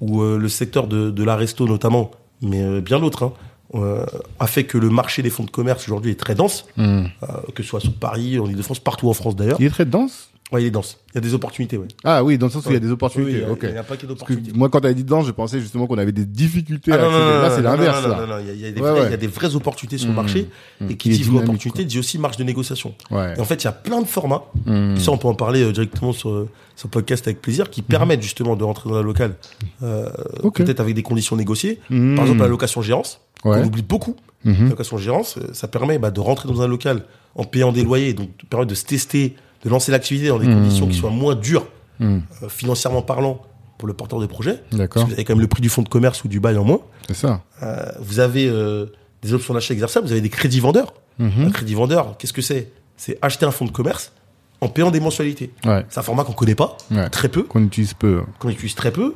[0.00, 2.10] où le secteur de, de la resto notamment,
[2.44, 3.32] mais euh, bien d'autres, hein,
[3.74, 4.06] euh,
[4.38, 7.08] a fait que le marché des fonds de commerce aujourd'hui est très dense, Mhm.
[7.22, 9.56] euh, que ce soit sur Paris, en Ile-de-France, partout en France d'ailleurs.
[9.60, 10.30] Il est très dense?
[10.54, 10.98] Ouais, il est dense.
[11.12, 11.88] Il y a des opportunités, ouais.
[12.04, 13.32] Ah oui, dans le sens où il y a des opportunités.
[13.32, 13.58] il y a- ok.
[13.64, 14.52] il y a un paquet Parce que d'opportunités.
[14.54, 16.98] moi, quand tu avais dit dense, je pensais justement qu'on avait des difficultés Ah à
[16.98, 17.34] non, non, accéder.
[17.34, 18.20] non, Là, c'est l'inverse, non, là.
[18.20, 19.06] non, non, il y a- des Ouais, vraies- ouais.
[19.08, 20.16] il y a des vraies opportunités sur le Mmh.
[20.16, 20.48] marché.
[20.80, 20.90] Mmh.
[20.90, 22.94] Et Qui dit opportunité dit aussi marge de négociation.
[23.10, 23.34] Ouais.
[23.36, 24.44] Et en fait, il y a plein de formats.
[24.68, 27.82] Et ça, on peut en parler euh, directement sur, euh, sur podcast avec plaisir, qui
[27.82, 29.34] permettent justement de rentrer dans un local,
[29.82, 30.08] euh,
[30.54, 31.80] peut-être avec des conditions négociées.
[31.88, 33.58] Par exemple, la location gérance, Ouais.
[33.60, 34.14] on oublie beaucoup.
[34.44, 37.82] La location gérance, euh, ça permet bah, de rentrer dans un local en payant des
[37.82, 41.34] loyers, donc permet de se tester, de lancer l'activité dans des conditions qui soient moins
[41.34, 41.66] dures,
[42.00, 42.22] Mhm.
[42.42, 43.40] euh, financièrement parlant,
[43.78, 44.54] pour le porteur de projet.
[44.70, 45.02] Parce D'accord.
[45.02, 46.64] que vous avez quand même le prix du fonds de commerce ou du bail en
[46.64, 46.80] moins.
[47.08, 47.42] C'est ça.
[47.62, 48.86] Euh, vous avez euh,
[49.22, 50.94] des options d'achat exerçables, vous avez des crédits vendeurs.
[51.18, 51.46] Mhm.
[51.46, 52.70] Un crédit vendeur, qu'est-ce que c'est?
[52.96, 54.12] C'est acheter un fonds de commerce
[54.60, 55.50] en payant des mensualités.
[55.64, 55.84] Ouais.
[55.88, 57.08] C'est un format qu'on connaît pas, Ouais.
[57.10, 58.22] très peu, Qu'on utilise peu.
[58.38, 59.14] qu'on utilise très peu,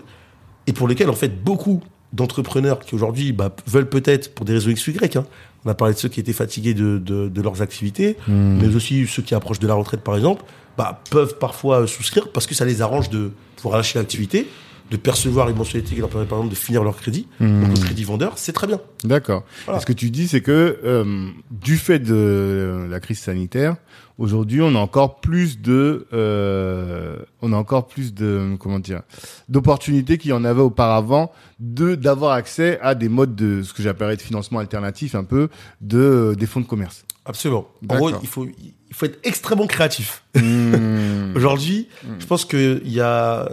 [0.67, 1.81] et pour lesquels en fait beaucoup
[2.13, 5.17] d'entrepreneurs qui aujourd'hui bah, veulent peut-être pour des raisons X ou Y.
[5.17, 5.25] hein.
[5.69, 8.59] On a parlé de ceux qui étaient fatigués de, de- de leurs activités, Mhm.
[8.63, 10.43] mais aussi ceux qui approchent de la retraite par exemple,
[10.79, 14.47] bah, peuvent parfois souscrire parce que ça les arrange de pouvoir lâcher l'activité
[14.91, 17.61] de percevoir une mensualité qui leur permet par exemple de finir leur crédit, Mmh.
[17.61, 18.81] donc le crédit vendeur, c'est très bien.
[19.05, 19.45] D'accord.
[19.65, 19.81] Voilà.
[19.81, 23.77] Ce que tu dis, c'est que euh, du fait de la crise sanitaire,
[24.19, 29.03] aujourd'hui, on a encore plus de, euh, on a encore plus de, comment dire,
[29.49, 33.83] d'opportunités qu'il y en avait auparavant de d'avoir accès à des modes de ce que
[33.83, 35.49] j'appellerais de financement alternatif, un peu
[35.81, 37.05] de des fonds de commerce.
[37.25, 37.69] Absolument.
[37.91, 40.25] En gros, il faut, il faut être extrêmement créatif.
[40.35, 41.33] Mmh.
[41.37, 43.51] Aujourd'hui, je pense qu'il y a,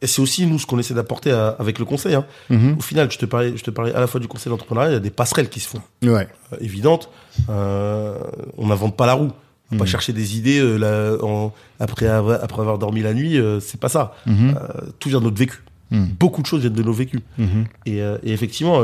[0.00, 2.14] et c'est aussi nous ce qu'on essaie d'apporter avec le conseil.
[2.14, 2.24] Hein.
[2.50, 2.76] Mhm.
[2.78, 4.94] Au final, je te parlais, je te parlais à la fois du conseil d'entrepreneuriat, il
[4.94, 5.80] y a des passerelles qui se font.
[6.02, 6.28] Ouais.
[6.52, 7.10] euh, évidentes.
[7.50, 8.16] Euh,
[8.56, 9.30] on n'invente pas la roue.
[9.70, 13.12] On va pas chercher des idées euh, là, en- après, avoir, après avoir dormi la
[13.12, 13.38] nuit.
[13.60, 14.14] c'est pas ça.
[14.26, 14.56] Mhm.
[14.98, 15.62] Tout vient de notre vécu.
[15.90, 16.08] Mhm.
[16.18, 17.20] Beaucoup de choses viennent de nos vécus.
[17.38, 17.66] Mhm.
[17.86, 18.80] Et, et effectivement,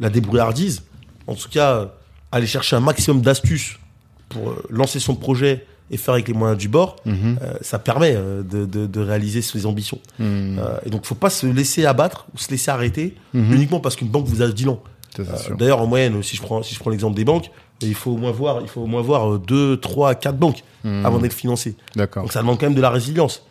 [0.00, 0.82] la débrouillardise,
[1.26, 1.90] en tout cas,
[2.32, 3.78] aller chercher un maximum d'astuces
[4.28, 7.38] pour lancer son projet et faire avec les moyens du bord, Mhm.
[7.42, 9.98] euh, ça permet euh, de, de- de réaliser ses ambitions.
[10.18, 10.58] Mhm.
[10.58, 13.52] Euh, et donc, faut pas se laisser abattre ou se laisser arrêter Mhm.
[13.52, 14.80] uniquement parce qu'une banque vous a dit non.
[15.20, 15.24] Euh.
[15.58, 17.50] D'ailleurs, en moyenne, si je prends, si je prends l'exemple des banques,
[17.82, 21.04] il faut au moins voir, il faut au moins voir deux, trois, quatre banques Mhm.
[21.06, 21.76] avant d'être financé.
[21.94, 22.22] D'accord.
[22.24, 23.46] Donc ça demande quand même de la résilience.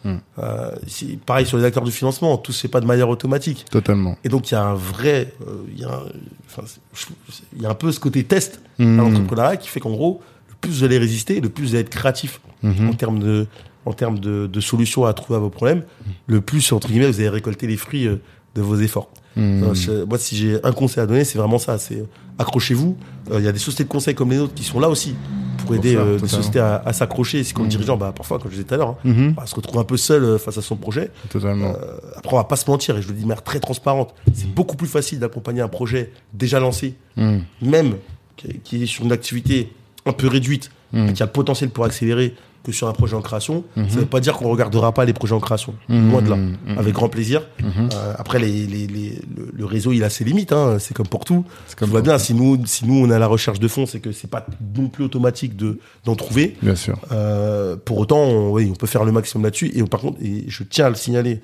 [1.25, 3.65] Pareil sur les acteurs du financement, tout se fait pas de manière automatique.
[3.71, 4.17] Totalement.
[4.23, 5.33] Et donc il y a un vrai,
[5.73, 9.91] il y a, un- y a peu ce côté test à l'entrepreneuriat qui fait qu'en
[9.91, 10.21] gros,
[10.63, 12.89] plus vous allez résister, le plus vous allez être créatif Mhm.
[12.89, 13.45] en termes de,
[13.85, 15.83] en termes de, de solutions à trouver à vos problèmes,
[16.27, 18.15] le plus entre guillemets vous allez récolter les fruits euh,
[18.55, 19.09] de vos efforts.
[19.35, 19.63] Mhm.
[19.63, 21.77] Euh, je- moi, si j'ai un conseil à donner, c'est vraiment ça.
[21.79, 22.05] C'est euh,
[22.39, 22.95] accrochez-vous.
[23.31, 25.15] Euh, Il y a des sociétés de conseil comme les nôtres qui sont là aussi
[25.57, 27.43] pour aider ça, des sociétés à, à s'accrocher.
[27.43, 27.69] C'est comme Mhm.
[27.71, 29.97] dirigeant, bah, parfois, comme je disais tout à l'heure, hein, bah, se retrouve un peu
[29.97, 31.09] seul face à son projet.
[31.29, 31.73] Totalement.
[32.15, 34.13] Après, on va pas se mentir, et je le dis de manière très transparente.
[34.33, 36.95] C'est beaucoup plus facile d'accompagner un projet déjà lancé,
[37.61, 37.95] même
[38.63, 39.73] qui est sur une activité
[40.05, 43.21] un peu réduite, et qui a le potentiel pour accélérer, que sur un projet en
[43.21, 43.65] création.
[43.75, 43.89] Mhm.
[43.89, 45.75] Ça veut pas dire qu'on regardera pas les projets en création.
[45.89, 46.11] Mhm.
[46.11, 46.35] Loin de là.
[46.37, 46.77] Mhm.
[46.77, 47.41] Avec grand plaisir.
[47.61, 47.89] Mhm.
[47.93, 50.53] Euh, après, les, les, les- le, le réseau, il a ses limites.
[50.53, 50.77] Hein.
[50.79, 51.43] C'est comme pour tout.
[51.75, 52.17] Comme comme va bien.
[52.17, 54.45] Si nous, si nous, on à la recherche de fonds, c'est que c'est pas
[54.77, 56.55] non plus automatique de d'en trouver.
[56.61, 56.97] Bien sûr.
[57.11, 59.71] Euh, pour autant, on, oui, on peut faire le maximum là-dessus.
[59.75, 61.41] Et par contre, et je tiens à le signaler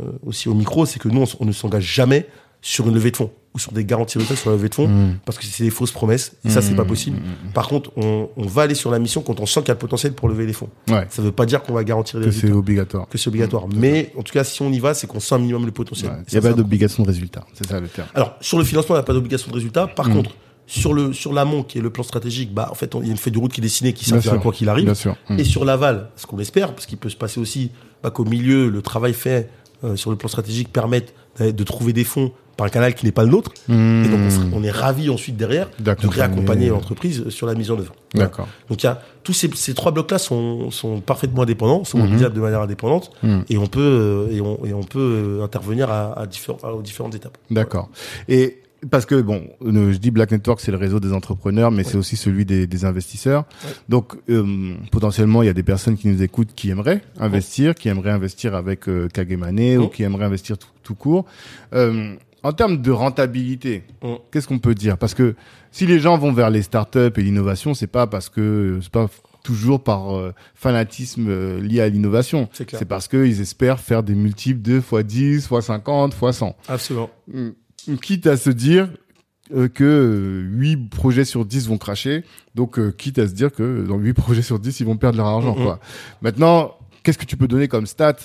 [0.00, 2.26] euh, aussi au micro, c'est que nous, on ne s'engage jamais
[2.66, 4.88] sur une levée de fonds ou sur des garanties de sur la levée de fonds
[4.88, 5.18] Mhm.
[5.26, 6.32] parce que c'est des fausses promesses.
[6.46, 7.18] Et ça, c'est pas possible.
[7.52, 9.74] Par contre, on, on va aller sur la mission quand on sent qu'il y a
[9.74, 10.70] le potentiel pour lever les fonds.
[10.88, 11.06] Ouais.
[11.10, 13.06] Ça veut pas dire qu'on va garantir les Que c'est obligatoire.
[13.06, 13.66] que c'est obligatoire.
[13.76, 16.10] Mais en tout cas, si on y va, c'est qu'on sent un minimum le potentiel.
[16.10, 16.16] Ouais.
[16.26, 17.44] Il ça, n'y a pas d'obligation de résultat.
[17.52, 18.08] C'est ça le terme.
[18.14, 19.86] alors, sur le financement, il n'y a pas d'obligation de résultat.
[19.86, 20.14] Par Mm.
[20.14, 20.30] contre,
[20.66, 23.10] sur le sur l'amont, qui est le plan stratégique, bah, en fait, on- il y
[23.10, 24.42] a une feuille de route qui est dessinée, qui servira sûr.
[24.42, 24.86] quoi qu'il arrive.
[24.86, 25.14] Bien sûr.
[25.38, 27.70] Et sur l'aval, ce qu'on espère, parce qu'il peut se passer aussi
[28.02, 29.48] bah, qu'au milieu, le travail fait
[29.84, 33.12] euh, sur le plan stratégique permette de trouver des fonds par un canal qui n'est
[33.12, 33.52] pas le nôtre.
[33.68, 34.20] Et donc,
[34.52, 37.94] on, on est ravis ensuite derrière de réaccompagner l'entreprise sur la mise en œuvre.
[38.14, 38.28] Voilà.
[38.28, 38.48] D'accord.
[38.68, 42.34] Donc, il y a tous ces, ces trois blocs-là sont, sont parfaitement indépendants, sont mobilisables
[42.34, 43.44] de manière indépendante, Mhm.
[43.48, 46.72] et on peut euh, et on, et on peut euh, intervenir à, à, différents- à-
[46.72, 47.38] aux différentes étapes.
[47.50, 47.88] D'accord.
[48.28, 48.58] Et
[48.90, 52.16] parce que bon, je dis Black Network, c'est le réseau des entrepreneurs, mais c'est aussi
[52.18, 53.44] celui des, des investisseurs.
[53.64, 53.70] Ouais.
[53.88, 57.88] Donc euh, potentiellement, il y a des personnes qui nous écoutent qui aimeraient investir, qui
[57.88, 61.24] aimeraient investir avec euh, Kagemane ou qui aimeraient investir tout, tout court.
[61.74, 62.14] Euh,
[62.44, 64.18] en termes de rentabilité, Mhm.
[64.30, 64.96] qu'est-ce qu'on peut dire?
[64.98, 65.34] Parce que
[65.72, 69.08] si les gens vont vers les startups et l'innovation, c'est pas parce que c'est pas
[69.42, 72.48] toujours par euh, fanatisme euh, lié à l'innovation.
[72.52, 76.56] C'est parce qu'ils espèrent faire des multiples de x 10, x 50, x 100.
[76.68, 77.10] Absolument.
[77.32, 77.50] Mm.
[78.00, 78.88] quitte à se dire
[79.54, 82.24] euh, que euh, 8 projets sur 10 vont cracher,
[82.54, 85.26] donc quitte à se dire que dans 8 projets sur 10, ils vont perdre leur
[85.26, 85.54] argent.
[85.54, 85.78] Quoi.
[86.22, 88.16] Maintenant, qu'est-ce que tu peux donner comme stat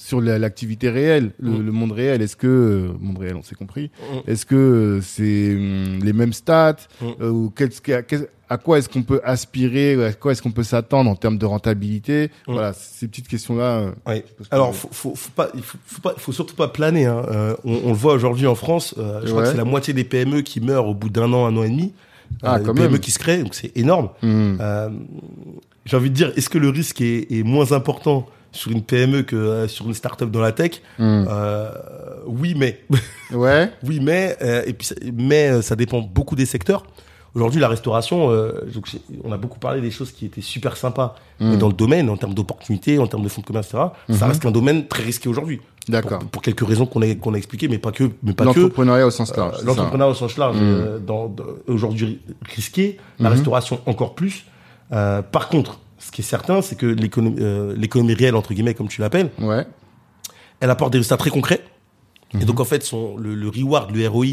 [0.00, 1.66] sur la- l'activité réelle, le, Mhm.
[1.66, 4.20] le monde réel Est-ce que, euh, monde réel, on s'est compris, Mhm.
[4.28, 7.08] est-ce que euh, c'est hum, les mêmes stats Mhm.
[7.20, 10.52] euh, ou qu'est-ce que- qu'est-ce- à quoi est-ce qu'on peut aspirer, à quoi est-ce qu'on
[10.52, 12.30] peut s'attendre en termes de rentabilité.
[12.46, 13.78] Voilà, ces petites questions-là.
[13.80, 14.24] euh, Ouais.
[14.50, 17.04] Alors, faut, faut, faut pas, il faut, faut pas, faut surtout pas planer.
[17.06, 17.56] Hein.
[17.64, 18.94] On, on le voit aujourd'hui en France.
[18.96, 21.56] je crois que c'est la moitié des PME qui meurent au bout d'un an, un
[21.58, 21.92] an et demi.
[22.42, 22.98] Ah, quand PME même.
[23.00, 24.10] qui se créent, donc c'est énorme.
[25.84, 29.22] J'ai envie de dire, est-ce que le risque est, est moins important sur une PME
[29.22, 31.26] que euh, sur une start-up dans la tech hum.
[31.28, 31.70] Euh,
[32.26, 32.80] Oui, mais
[33.32, 33.70] Ouais.
[33.84, 36.84] oui, mais euh, et puis mais ça dépend beaucoup des secteurs.
[37.34, 38.30] Aujourd'hui, la restauration,
[38.74, 38.86] donc,
[39.22, 41.56] on a beaucoup parlé des choses qui étaient super sympas Mm.
[41.58, 43.84] dans le domaine, en termes d'opportunités, en termes de fonds de commerce, etc.
[44.08, 44.30] Ça Mhm.
[44.32, 45.60] reste un domaine très risqué aujourd'hui.
[45.88, 46.18] D'accord.
[46.18, 48.10] Pour, pour quelques raisons qu'on a, qu'on a expliquées, mais pas que.
[48.24, 48.42] Mais pas.
[48.42, 49.62] L'entrepreneuriat au sens large.
[49.62, 50.56] L'entrepreneuriat au sens large,
[51.06, 53.36] dans, dans- aujourd'hui risqué, la Mhm.
[53.36, 54.46] restauration encore plus.
[54.90, 55.78] Par contre,
[56.08, 59.30] ce qui est certain, c'est que l'économie, euh, l'économie réelle, entre guillemets, comme tu l'appelles,
[59.38, 59.66] Ouais.
[60.60, 61.62] elle apporte des résultats très concrets.
[62.32, 62.40] Mhm.
[62.40, 64.26] Et donc, en fait, son, le, le reward, le ROI,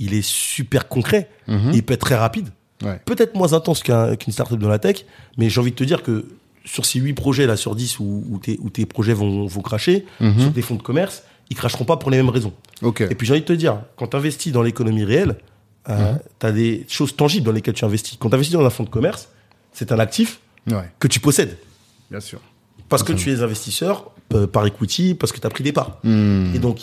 [0.00, 1.30] il est super concret.
[1.46, 1.70] Mhm.
[1.72, 2.48] Il peut être très rapide.
[2.82, 2.98] Ouais.
[3.04, 5.04] Peut-être moins intense qu'un- qu'une startup dans la tech,
[5.38, 6.24] mais j'ai envie de te dire que
[6.64, 9.60] sur ces 8 projets là sur 10 où, où tes, où tes projets vont, vont
[9.62, 10.40] cracher, Mhm.
[10.40, 12.52] sur tes fonds de commerce, ils cracheront pas pour les mêmes raisons.
[12.82, 15.36] Et puis j'ai envie de te dire, quand tu investis dans l'économie réelle,
[15.88, 18.16] euh, tu as des choses tangibles dans lesquelles tu investis.
[18.18, 19.28] Quand tu investis dans un fonds de commerce,
[19.72, 21.56] c'est un actif Ouais, que tu possèdes.
[22.10, 22.40] bien sûr.
[22.88, 25.98] Parce que tu es investisseur euh, par equity, parce que tu as pris des parts.
[26.02, 26.52] Hmm.
[26.54, 26.80] Et donc,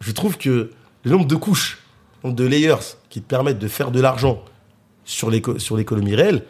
[0.00, 0.70] je trouve que
[1.04, 1.78] le nombre de couches,
[2.22, 2.76] le nombre de layers
[3.10, 4.42] qui te permettent de faire de l'argent
[5.04, 6.44] sur l'éco- sur l'économie réelle,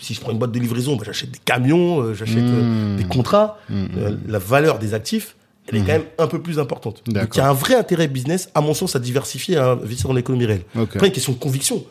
[0.00, 2.96] si je prends une boîte de livraison, bah, j'achète des camions, euh, j'achète euh, Hmm.
[2.96, 5.36] des contrats, euh, la valeur des actifs,
[5.68, 7.02] elle est quand même un peu plus importante.
[7.06, 9.72] Donc, il y a un vrai intérêt business, à mon sens, à diversifier et à
[9.72, 10.64] investir dans l'économie réelle.
[10.74, 11.84] Après, une question de conviction.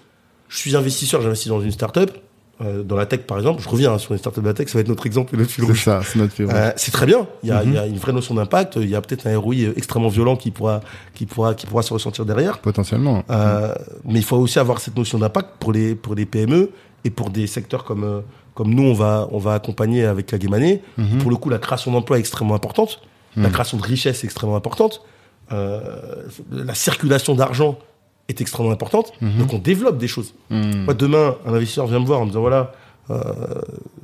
[0.50, 2.12] Je suis investisseur, j'investis dans une start-up,
[2.62, 3.62] euh, dans la tech par exemple.
[3.62, 5.38] Je reviens hein, sur les startups de la tech, ça va être notre exemple et
[5.38, 5.84] notre fil C'est rouge.
[5.84, 6.54] ça, c'est notre fil rouge.
[6.56, 7.26] Euh, c'est très bien.
[7.44, 7.70] Il y, a, Mhm.
[7.70, 8.78] il y a une vraie notion d'impact.
[8.82, 10.82] Il y a peut-être un ROI extrêmement violent qui pourra,
[11.14, 12.60] qui pourra, qui pourra se ressentir derrière.
[12.60, 13.24] Potentiellement.
[13.30, 13.74] Euh,
[14.06, 16.70] mais il faut aussi avoir cette notion d'impact pour les, pour les PME
[17.06, 18.20] et pour des secteurs comme, euh,
[18.56, 20.54] comme nous, on va, on va accompagner avec la Game
[20.98, 21.20] Mhm.
[21.20, 23.02] Pour le coup, la création d'emplois est extrêmement importante.
[23.38, 25.02] La création de richesse est extrêmement importante.
[25.52, 25.80] Euh,
[26.52, 27.80] la circulation d'argent
[28.30, 29.12] est extrêmement importante.
[29.22, 29.38] Mhm.
[29.40, 30.34] Donc on développe des choses.
[30.50, 32.72] Moi, demain, un investisseur vient me voir en me disant voilà,
[33.10, 33.24] euh,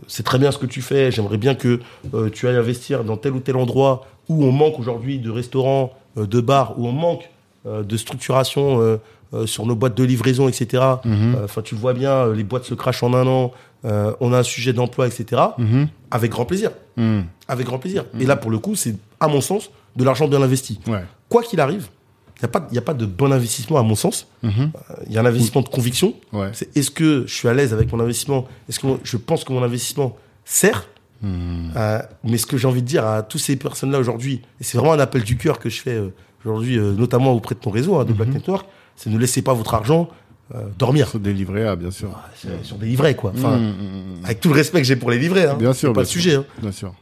[0.07, 1.11] c'est très bien ce que tu fais.
[1.11, 1.79] J'aimerais bien que
[2.13, 5.93] euh, tu ailles investir dans tel ou tel endroit où on manque aujourd'hui de restaurants,
[6.17, 7.29] euh, de bars, où on manque
[7.65, 8.99] de structuration
[9.47, 10.83] sur nos boîtes de livraison, etc.
[11.03, 11.35] Mhm.
[11.45, 13.53] Enfin, tu le vois bien, les boîtes se crachent en un an.
[13.83, 15.41] on a un sujet d'emploi, etc.
[15.57, 15.87] Mhm.
[16.11, 16.69] Avec grand plaisir.
[17.47, 18.05] Avec grand plaisir.
[18.19, 20.79] Et là, pour le coup, c'est, à mon sens, de l'argent bien investi.
[20.85, 21.03] Ouais.
[21.27, 21.87] Quoi qu'il arrive,
[22.41, 24.27] il n'y a, a pas de bon investissement, à mon sens.
[24.43, 24.71] Mhm.
[25.07, 26.13] Il y a un investissement de conviction.
[26.33, 26.49] Ouais.
[26.53, 28.45] C'est est-ce que je suis à l'aise avec mon investissement?
[28.69, 30.87] Est-ce que mon- je pense que mon investissement sert?
[31.21, 31.69] Hmm.
[31.77, 34.77] Euh, Mais ce que j'ai envie de dire à toutes ces personnes-là aujourd'hui, et c'est
[34.77, 36.09] vraiment un appel du cœur que je fais euh,
[36.43, 38.17] aujourd'hui, euh, notamment auprès de ton réseau, hein, de Mhm.
[38.17, 38.67] Black Network,
[38.97, 40.09] c'est ne laissez pas votre argent
[40.53, 42.09] euh, dormir Sur des livrets A, bien sûr.
[42.35, 43.31] sur- sur des livrets, quoi.
[43.35, 43.69] Enfin, Hmm,
[44.21, 45.89] hmm, avec tout le respect que j'ai pour les livrets, hein, Bien sûr.
[45.93, 46.21] pas bien le sûr.
[46.21, 46.35] sujet.
[46.35, 46.45] hein.
[46.61, 46.93] Bien sûr.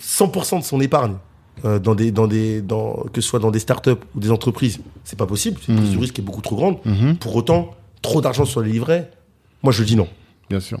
[0.00, 1.16] 100% de son épargne
[1.64, 4.80] euh, dans des dans des dans que ce soit dans des startups ou des entreprises,
[5.04, 5.58] c'est pas possible.
[5.60, 5.94] C'est une prise Mhm.
[5.96, 6.78] du risque qui est beaucoup trop grande.
[6.84, 7.16] Mhm.
[7.16, 9.10] Pour autant, trop d'argent sur les livrets,
[9.62, 10.08] moi je dis non.
[10.50, 10.78] Bien sûr.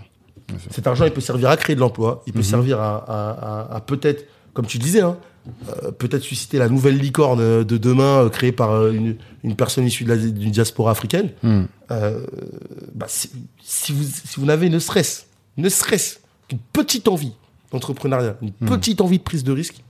[0.48, 0.70] Bien sûr.
[0.72, 3.30] Cet argent, il peut servir à créer de l'emploi, il peut servir à, à-
[3.70, 5.16] à- à peut-être, comme tu disais, hein,
[5.84, 9.84] euh, peut-être susciter la nouvelle licorne de demain euh, créée par euh, une, une personne
[9.86, 11.30] issue de d'une diaspora africaine.
[12.94, 13.30] Bah, si,
[13.62, 15.22] si vous, si vous n'avez ne serait-ce,
[15.56, 16.18] ne serait-ce
[16.48, 17.32] qu'une petite envie
[17.72, 19.82] d'entrepreneuriat, une petite envie de prise de risque.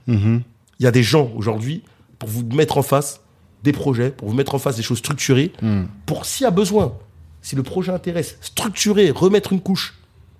[0.79, 1.83] Il y a des gens aujourd'hui
[2.19, 3.21] pour vous mettre en face
[3.63, 5.83] des projets, pour vous mettre en face des choses structurées, Hmm.
[6.05, 6.93] pour s'il y a besoin,
[7.41, 9.95] si le projet intéresse, structurer, remettre une couche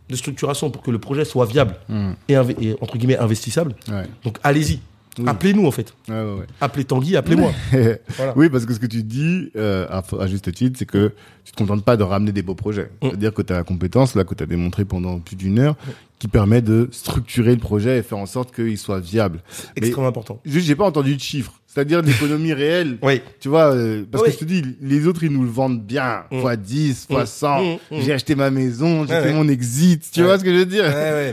[0.10, 2.12] de structuration pour que le projet soit viable Hmm.
[2.28, 2.36] et,
[2.82, 3.76] entre guillemets investissable.
[3.90, 4.04] Ouais.
[4.24, 4.80] Donc allez-y,
[5.20, 5.26] Oui.
[5.28, 6.46] appelez-nous en fait, Ouais, ouais, ouais.
[6.60, 7.52] appelez Tanguy, appelez-moi.
[8.18, 8.34] Voilà.
[8.36, 11.12] Oui, parce que ce que tu dis, euh, à, à juste titre, c'est que
[11.46, 12.90] tu te contentes pas de ramener des beaux projets.
[13.02, 13.08] Mm.
[13.10, 15.76] C'est-à-dire que tu as la compétence, là, que tu as démontré pendant plus d'une heure,
[16.20, 19.42] qui permet de structurer le projet et faire en sorte qu'il soit viable.
[19.76, 20.40] Mais Extrêmement important.
[20.46, 21.54] juste, j'ai pas entendu de chiffres.
[21.74, 22.98] C'est-à-dire l'économie réelle.
[23.02, 23.22] Oui.
[23.40, 24.30] Tu vois, euh, parce Oui.
[24.30, 26.24] que je te dis, les autres, ils nous le vendent bien.
[26.30, 26.42] Mm.
[26.42, 27.28] Fois 10, fois Mm.
[27.28, 27.64] 100.
[27.64, 27.66] Mm.
[27.92, 28.02] Mm.
[28.02, 29.34] J'ai acheté ma maison, j'ai Ouais, fait ouais.
[29.34, 30.04] mon exit.
[30.14, 30.28] Tu Ouais.
[30.28, 30.84] vois ce que je veux dire?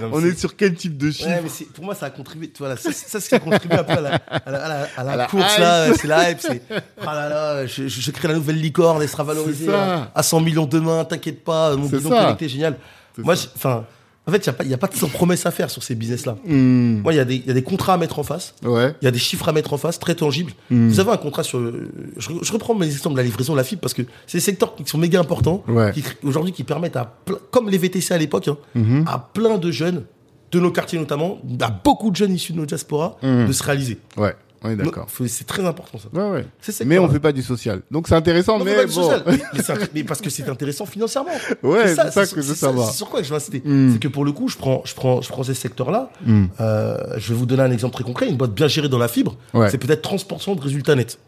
[0.00, 1.28] non, On est sur quel type de chiffre?
[1.28, 2.48] Mais pour moi, ça a contribué.
[2.48, 4.50] Tu vois, là, ça, ça, c'est ce qui a contribué un peu à la, à
[4.50, 5.60] la, à la- à la À la course, hype.
[5.60, 5.94] là.
[5.94, 6.38] C'est la hype.
[6.40, 6.62] C'est,
[7.06, 10.22] ah là là, je, je- je crée la nouvelle licorne, elle sera valorisée à, à
[10.22, 12.76] 100 millions demain, t'inquiète pas, mon bidon connecté, génial.
[13.18, 13.84] Moi, enfin,
[14.30, 15.82] en fait, il n'y a, pas- y a pas de sans promesse à faire sur
[15.82, 16.36] ces business-là.
[16.46, 17.00] Hmm.
[17.02, 18.54] Moi, il y, a des- y a des contrats à mettre en face.
[18.64, 18.94] Ouais.
[19.02, 20.52] Il y a des chiffres à mettre en face, très tangibles.
[20.70, 20.88] Hmm.
[20.88, 21.60] Vous avez un contrat sur.
[22.16, 24.42] Je, je reprends mes exemples de la livraison, de la fibre, parce que c'est des
[24.42, 25.92] secteurs qui sont méga importants, Ouais.
[25.92, 27.14] qui, aujourd'hui qui permettent à,
[27.50, 29.04] comme les VTC à l'époque, hein, Mhm.
[29.06, 30.04] à plein de jeunes,
[30.52, 33.46] de nos quartiers notamment, à beaucoup de jeunes issus de nos diasporas, Mhm.
[33.48, 33.98] de se réaliser.
[34.16, 34.34] Ouais.
[34.64, 35.06] Est d'accord.
[35.26, 36.08] C'est très important ça.
[36.12, 36.46] Ouais, ouais.
[36.60, 37.12] C'est ce Mais on secteur-là.
[37.14, 37.80] fait pas du social.
[37.90, 39.02] Donc c'est intéressant, On fait mais pas du bon.
[39.02, 39.22] social.
[39.26, 39.38] Mais,
[39.68, 41.30] mais mais parce que c'est intéressant financièrement.
[41.62, 42.88] Ouais, c'est ça que je savoir.
[42.90, 43.92] C'est sur quoi que je veux inciter Mm.
[43.94, 46.10] C'est que pour le coup, je prends, je prends, je prends ces secteurs-là.
[46.26, 46.46] Hmm.
[46.60, 48.28] Euh, je vais vous donner un exemple très concret.
[48.28, 49.70] Une boîte bien gérée dans la fibre, Ouais.
[49.70, 51.18] c'est peut-être 30% de résultat net.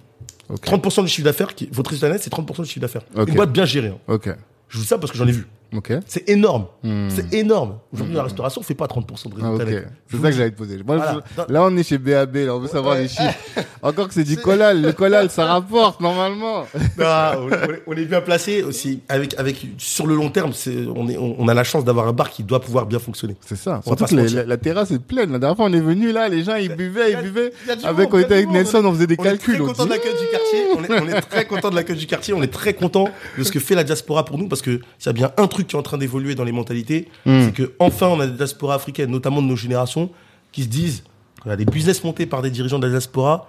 [0.51, 0.65] Ok.
[0.67, 3.03] 30% du chiffre d'affaires, votre résultat net, c'est 30% du chiffre d'affaires.
[3.17, 3.89] Une boîte bien gérée.
[3.89, 3.99] hein.
[4.09, 4.29] Ok.
[4.69, 5.47] Je vous dis ça parce que j'en ai vu.
[5.75, 5.93] Ok.
[6.07, 6.67] C'est énorme.
[6.83, 7.09] Hmm.
[7.09, 7.79] C'est énorme.
[7.93, 9.71] Aujourd'hui, la restauration, on fait pas 30% de Ah, résultat ok.
[9.71, 9.89] net.
[10.11, 10.77] C'est ça que j'allais te poser.
[10.87, 11.21] Moi, Voilà.
[11.49, 13.23] je- là, on est chez BAB, là, on veut savoir les chiffres.
[13.83, 14.83] Encore que c'est du collal.
[14.83, 16.65] Le collal, ça rapporte, normalement.
[16.99, 17.49] Non,
[17.87, 19.01] on, est- bien placé aussi.
[19.09, 20.53] Avec, avec, sur le long terme,
[20.95, 23.37] on, est, on, a la chance d'avoir un bar qui doit pouvoir bien fonctionner.
[23.47, 23.81] C'est ça.
[23.87, 25.33] On Surtout que la, terrasse est pleine.
[25.33, 27.53] La dernière fois, on est venu là, les gens, ils buvaient, a- ils buvaient.
[27.85, 28.51] Avec, monde, on était avec.
[28.51, 29.55] Nelson, on faisait des On calculs.
[29.55, 30.59] est très on content de dit, l'accueil du quartier.
[30.77, 32.35] On est, on est très content de l'accueil du quartier.
[32.35, 35.07] On est très content de ce que fait la diaspora pour nous parce que s'il
[35.07, 37.43] y a bien un truc qui est en train d'évoluer dans les mentalités, Hmm.
[37.47, 40.11] c'est que enfin on a des diasporas africaines, notamment de nos générations,
[40.53, 41.05] qui se disent
[41.47, 43.49] y a des business montés par des dirigeants de la diaspora,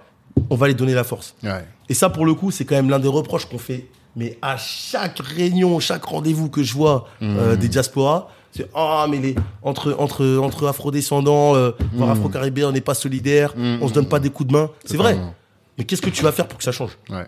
[0.50, 1.34] on va les donner la force.
[1.44, 1.64] Ouais.
[1.88, 3.86] Et ça, pour le coup, c'est quand même l'un des reproches qu'on fait.
[4.16, 7.36] Mais à chaque réunion, chaque rendez-vous que je vois Hmm.
[7.38, 9.34] euh, des diasporas, C'est ah mais les
[9.64, 12.12] entre entre entre afro-descendants, euh, voire Mm.
[12.12, 14.70] afro-caribéens, on n'est pas solidaires, on se donne pas des coups de main.
[14.84, 15.18] C'est vrai.
[15.76, 16.96] Mais qu'est-ce que tu vas faire pour que ça change?
[17.10, 17.26] Ouais.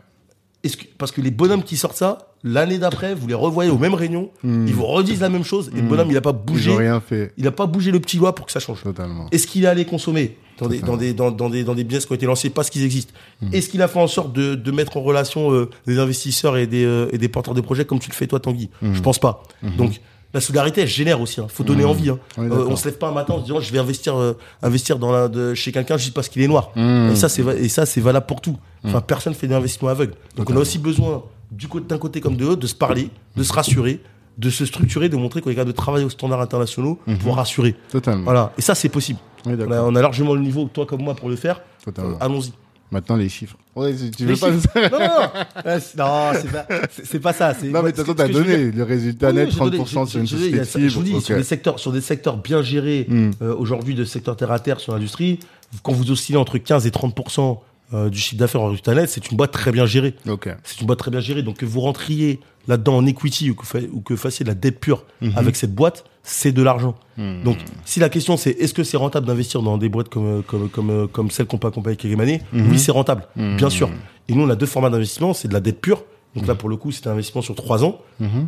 [0.62, 3.78] Est-ce que, parce que les bonhommes qui sortent ça, l'année d'après, vous les revoyez aux
[3.78, 6.74] mêmes réunions, ils vous redisent la même chose, et le bonhomme, il a pas bougé,
[6.74, 7.32] rien fait.
[7.36, 8.82] il a pas bougé le petit doigt pour que ça change.
[8.82, 9.26] Totalement.
[9.32, 12.06] Est-ce qu'il est allé consommer dans des, dans des, dans, dans des, dans des business
[12.06, 13.12] qui ont été lancés parce qu'ils existent
[13.52, 16.66] Est-ce qu'il a fait en sorte de, de mettre en relation euh, des investisseurs et
[16.66, 18.70] des, euh, et des porteurs de projets comme tu le fais toi, Tanguy?
[18.80, 19.42] Je pense pas.
[19.76, 20.00] Donc,
[20.34, 21.40] la solidarité, elle génère aussi.
[21.40, 21.46] Hein.
[21.48, 22.10] faut donner envie.
[22.10, 22.18] Hein.
[22.36, 24.16] On est Euh, on se lève pas un matin en se disant je vais investir,
[24.16, 26.70] euh, investir dans la, de, chez quelqu'un juste parce qu'il est noir.
[26.76, 28.56] Et ça, c'est va- et ça, c'est valable pour tout.
[28.84, 30.14] Enfin, personne fait d'investissement aveugle.
[30.36, 33.10] Donc, on a aussi besoin du côté d'un côté comme de l'autre de se parler,
[33.36, 34.00] de se rassurer,
[34.38, 37.74] de se structurer, de montrer qu'on est capable de travailler aux standards internationaux pour rassurer.
[37.90, 38.24] Totalement.
[38.24, 38.52] Voilà.
[38.58, 39.18] Et ça, c'est possible.
[39.46, 39.86] On a, d'accord.
[39.88, 41.60] on a largement le niveau, toi comme moi, pour le faire.
[41.84, 42.12] Totalement.
[42.12, 42.52] Euh, Allons-y.
[42.92, 43.56] Maintenant, les chiffres.
[43.74, 44.56] Ouais, tu Les veux pas non,
[44.92, 45.28] non, non.
[45.66, 47.52] Euh, c'est- non, c'est pas, c'est- c'est pas ça.
[47.64, 49.78] Non, mais t'as veux donné le résultat Oui, net, oui, j'ai donné.
[49.78, 52.62] 30% sur une société ça- Je vous dis, sur, des secteurs, sur des secteurs bien
[52.62, 53.30] gérés, Hmm.
[53.42, 55.40] euh, aujourd'hui, de secteur terre à terre sur l'industrie,
[55.82, 57.60] quand vous oscillez entre 15 et 30%
[57.94, 60.14] euh, du chiffre d'affaires en résultat net, c'est une boîte très bien gérée.
[60.28, 60.48] Ok.
[60.64, 61.42] C'est une boîte très bien gérée.
[61.42, 64.54] Donc que vous rentriez là-dedans en equity ou que, fa- ou que fassiez de la
[64.54, 65.04] dette pure
[65.36, 66.96] avec cette boîte, c'est de l'argent.
[67.44, 70.68] Donc si la question c'est est-ce que c'est rentable d'investir dans des boîtes comme, comme,
[70.68, 73.88] comme, comme celle qu'on peut accompagner avec Kegemane Oui, c'est rentable, bien sûr.
[74.28, 75.32] Et nous, on a deux formats d'investissement.
[75.34, 76.02] C'est de la dette pure.
[76.34, 78.00] Donc là, pour le coup, c'est un investissement sur trois ans,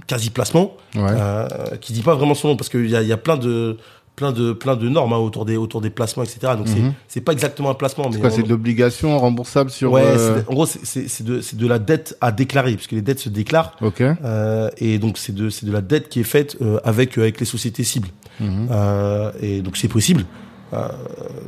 [0.09, 1.03] quasi placement, Ouais.
[1.07, 1.47] euh,
[1.81, 3.79] qui dit pas vraiment son nom parce qu'il y a, il y a plein de
[4.19, 6.53] plein de plein de normes hein, autour des autour des placements, etc.
[6.57, 9.93] Donc c'est c'est pas exactement un placement, mais C'est de l'obligation remboursable sur.
[9.93, 13.03] Ouais, euh, en gros, c'est- c'est de, c'est de la dette à déclarer, puisque les
[13.03, 13.77] dettes se déclarent.
[13.81, 14.01] Ok.
[14.03, 17.23] Euh, et donc, c'est de, c'est de la dette qui est faite euh, avec, euh,
[17.23, 18.09] avec les sociétés cibles.
[18.71, 20.25] Euh, et donc, c'est possible.
[20.75, 20.87] Euh,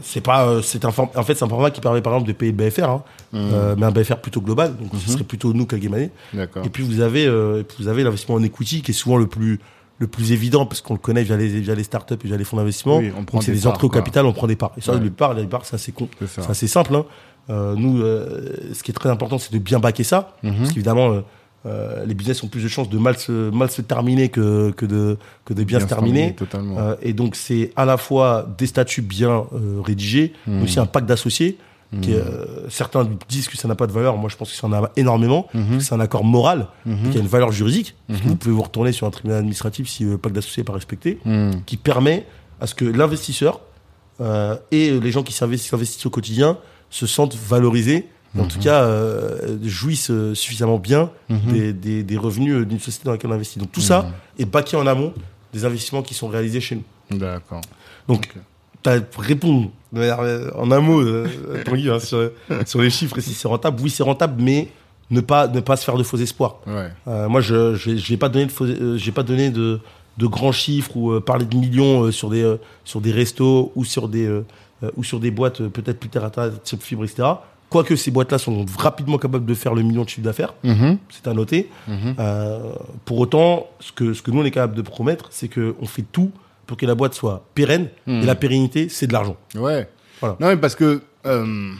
[0.02, 2.32] c'est pas, euh, c'est un en fait, c'est un format qui permet par exemple de
[2.32, 3.02] payer le BFR, hein,
[3.34, 4.74] euh, mais un BFR plutôt global.
[4.76, 6.08] Donc, ce serait plutôt nous qu'Algemane.
[6.32, 6.64] D'accord.
[6.64, 9.18] Et puis, vous avez, euh, et puis vous avez l'investissement en equity qui est souvent
[9.18, 9.60] le plus,
[10.00, 12.42] le plus évident parce qu'on le connaît via les, via les startups et via les
[12.44, 12.96] fonds d'investissement.
[12.98, 14.72] Oui, on c'est des entrées au capital, on prend des parts.
[14.76, 15.00] Et ça, Ouais.
[15.00, 16.08] les parts, les parts, c'est assez con.
[16.18, 16.42] C'est ça.
[16.42, 16.94] C'est assez simple.
[16.96, 17.04] Hein.
[17.50, 20.36] Euh, nous, euh, ce qui est très important, c'est de bien baquer ça.
[20.42, 20.56] Mhm.
[20.56, 21.20] Parce qu'évidemment, euh,
[21.66, 24.86] euh, les business ont plus de chances de mal se, mal se terminer que, que,
[24.86, 26.34] de, que de bien, se terminer.
[26.34, 26.78] Totalement.
[26.78, 30.56] Euh, et donc, c'est à la fois des statuts bien euh, rédigés, Mhm.
[30.56, 31.58] mais aussi un pacte d'associés.
[32.02, 34.16] Qui, est, euh, certains disent que ça n'a pas de valeur.
[34.16, 35.48] Moi, je pense que ça en a énormément.
[35.54, 35.80] Mhm.
[35.80, 37.96] C'est un accord moral qui a une valeur juridique.
[38.06, 40.66] Parce que vous pouvez vous retourner sur un tribunal administratif si le pacte d'associés n'est
[40.66, 41.18] pas respecté
[41.66, 42.26] qui permet
[42.60, 43.60] à ce que l'investisseur
[44.20, 46.58] euh, et les gens qui s'investissent au quotidien
[46.90, 48.06] se sentent valorisés,
[48.36, 53.12] et en tout cas euh, jouissent suffisamment bien des, des- des revenus d'une société dans
[53.12, 53.58] laquelle on investit.
[53.58, 55.12] Donc tout ça est baqué en amont
[55.52, 57.18] des investissements qui sont réalisés chez nous.
[57.18, 57.62] D'accord.
[58.06, 58.32] Donc.
[59.92, 61.26] Manière, euh, en un mot euh,
[61.64, 62.30] Tanguy, hein, sur,
[62.66, 63.80] sur les chiffres et si c'est rentable.
[63.82, 64.68] Oui, c'est rentable, mais
[65.10, 66.56] ne pas, ne pas se faire de faux espoirs.
[66.66, 66.88] Ouais.
[67.08, 69.80] Euh, moi, je j'ai pas donné de faux- euh, pas donné de
[70.18, 74.28] de grands chiffres ou parler de millions sur des sur des restos ou sur des
[74.96, 77.26] ou sur des boîtes peut-être plus terre à terre type fibre etc.
[77.70, 80.98] Quoique ces boîtes-là sont rapidement capables de faire le million de chiffre d'affaires, Mhm.
[81.08, 81.70] c'est à noter.
[81.88, 82.16] Mhm.
[82.18, 82.72] Euh,
[83.04, 85.86] pour autant, ce que ce que nous on est capable de promettre, c'est que on
[85.86, 86.30] fait tout
[86.70, 87.88] pour que la boîte soit pérenne.
[88.06, 89.36] Et la pérennité, c'est de l'argent.
[89.56, 89.88] Ouais.
[90.20, 90.36] Voilà.
[90.38, 91.72] Non, mais parce que euh,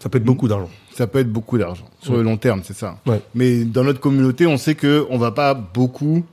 [0.00, 0.68] Ça peut être beaucoup d'argent.
[0.92, 2.18] ça peut être beaucoup d'argent sur Ouais.
[2.18, 2.98] le long terme, c'est ça.
[3.06, 3.20] Ouais.
[3.36, 6.24] Mais dans notre communauté, on sait que on va pas beaucoup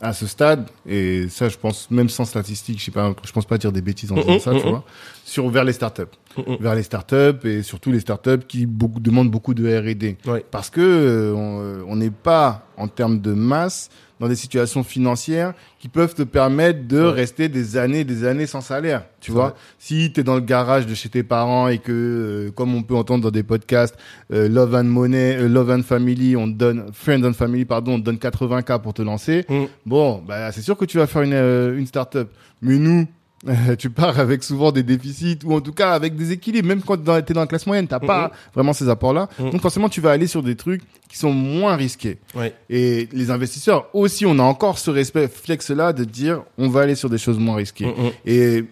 [0.00, 3.44] à ce stade, et ça, je pense, même sans statistiques, je sais pas, je pense
[3.44, 4.84] pas dire des bêtises en disant ça, tu vois,
[5.24, 6.04] sur vers les startups,
[6.60, 10.44] Vers les startups et surtout les startups qui beaucoup, demandent beaucoup de R&D, Ouais.
[10.50, 13.90] parce que euh, on euh, on n'est pas en termes de masse
[14.20, 17.10] dans des situations financières qui peuvent te permettre de Ouais.
[17.10, 19.06] rester des années, des années sans salaire.
[19.20, 19.54] Tu vois, vrai.
[19.78, 22.82] si tu es dans le garage de chez tes parents et que, euh, comme on
[22.82, 23.96] peut entendre dans des podcasts,
[24.32, 27.94] euh, Love and Money, euh, Love and Family, on te donne, Friend and Family, pardon,
[27.94, 29.44] on te donne 80K pour te lancer.
[29.48, 29.64] Mm.
[29.86, 32.30] Bon, bah, c'est sûr que tu vas faire une, euh, une start-up.
[32.62, 33.06] Mais nous,
[33.78, 36.68] tu pars avec souvent des déficits ou en tout cas avec des équilibres.
[36.68, 39.28] Même quand tu es dans la classe moyenne, tu n'as pas vraiment ces apports-là.
[39.38, 39.50] Mhm.
[39.50, 42.18] Donc forcément, tu vas aller sur des trucs qui sont moins risqués.
[42.34, 42.54] Ouais.
[42.68, 46.94] Et les investisseurs aussi, on a encore ce respect flex-là de dire on va aller
[46.94, 47.92] sur des choses moins risquées.
[48.26, 48.64] Et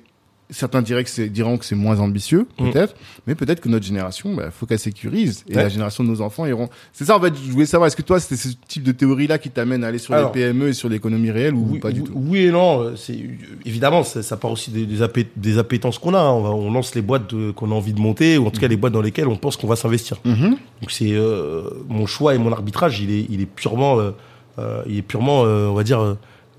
[0.51, 2.71] certains diraient que diront que c'est moins ambitieux, Mm.
[2.71, 2.95] peut-être,
[3.27, 5.45] mais peut-être que notre génération, bah, faut qu'elle sécurise.
[5.49, 5.63] Et Ouais.
[5.65, 6.71] la génération de nos enfants iront.
[6.93, 9.39] C'est ça, en fait, je voulais savoir, est-ce que toi, c'était ce type de théorie-là
[9.39, 11.93] qui t'amène à aller sur Alors, les PME et sur l'économie réelle ou oui, pas
[11.93, 12.13] du oui- tout?
[12.17, 12.81] Oui et non.
[12.83, 13.19] euh, C'est
[13.67, 16.19] évidemment ça, ça part aussi des, des, appé- des appétences qu'on a.
[16.21, 16.31] hein.
[16.31, 18.69] On, va- on lance les boîtes qu'on a envie de monter ou en tout cas
[18.69, 20.17] les boîtes dans lesquelles on pense qu'on va s'investir.
[20.25, 20.51] Mhm.
[20.81, 23.01] Donc c'est euh, mon choix et mon arbitrage.
[23.01, 24.13] Il est, il est purement, euh,
[24.59, 26.15] euh, il est purement, euh, on va dire, euh,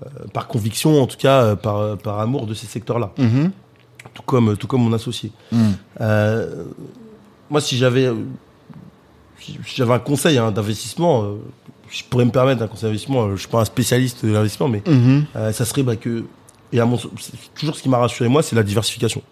[0.06, 3.12] euh, par conviction, en tout cas, euh, par, par amour de ces secteurs-là.
[3.18, 3.50] Mhm.
[4.14, 5.30] Tout comme, tout comme mon associé.
[5.52, 5.74] Mhm.
[6.00, 6.64] Euh,
[7.50, 8.14] moi, si j'avais, euh,
[9.40, 11.34] si j'avais un conseil hein, d'investissement, euh,
[11.88, 14.82] je pourrais me permettre un conseil d'investissement, je suis pas un spécialiste de l'investissement, mais
[15.36, 16.24] euh, ça serait bah, que,
[16.72, 16.98] et à mon,
[17.54, 19.22] toujours ce qui m'a rassuré moi, c'est la diversification.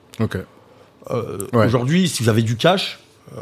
[1.11, 1.67] Euh, Ouais.
[1.67, 2.99] Aujourd'hui, si vous avez du cash,
[3.37, 3.41] euh,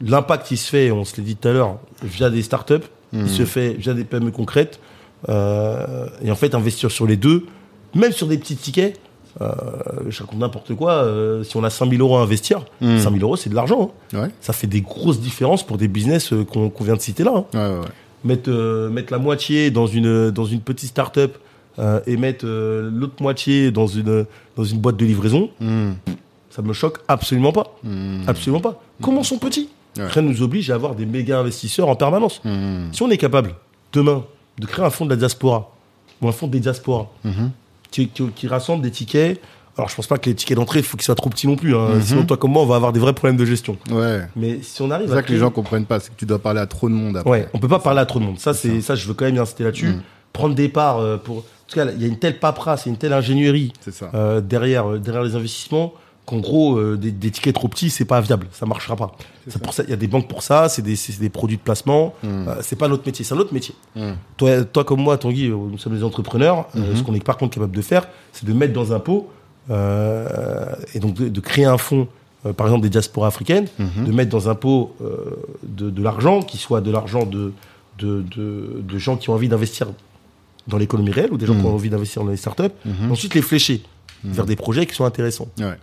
[0.00, 3.28] l'impact qui se fait, on se l'a dit tout à l'heure, via des startups, il
[3.28, 4.80] se fait via des PME concrètes.
[5.28, 7.46] Euh, et en fait, investir sur les deux,
[7.94, 8.98] même sur des petits tickets,
[9.42, 12.98] euh, je raconte n'importe quoi, euh, si on a 5000 euros à investir, Mhm.
[12.98, 13.92] 5000 euros, c'est de l'argent.
[14.14, 14.22] hein.
[14.22, 14.28] Ouais.
[14.40, 17.32] Ça fait des grosses différences pour des business euh, qu'on vient de citer là.
[17.36, 17.44] hein.
[17.54, 17.86] Ouais, ouais, ouais.
[18.24, 18.50] Mettre,
[18.90, 21.36] mettre la moitié dans une, dans une petite start-up
[22.06, 25.94] et mettre l'autre moitié dans une, dans une boîte de livraison, Mhm.
[26.50, 27.74] ça me choque absolument pas.
[27.82, 28.22] Mhm.
[28.28, 28.80] Absolument pas.
[29.00, 29.68] Commençons petit.
[29.98, 30.06] Ouais.
[30.06, 32.40] Rien nous oblige à avoir des méga investisseurs en permanence.
[32.44, 32.90] Mhm.
[32.92, 33.54] Si on est capable,
[33.92, 34.22] demain,
[34.58, 35.72] de créer un fonds de la diaspora,
[36.20, 37.08] ou un fonds des diasporas.
[37.92, 39.40] Qui, qui- qui rassemble des tickets.
[39.78, 41.56] Alors, je pense pas que les tickets d'entrée, il faut qu'ils soient trop petits non
[41.56, 41.74] plus.
[41.76, 41.94] hein.
[41.94, 42.02] Mhm.
[42.02, 43.78] Sinon, toi comme moi, on va avoir des vrais problèmes de gestion.
[43.90, 44.20] Ouais.
[44.36, 46.26] Mais si on C'est arrive à ça que les gens comprennent pas, c'est que tu
[46.26, 47.30] dois parler à trop de monde après.
[47.30, 48.38] Ouais, on peut pas parler à trop de monde.
[48.38, 49.86] Ça, c'est ça, je veux quand même insister là-dessus.
[49.88, 50.02] Mm.
[50.34, 51.38] Prendre des parts euh, pour.
[51.38, 53.72] En tout cas, il y a une telle paperasse, il y a une telle ingénierie
[53.80, 54.10] C'est ça.
[54.12, 55.94] euh, derrière, euh, derrière les investissements
[56.24, 58.46] qu'en gros, euh, des, des tickets trop petits, c'est pas viable.
[58.52, 59.12] Ça marchera pas.
[59.48, 60.68] C'est pour ça, il y a des banques pour ça.
[60.68, 62.14] C'est des, c'est des produits de placement.
[62.22, 62.26] Mm.
[62.48, 63.74] Euh, c'est pas notre métier, c'est un autre métier.
[63.96, 64.12] Mm.
[64.36, 66.68] Toi, toi comme moi, Tanguy, euh, nous sommes des entrepreneurs.
[66.76, 66.96] Euh, Mhm.
[66.96, 69.30] ce qu'on est par contre capable de faire, c'est de mettre dans un pot
[69.70, 70.26] euh,
[70.94, 72.08] et donc de, de créer un fonds,
[72.46, 74.04] euh, par exemple des diasporas africaines, Mhm.
[74.06, 75.16] de mettre dans un pot euh,
[75.62, 77.52] de, de l'argent qui soit de l'argent de,
[77.98, 79.88] de, de, de gens qui ont envie d'investir
[80.68, 82.62] dans l'économie réelle ou des gens qui ont envie d'investir dans les startups.
[83.10, 83.82] Ensuite, les flécher
[84.24, 85.48] vers des projets qui sont intéressants.
[85.58, 85.74] Ouais.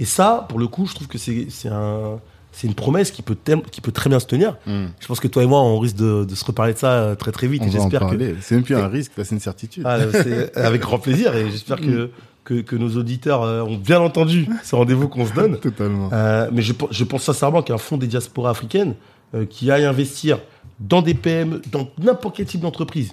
[0.00, 2.18] Et ça, pour le coup, je trouve que c'est c'est un,
[2.52, 4.56] c'est une promesse qui peut, tel- qui peut très bien se tenir.
[4.66, 4.88] Mhm.
[4.98, 7.14] Je pense que toi et moi, on risque de, de se reparler de ça euh,
[7.14, 7.62] très très vite.
[7.70, 8.34] J'espère que.
[8.40, 9.84] C'est même plus un risque, c'est une certitude.
[9.86, 12.10] ah, c'est avec grand plaisir et j'espère que,
[12.44, 15.58] que, que nos auditeurs euh, ont bien entendu ce rendez-vous qu'on se donne.
[15.60, 16.08] Totalement.
[16.12, 18.94] Euh, mais je, pe- je pense sincèrement qu'un fonds des diasporas africaines
[19.34, 20.38] euh, qui aille investir
[20.80, 23.12] dans des PME, dans n'importe quel type d'entreprise,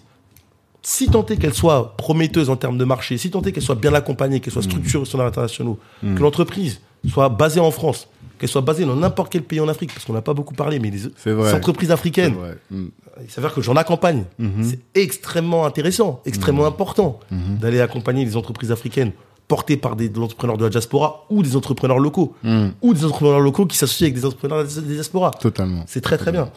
[0.82, 3.76] si tant est qu'elle soit prometteuse en termes de marché, si tant est qu'elle soit
[3.76, 6.80] bien accompagnée, qu'elle soit structurée sur internationaux, que l'entreprise
[7.10, 8.08] soit basée en France,
[8.40, 10.80] qu'elle soit basée dans n'importe quel pays en Afrique, parce qu'on n'a pas beaucoup parlé,
[10.80, 11.50] mais les, vrai.
[11.52, 12.58] les entreprises africaines, vrai.
[12.72, 12.92] Mhm.
[13.24, 14.26] il s'avère que j'en accompagne.
[14.40, 14.64] Mhm.
[14.64, 17.58] C'est extrêmement intéressant, extrêmement important Mhm.
[17.60, 19.12] d'aller accompagner des entreprises africaines
[19.48, 22.74] portées par des, de l'entrepreneur de la diaspora ou des entrepreneurs locaux, Mhm.
[22.82, 25.32] ou des entrepreneurs locaux qui s'associent avec des entrepreneurs de la diaspora.
[25.32, 25.84] Totalement.
[25.88, 26.50] C'est très très bien.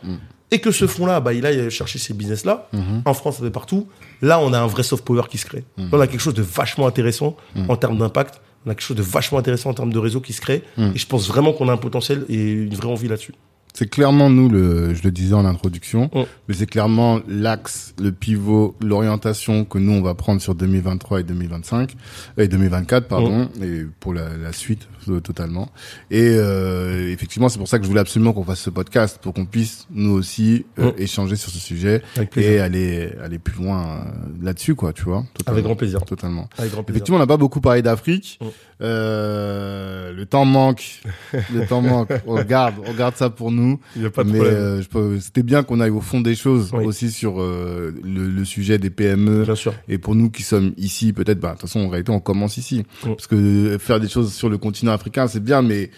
[0.50, 0.56] Mhm.
[0.56, 3.02] Et que ce fonds-là, bah, il aille chercher ces business-là, Mhm.
[3.04, 3.88] en France, un peu partout.
[4.22, 5.64] Là, on a un vrai soft power qui se crée.
[5.76, 5.90] Mhm.
[5.92, 7.36] On a quelque chose de vachement intéressant
[7.68, 8.40] en termes d'impact.
[8.66, 10.62] On a quelque chose de vachement intéressant en termes de réseau qui se crée.
[10.76, 10.92] Mhm.
[10.94, 13.34] Et je pense vraiment qu'on a un potentiel et une vraie envie là-dessus.
[13.72, 16.22] C'est clairement nous le, je le disais en introduction, Mm.
[16.48, 21.22] mais c'est clairement l'axe, le pivot, l'orientation que nous on va prendre sur 2023 et
[21.22, 21.94] 2025
[22.36, 25.70] et 2024 pardon et pour la, la suite euh, totalement.
[26.10, 29.32] Et euh, effectivement c'est pour ça que je voulais absolument qu'on fasse ce podcast pour
[29.34, 31.02] qu'on puisse nous aussi euh, Mm.
[31.02, 32.02] échanger sur ce sujet
[32.36, 34.10] et aller aller plus loin euh,
[34.42, 35.24] là-dessus quoi, tu vois.
[35.46, 36.04] Avec grand plaisir.
[36.04, 36.48] Totalement.
[36.58, 36.96] Avec grand plaisir.
[36.96, 38.38] Effectivement, on n'a pas beaucoup parlé d'Afrique.
[38.80, 41.02] Le temps manque.
[41.32, 42.10] le temps manque.
[42.26, 43.59] On regarde ça pour nous.
[43.96, 44.56] Il n'y a pas de Mais problème.
[44.94, 46.84] euh, c'était bien qu'on aille au fond des choses Oui.
[46.84, 49.44] aussi sur euh, le, le sujet des PME.
[49.44, 49.74] Bien sûr.
[49.88, 52.56] Et pour nous qui sommes ici, peut-être, bah, de toute façon, en réalité, on commence
[52.56, 52.84] ici.
[53.02, 55.90] Parce que faire des choses sur le continent africain, c'est bien, mais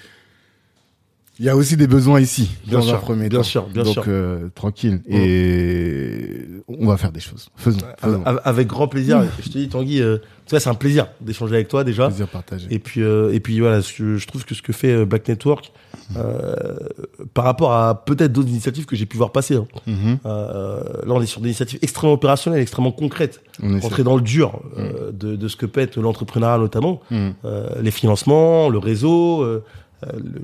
[1.38, 3.42] il y a aussi des besoins ici, Bien dans sûr, un premier bien temps.
[3.44, 4.04] sûr, bien Donc, sûr.
[4.06, 5.00] euh, tranquille.
[5.08, 7.48] Et on va faire des choses.
[7.56, 7.78] Faisons.
[7.98, 8.22] faisons.
[8.24, 9.24] Avec, grand plaisir.
[9.42, 12.06] Je te dis, Tanguy, euh, tu vois, c'est un plaisir d'échanger avec toi déjà.
[12.08, 12.66] Plaisir partagé.
[12.70, 15.72] Et puis, euh, et puis voilà, je trouve que ce que fait Black Network,
[16.16, 16.54] euh,
[17.34, 19.66] par rapport à peut-être d'autres initiatives que j'ai pu voir passer, hein.
[19.86, 20.18] Mhm.
[20.26, 23.40] Euh, là on est sur des initiatives extrêmement opérationnelles, extrêmement concrètes,
[23.80, 27.90] rentrer dans le dur euh, de, de ce que peut être l'entrepreneuriat notamment, euh, les
[27.90, 29.62] financements, le réseau, le,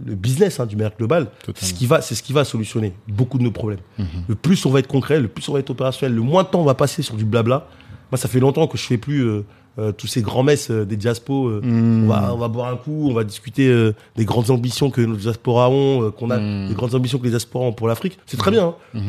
[0.07, 0.77] le business hein, du.
[0.77, 1.29] Totalement.
[1.55, 3.81] C'est ce qui va, c'est ce qui va solutionner beaucoup de nos problèmes.
[3.99, 4.07] Mhm.
[4.29, 6.49] Le plus on va être concret, le plus on va être opérationnel, le moins de
[6.49, 7.67] temps on va passer sur du blabla.
[8.11, 9.43] Moi, ça fait longtemps que je fais plus
[9.79, 11.49] euh, tous ces grands messes euh, des diaspos.
[11.49, 12.05] euh, Mhm.
[12.05, 15.01] on, va, on va boire un coup, on va discuter euh, des grandes ambitions que
[15.01, 16.69] nos diasporas ont, euh, qu'on a, Mhm.
[16.69, 18.19] des grandes ambitions que les diasporas ont pour l'Afrique.
[18.27, 18.75] C'est très bien.
[18.95, 19.01] hein.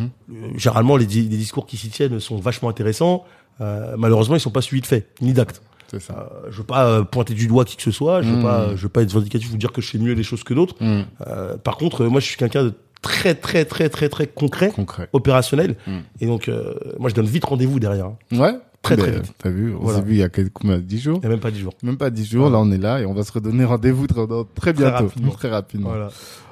[0.55, 3.23] Généralement, les, les discours qui s'y tiennent sont vachement intéressants.
[3.61, 5.61] Euh, malheureusement, ils sont pas suivis de faits, ni d'actes.
[5.91, 6.29] C'est ça.
[6.45, 8.21] Euh, je veux pas euh, pointer du doigt qui que ce soit.
[8.21, 10.23] Je veux pas, je veux pas être vindicatif ou dire que je fais mieux les
[10.23, 10.75] choses que d'autres.
[10.81, 15.09] Euh, par contre, moi, je suis quelqu'un de très, très, très, très, très concret, Concret.
[15.13, 15.75] opérationnel.
[16.21, 18.05] Et donc, euh, moi, je donne vite rendez-vous derrière.
[18.05, 18.17] hein.
[18.33, 18.53] Ouais.
[18.81, 19.33] Très, très vite.
[19.37, 19.99] T'as vu, on Voilà.
[19.99, 21.59] s'est vu il y a quelques, combien, 10 jours Il y a même pas dix
[21.59, 21.73] jours.
[21.83, 22.57] Même pas 10 jours, Voilà.
[22.57, 24.25] là on est là et on va se redonner rendez-vous très,
[24.55, 25.05] très bientôt.
[25.05, 25.31] rapidement.
[25.31, 25.89] Très rapidement.
[25.89, 26.09] Voilà.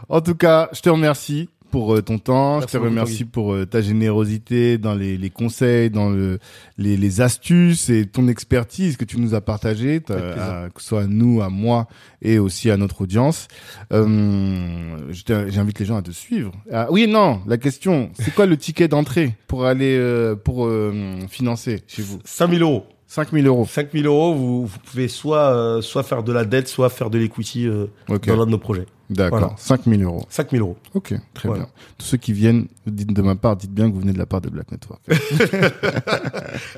[0.10, 2.60] En tout cas, je te remercie pour euh, ton temps.
[2.60, 6.40] Merci je te remercie pour euh, ta générosité dans les, les conseils, dans le,
[6.78, 10.52] les, les astuces et ton expertise que tu nous as partagé, t'as- Avec plaisir.
[10.54, 11.88] à- que ce soit à nous, à moi
[12.22, 13.48] et aussi à notre audience.
[13.94, 15.12] Euh,
[15.50, 16.52] J'invite les gens à te suivre.
[16.72, 20.94] Ah, oui, non, la question, c'est quoi le ticket d'entrée pour aller euh, pour euh,
[21.30, 22.20] financer chez vous?
[22.26, 22.86] 5000 euros.
[23.08, 23.66] 5000 euros.
[23.66, 27.18] 5000 euros, vous, vous pouvez soit, euh, soit faire de la dette, soit faire de
[27.18, 28.86] l'equity euh, Ok, dans l'un de nos projets.
[29.10, 29.40] D'accord.
[29.40, 29.56] Voilà.
[29.58, 30.26] 5000 euros.
[30.30, 30.78] 5000 euros.
[30.94, 31.64] Ok, très Voilà.
[31.66, 31.72] bien.
[31.98, 34.26] Tous ceux qui viennent, dites de ma part, dites bien que vous venez de la
[34.26, 35.02] part de Black Network.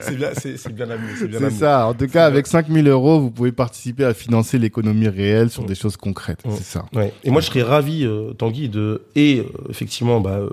[0.01, 0.87] C'est bien, c'est c'est bien.
[1.17, 1.59] C'est bien C'est amusé.
[1.59, 1.87] ça.
[1.87, 5.67] En tout cas, avec 5000 euros, vous pouvez participer à financer l'économie réelle sur Mm.
[5.67, 6.45] des choses concrètes.
[6.45, 6.51] Mm.
[6.57, 6.85] C'est ça.
[6.93, 7.13] Ouais.
[7.23, 10.49] Et moi, je serais ravi, euh, Tanguy, de et euh, effectivement bah, euh,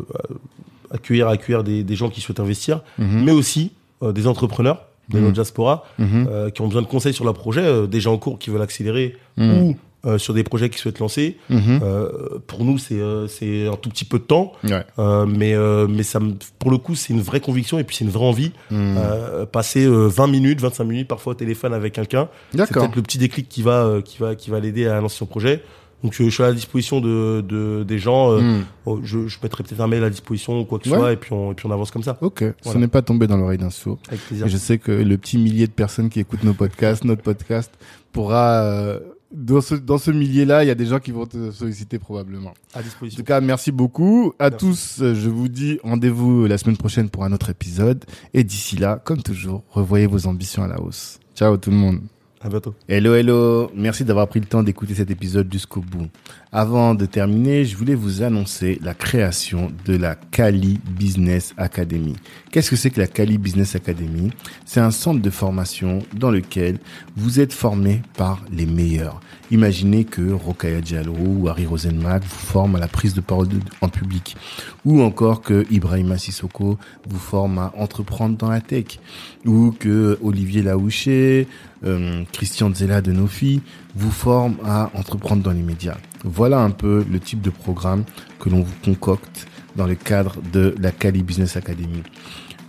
[0.91, 3.25] accueillir, accueillir des, des gens qui souhaitent investir, Mhm.
[3.25, 3.73] mais aussi
[4.03, 6.27] des entrepreneurs de notre diaspora Mhm.
[6.31, 8.61] euh, qui ont besoin de conseils sur leur projet, des gens en cours qui veulent
[8.63, 9.63] accélérer Mhm.
[9.63, 11.37] ou euh, sur des projets qu'ils souhaitent lancer.
[11.51, 11.81] Mhm.
[11.83, 14.85] Euh, pour nous, c'est euh, c'est un tout petit peu de temps, Ouais.
[14.99, 17.97] euh, mais euh, mais ça, me- pour le coup, c'est une vraie conviction et puis
[17.97, 18.53] c'est une vraie envie.
[18.71, 18.97] Mhm.
[18.99, 23.03] Euh, passer euh, 20 minutes, 25 minutes parfois au téléphone avec quelqu'un, c'est peut-être le
[23.03, 25.63] petit déclic qui va qui va qui va l'aider à lancer son projet.
[26.05, 28.33] Donc je suis à la disposition de, de des gens.
[28.39, 28.65] Mhm.
[28.85, 30.99] oh, je, je mettrai peut-être un mail à disposition ou quoi que ce Ouais.
[30.99, 32.19] soit et puis on et puis on avance comme ça.
[32.21, 32.45] Ok.
[32.63, 32.81] Voilà.
[32.81, 33.99] n'est pas tombé dans l'oreille d'un sourd.
[34.09, 34.47] Avec plaisir.
[34.47, 37.73] Et je sais que le petit millier de personnes qui écoutent nos podcasts, notre podcast,
[38.13, 39.01] pourra euh,
[39.33, 42.55] dans ce dans ce millier-là, il y a des gens qui vont te solliciter probablement.
[42.75, 43.19] À En disposition.
[43.19, 44.67] tout cas, merci beaucoup à Merci.
[44.67, 45.03] tous.
[45.03, 48.05] euh, Je vous dis rendez-vous la semaine prochaine pour un autre épisode.
[48.35, 51.19] Et d'ici là, comme toujours, revoyez vos ambitions à la hausse.
[51.35, 52.01] Ciao tout le monde.
[52.43, 52.75] À bientôt.
[52.87, 53.71] Hello, hello.
[53.75, 56.09] Merci d'avoir pris le temps d'écouter cet épisode jusqu'au bout.
[56.53, 62.15] Avant de terminer, je voulais vous annoncer la création de la Cali Business Academy.
[62.51, 64.31] Qu'est-ce que c'est que la Cali Business Academy?
[64.67, 66.79] C'est un centre de formation dans lequel
[67.17, 69.21] vous êtes formé par les meilleurs.
[69.51, 73.49] Imaginez que Rokaya Diallo ou Harry Rosenmack vous forment à la prise de parole
[73.81, 74.37] en public.
[74.85, 78.99] Ou encore que Ibrahima Sissoko vous forme à entreprendre dans la tech.
[79.45, 81.47] Ou que Olivier Laouché,
[81.87, 83.63] euh, Christian Zella de Nofi
[83.95, 85.97] vous forme à entreprendre dans les médias.
[86.25, 88.05] Voilà un peu le type de programme
[88.41, 89.47] que l'on vous concocte
[89.77, 92.03] dans le cadre de la Cali Business Academy.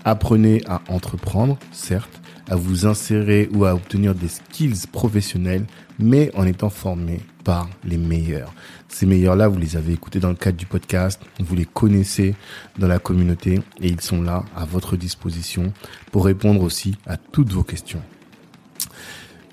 [0.06, 5.66] Apprenez à entreprendre, certes, à vous insérer ou à obtenir des skills professionnels,
[6.00, 8.54] mais en étant formé par les meilleurs.
[8.88, 12.36] Ces meilleurs-là, vous les avez écoutés dans le cadre du podcast, vous les connaissez
[12.78, 15.74] dans la communauté et ils sont là à votre disposition
[16.12, 18.02] pour répondre aussi à toutes vos questions.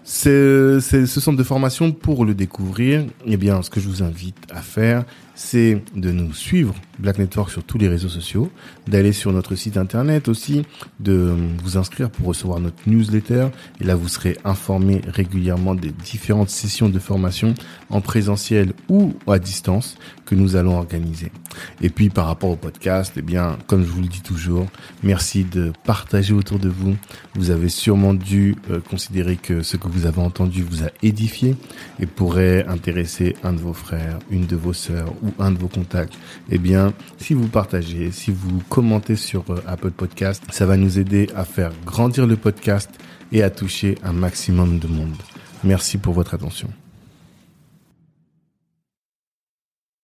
[0.07, 3.07] C'est c'est ce centre de formation pour le découvrir.
[3.25, 5.05] Eh bien, ce que je vous invite à faire,
[5.35, 8.51] c'est de nous suivre Black Network sur tous les réseaux sociaux,
[8.87, 10.65] d'aller sur notre site internet aussi,
[11.01, 13.49] de vous inscrire pour recevoir notre newsletter.
[13.81, 17.55] Et là, vous serez informé régulièrement des différentes sessions de formation
[17.91, 21.31] en présentiel ou à distance que nous allons organiser.
[21.81, 24.67] Et puis, par rapport au podcast, eh bien, comme je vous le dis toujours,
[25.03, 26.97] merci de partager autour de vous.
[27.35, 31.57] Vous avez sûrement dû euh, considérer que ce que vous avez entendu vous a édifié
[32.01, 35.69] et pourrait intéresser un de vos frères, une de vos sœurs ou un de vos
[35.69, 36.15] contacts.
[36.51, 36.84] Eh bien,
[37.19, 41.45] si vous partagez, si vous commentez sur euh, Apple Podcast, ça va nous aider à
[41.45, 42.91] faire grandir le podcast
[43.33, 45.17] et à toucher un maximum de monde.
[45.63, 46.69] Merci pour votre attention.